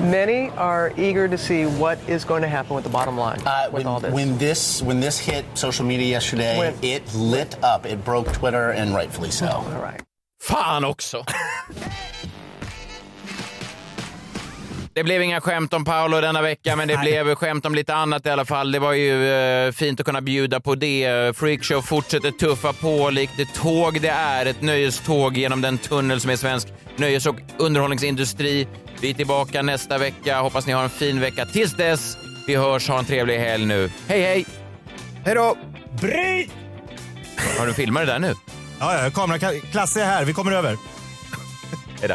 Many 0.00 0.50
are 0.50 0.92
eager 0.98 1.28
to 1.28 1.38
see 1.38 1.64
what 1.64 1.98
is 2.08 2.24
going 2.24 2.42
to 2.42 2.48
happen 2.48 2.74
with 2.74 2.84
the 2.84 2.90
bottom 2.90 3.16
line 3.16 3.40
Uh, 3.46 3.66
with 3.66 3.84
when, 3.84 3.86
all 3.86 4.00
this. 4.00 4.12
when 4.12 4.36
this 4.38 4.82
when 4.82 4.98
this 5.00 5.18
hit 5.18 5.44
social 5.54 5.84
media 5.86 6.06
yesterday, 6.06 6.58
When- 6.58 6.74
it 6.82 7.02
lit 7.14 7.62
up. 7.62 7.86
It 7.86 8.04
broke 8.04 8.32
Twitter, 8.32 8.70
and 8.72 8.94
rightfully 8.94 9.30
so. 9.30 9.46
All 9.48 9.80
right. 9.82 10.02
Fan 10.40 10.84
också! 10.84 11.24
Det 14.98 15.04
blev 15.04 15.22
inga 15.22 15.40
skämt 15.40 15.72
om 15.72 15.84
Paolo 15.84 16.20
denna 16.20 16.42
vecka, 16.42 16.76
men 16.76 16.88
det 16.88 16.96
blev 16.96 17.34
skämt 17.34 17.66
om 17.66 17.74
lite 17.74 17.94
annat 17.94 18.26
i 18.26 18.30
alla 18.30 18.44
fall. 18.44 18.72
Det 18.72 18.78
var 18.78 18.92
ju 18.92 19.32
eh, 19.32 19.72
fint 19.72 20.00
att 20.00 20.06
kunna 20.06 20.20
bjuda 20.20 20.60
på 20.60 20.74
det. 20.74 21.36
Freakshow 21.36 21.82
fortsätter 21.82 22.30
tuffa 22.30 22.72
på 22.72 23.10
likt 23.10 23.32
det 23.36 23.54
tåg 23.54 24.00
det 24.00 24.08
är. 24.08 24.46
Ett 24.46 24.62
nöjeståg 24.62 25.36
genom 25.36 25.60
den 25.60 25.78
tunnel 25.78 26.20
som 26.20 26.30
är 26.30 26.36
svensk 26.36 26.68
nöjes 26.96 27.26
och 27.26 27.36
underhållningsindustri. 27.58 28.68
Vi 29.00 29.10
är 29.10 29.14
tillbaka 29.14 29.62
nästa 29.62 29.98
vecka. 29.98 30.40
Hoppas 30.40 30.66
ni 30.66 30.72
har 30.72 30.82
en 30.82 30.90
fin 30.90 31.20
vecka. 31.20 31.46
Tills 31.46 31.72
dess, 31.72 32.16
vi 32.46 32.56
hörs. 32.56 32.88
Ha 32.88 32.98
en 32.98 33.04
trevlig 33.04 33.38
helg 33.38 33.66
nu. 33.66 33.90
Hej, 34.08 34.22
hej! 34.22 34.46
Hej 35.24 35.34
då! 35.34 35.56
Bryt! 36.00 36.50
Har 37.58 37.66
du 37.66 37.74
filmat 37.74 38.02
det 38.02 38.12
där 38.12 38.18
nu? 38.18 38.34
Ja, 38.80 39.04
ja, 39.04 39.10
kamera, 39.10 39.38
Klasse 39.70 40.02
är 40.02 40.06
här. 40.06 40.24
Vi 40.24 40.32
kommer 40.32 40.52
över. 40.52 40.76
Hej 42.00 42.08
då. 42.08 42.14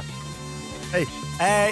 Hej. 0.92 1.08
Hej. 1.40 1.72